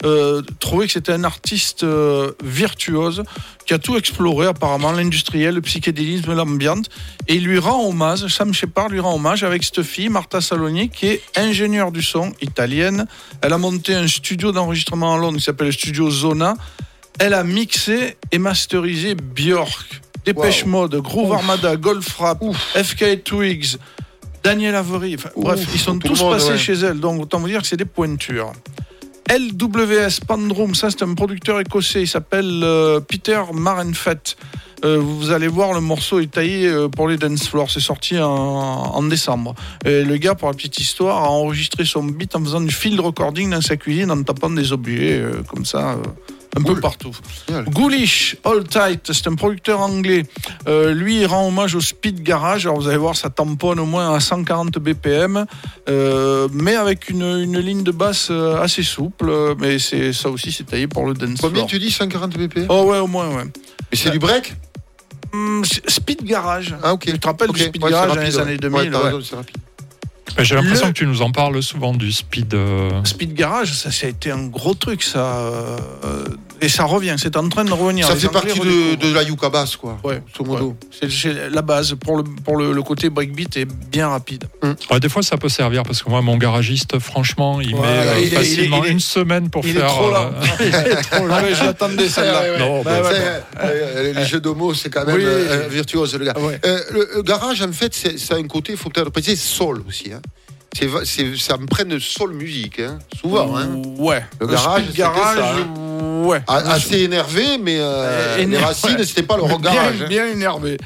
[0.06, 3.24] euh, trouvait que c'était un artiste euh, virtuose
[3.66, 6.86] qui a tout exploré apparemment, l'industriel, le psychédélisme, l'ambiance.
[7.28, 10.88] Et il lui rend hommage, Sam Shepard lui rend hommage avec cette fille, Martha Saloni,
[10.88, 13.06] qui est ingénieure du son italienne.
[13.42, 16.56] Elle a monté un studio d'enregistrement à Londres qui s'appelle le Studio Zona.
[17.20, 20.70] Elle a mixé et masterisé Björk, Dépêche Wow.
[20.70, 21.38] Mode, Groove Ouf.
[21.38, 22.42] Armada, Goldfrapp,
[22.76, 23.78] FK Twigs,
[24.44, 25.16] Daniel Avery.
[25.16, 26.58] Enfin, Ouf, bref, ils sont tous monde, passés ouais.
[26.58, 27.00] chez elle.
[27.00, 28.52] Donc autant vous dire que c'est des pointures.
[29.30, 34.36] LWS Pandrum, ça c'est un producteur écossais, il s'appelle euh, Peter Marenfett.
[34.84, 37.72] Euh, vous allez voir, le morceau est taillé euh, pour les dance floors.
[37.72, 39.56] C'est sorti en, en décembre.
[39.86, 43.00] Et le gars, pour la petite histoire, a enregistré son beat en faisant du field
[43.00, 45.98] recording dans sa cuisine, en tapant des objets euh, comme ça,
[46.56, 47.12] un peu partout.
[47.48, 47.66] Génial.
[47.66, 50.24] Ghoulish, All Tight, c'est un producteur anglais.
[50.68, 52.66] Euh, lui, il rend hommage au Speed Garage.
[52.68, 55.46] Alors, vous allez voir, ça tamponne au moins à 140 BPM,
[55.90, 59.32] euh, mais avec une, une ligne de basse euh, assez souple.
[59.60, 61.68] Mais c'est ça aussi, c'est taillé pour le dance Combien floor.
[61.70, 63.44] tu dis 140 BP Oh ouais, au moins, ouais.
[63.92, 64.54] Mais c'est du break?
[65.88, 66.76] Speed Garage.
[66.84, 67.06] Ah ok.
[67.06, 67.56] Tu te rappelles Ok.
[67.58, 69.12] du Speed Ouais, Garage dans les années 2000 Ouais,
[70.40, 72.54] J'ai l'impression Le- que tu nous en parles souvent du speed.
[72.54, 75.20] euh, Speed Garage, ça, ça a été un gros truc, ça.
[75.38, 75.78] euh,
[76.64, 78.08] et ça revient, c'est en train de revenir.
[78.08, 78.60] Ça Les fait Anglais partie
[78.98, 79.98] de, la yuka basse, quoi.
[80.04, 80.68] Ouais, modo.
[80.70, 80.76] ouais.
[80.92, 81.94] C'est- C'est la base.
[81.96, 84.46] Pour le, pour le, le côté breakbeat est bien rapide.
[84.92, 87.88] ouais, des fois, ça peut servir parce que moi, mon garagiste, franchement, il Ouais, met
[87.88, 89.88] euh, il facilement il est- une semaine pour il est faire.
[89.88, 90.32] trop euh, lent.
[90.60, 91.36] il est trop lent.
[91.38, 92.58] Ah ouais, je l'attendais celle-là.
[92.60, 93.10] Non, Bah bah,
[93.64, 95.24] euh, les jeux de mots, c'est quand même Oui.
[95.26, 96.34] euh, virtuose, le gars.
[96.40, 96.60] Ouais.
[96.66, 99.36] Euh, le, le garage, en fait, c'est, ça a un côté, il faut peut-être préciser,
[99.36, 100.12] soul aussi.
[100.14, 100.22] Hein.
[100.76, 103.56] Ça me prenne soul musique, hein, souvent.
[103.58, 103.82] Hein.
[103.98, 104.24] Ouais.
[104.40, 106.24] Le garage, Garage, ça, hein.
[106.24, 106.42] Ouais.
[106.48, 109.06] Assez énervé, mais euh, les Énervé, racines, ouais.
[109.06, 109.44] c'était pas le.
[109.60, 110.08] Bien, hein.
[110.08, 110.78] bien énervé.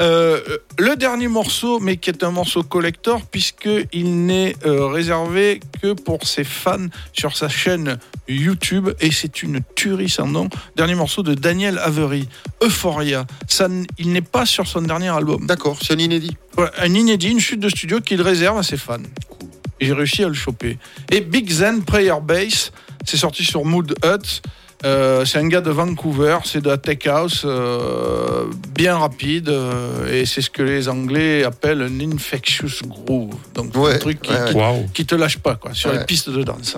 [0.00, 0.40] Euh,
[0.78, 6.26] le dernier morceau, mais qui est un morceau collector, puisqu'il n'est euh, réservé que pour
[6.26, 7.98] ses fans sur sa chaîne
[8.28, 10.48] YouTube, et c'est une tuerie sans nom.
[10.76, 12.28] Dernier morceau de Daniel Avery,
[12.62, 13.26] Euphoria.
[13.46, 13.68] Ça,
[13.98, 15.46] il n'est pas sur son dernier album.
[15.46, 16.36] D'accord, c'est un inédit.
[16.78, 18.98] Un inédit, une chute de studio qu'il réserve à ses fans.
[19.80, 20.78] Et j'ai réussi à le choper.
[21.10, 22.72] Et Big Zen Prayer Bass,
[23.04, 24.42] c'est sorti sur Mood Hut.
[24.84, 28.44] Euh, c'est un gars de Vancouver, c'est de la tech house, euh,
[28.74, 33.34] bien rapide, euh, et c'est ce que les Anglais appellent un infectious groove.
[33.54, 34.52] Donc Ouais, un truc qui, ouais,
[34.86, 35.98] qui- qui te lâche pas quoi, sur Ouais.
[36.00, 36.76] les pistes de danse.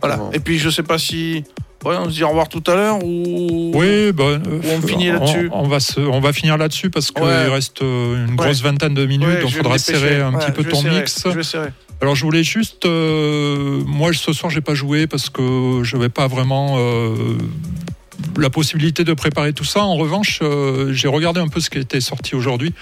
[0.00, 0.16] Voilà.
[0.18, 0.30] Bon.
[0.32, 1.42] Et puis je sais pas si
[1.84, 4.38] ouais, on se dit au revoir tout à l'heure ou Oui, bah, euh,
[4.76, 5.48] on finit là-dessus.
[5.52, 7.46] On, on va se, on va finir là-dessus parce qu'il Ouais.
[7.48, 10.62] reste une grosse vingtaine de minutes, Ouais, donc il faudra serrer un Ouais, petit peu
[10.64, 11.22] ton serrer, mix.
[11.24, 11.70] Je vais serrer.
[12.00, 16.08] Alors je voulais juste, euh, moi ce soir j'ai pas joué parce que je n'avais
[16.08, 17.36] pas vraiment euh,
[18.36, 19.82] la possibilité de préparer tout ça.
[19.82, 22.72] En revanche, euh, j'ai regardé un peu ce qui était sorti aujourd'hui.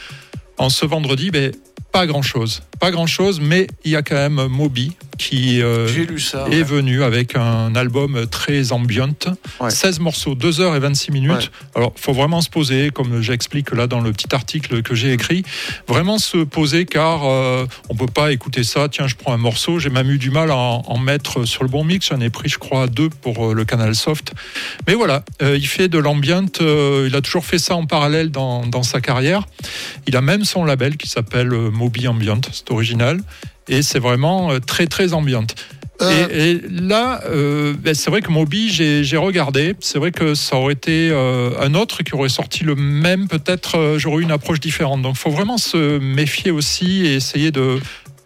[0.58, 1.50] En ce vendredi, ben,
[1.96, 5.88] pas grand chose, pas grand chose, mais il y a quand même Moby qui euh,
[5.88, 6.44] J'ai lu ça.
[6.50, 6.62] est ouais.
[6.62, 9.08] venu avec un album très ambient,
[9.60, 9.70] Ouais.
[9.70, 11.30] 16 morceaux, 2 heures et 26 minutes.
[11.32, 11.48] Ouais.
[11.74, 15.42] Alors, faut vraiment se poser, comme j'explique là dans le petit article que j'ai écrit,
[15.88, 18.88] vraiment se poser car euh, on peut pas écouter ça.
[18.90, 19.78] Tiens, je prends un morceau.
[19.78, 22.08] J'ai même eu du mal à en, en mettre sur le bon mix.
[22.10, 24.34] J'en ai pris, je crois, deux pour euh, le canal soft.
[24.86, 26.44] Mais voilà, euh, il fait de l'ambient.
[26.60, 29.46] il a toujours fait ça en parallèle dans, dans sa carrière.
[30.06, 32.40] Il a même son label qui s'appelle euh, Moby Ambient.
[32.52, 33.20] C'est original.
[33.68, 35.46] Et c'est vraiment euh, très, très ambient.
[36.02, 39.74] Euh, Et, et là, euh, ben, c'est vrai que Moby, j'ai regardé.
[39.80, 43.28] C'est vrai que ça aurait été euh, un autre qui aurait sorti le même.
[43.28, 45.02] Peut-être j'aurais eu une approche différente.
[45.02, 47.78] Donc, il faut vraiment se méfier aussi et essayer de,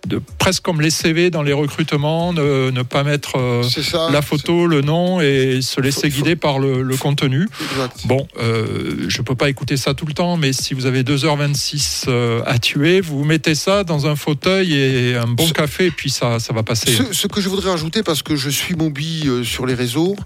[0.07, 4.09] de presque comme les CV dans les recrutements, ne, ne pas mettre euh, ça.
[4.11, 7.47] la photo, le nom et se laisser Faut- faut- guider par le, le contenu.
[7.73, 8.07] Exact.
[8.07, 12.05] Bon, euh, je peux pas écouter ça tout le temps, mais si vous avez 2h26
[12.09, 15.91] euh, à tuer, vous mettez ça dans un fauteuil et un bon Ce- café, et
[15.91, 16.91] puis ça, ça va passer.
[16.93, 20.17] Ce, ce que je voudrais ajouter, parce que je suis Moby euh, sur les réseaux,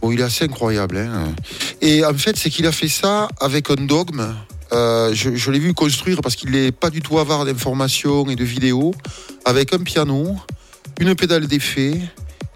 [0.00, 0.96] bon, il est assez incroyable.
[0.98, 1.32] hein.
[1.82, 4.34] Et en fait, c'est qu'il a fait ça avec un dogme.
[4.72, 8.36] Euh, je je l'ai vu construire parce qu'il n'est pas du tout avare d'informations et
[8.36, 8.94] de vidéos,
[9.44, 10.36] avec un piano,
[11.00, 11.98] une pédale d'effet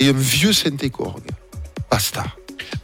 [0.01, 1.31] et un vieux synthécorgue.
[1.91, 2.25] Basta.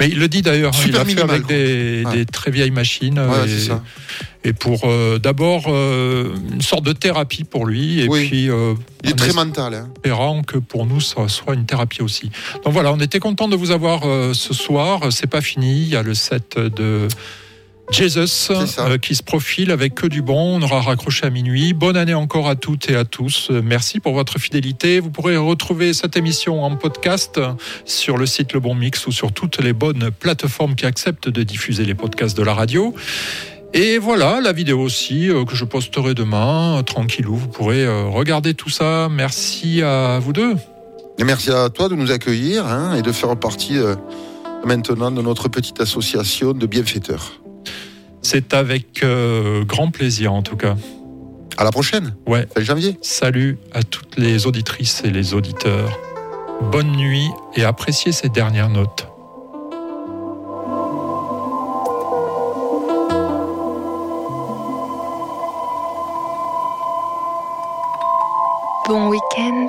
[0.01, 3.19] Mais il le dit d'ailleurs, hein, il a fait avec des, très vieilles machines.
[3.19, 3.83] Ouais, et, ça.
[4.45, 8.27] et pour euh, d'abord euh, une sorte de thérapie pour lui, et Oui.
[8.29, 9.75] puis euh, Il est très mental.
[9.75, 9.89] hein.
[9.97, 12.31] espérant que pour nous ça soit une thérapie aussi.
[12.65, 14.03] Donc voilà, on était content de vous avoir
[14.35, 15.11] ce soir.
[15.11, 17.09] C'est pas fini, il y a le set de
[17.91, 20.59] Jesus euh, qui se profile avec que du bon.
[20.59, 21.73] On aura raccroché à minuit.
[21.73, 23.51] Bonne année encore à toutes et à tous.
[23.51, 25.01] Merci pour votre fidélité.
[25.01, 27.41] Vous pourrez retrouver cette émission en podcast
[27.85, 31.43] sur le site Le Bon Mix ou sur toutes les bonnes plateformes qui acceptent de
[31.43, 32.95] diffuser les podcasts de la radio.
[33.75, 37.35] Et voilà, la vidéo aussi euh, que je posterai demain, euh, tranquillou.
[37.35, 39.09] Vous pourrez euh, regarder tout ça.
[39.11, 40.55] Merci à vous deux.
[41.19, 43.77] Et merci à toi de nous accueillir hein, et de faire partie
[44.65, 47.41] maintenant de notre petite association de bienfaiteurs.
[48.23, 50.77] C'est avec euh, grand plaisir en tout cas.
[51.57, 52.15] À la prochaine.
[52.27, 52.47] Ouais.
[52.55, 52.99] Fin janvier.
[53.03, 55.99] Salut à toutes les auditrices et les auditeurs.
[56.71, 59.09] Bonne nuit et appréciez ces dernières notes.
[68.89, 69.67] Bon week-end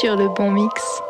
[0.00, 1.02] sur le bon mix.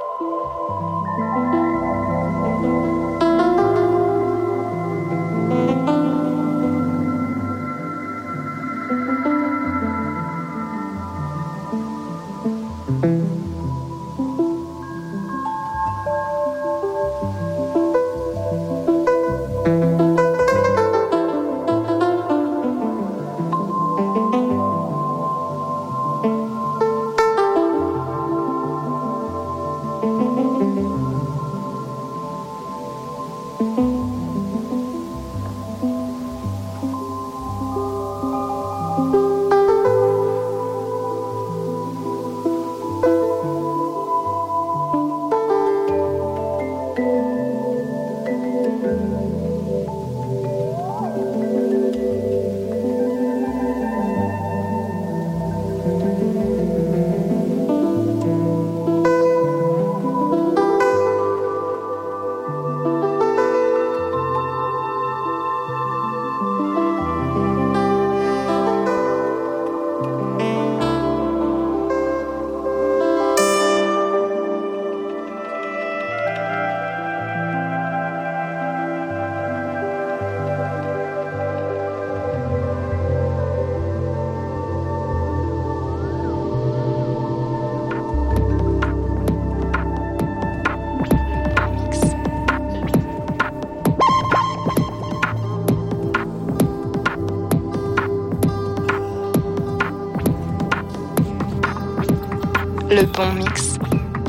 [103.21, 103.79] bon mix.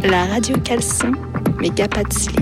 [0.04, 1.14] La radio Calson,
[1.60, 2.41] Megapatili.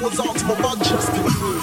[0.00, 1.60] was out for Manchester.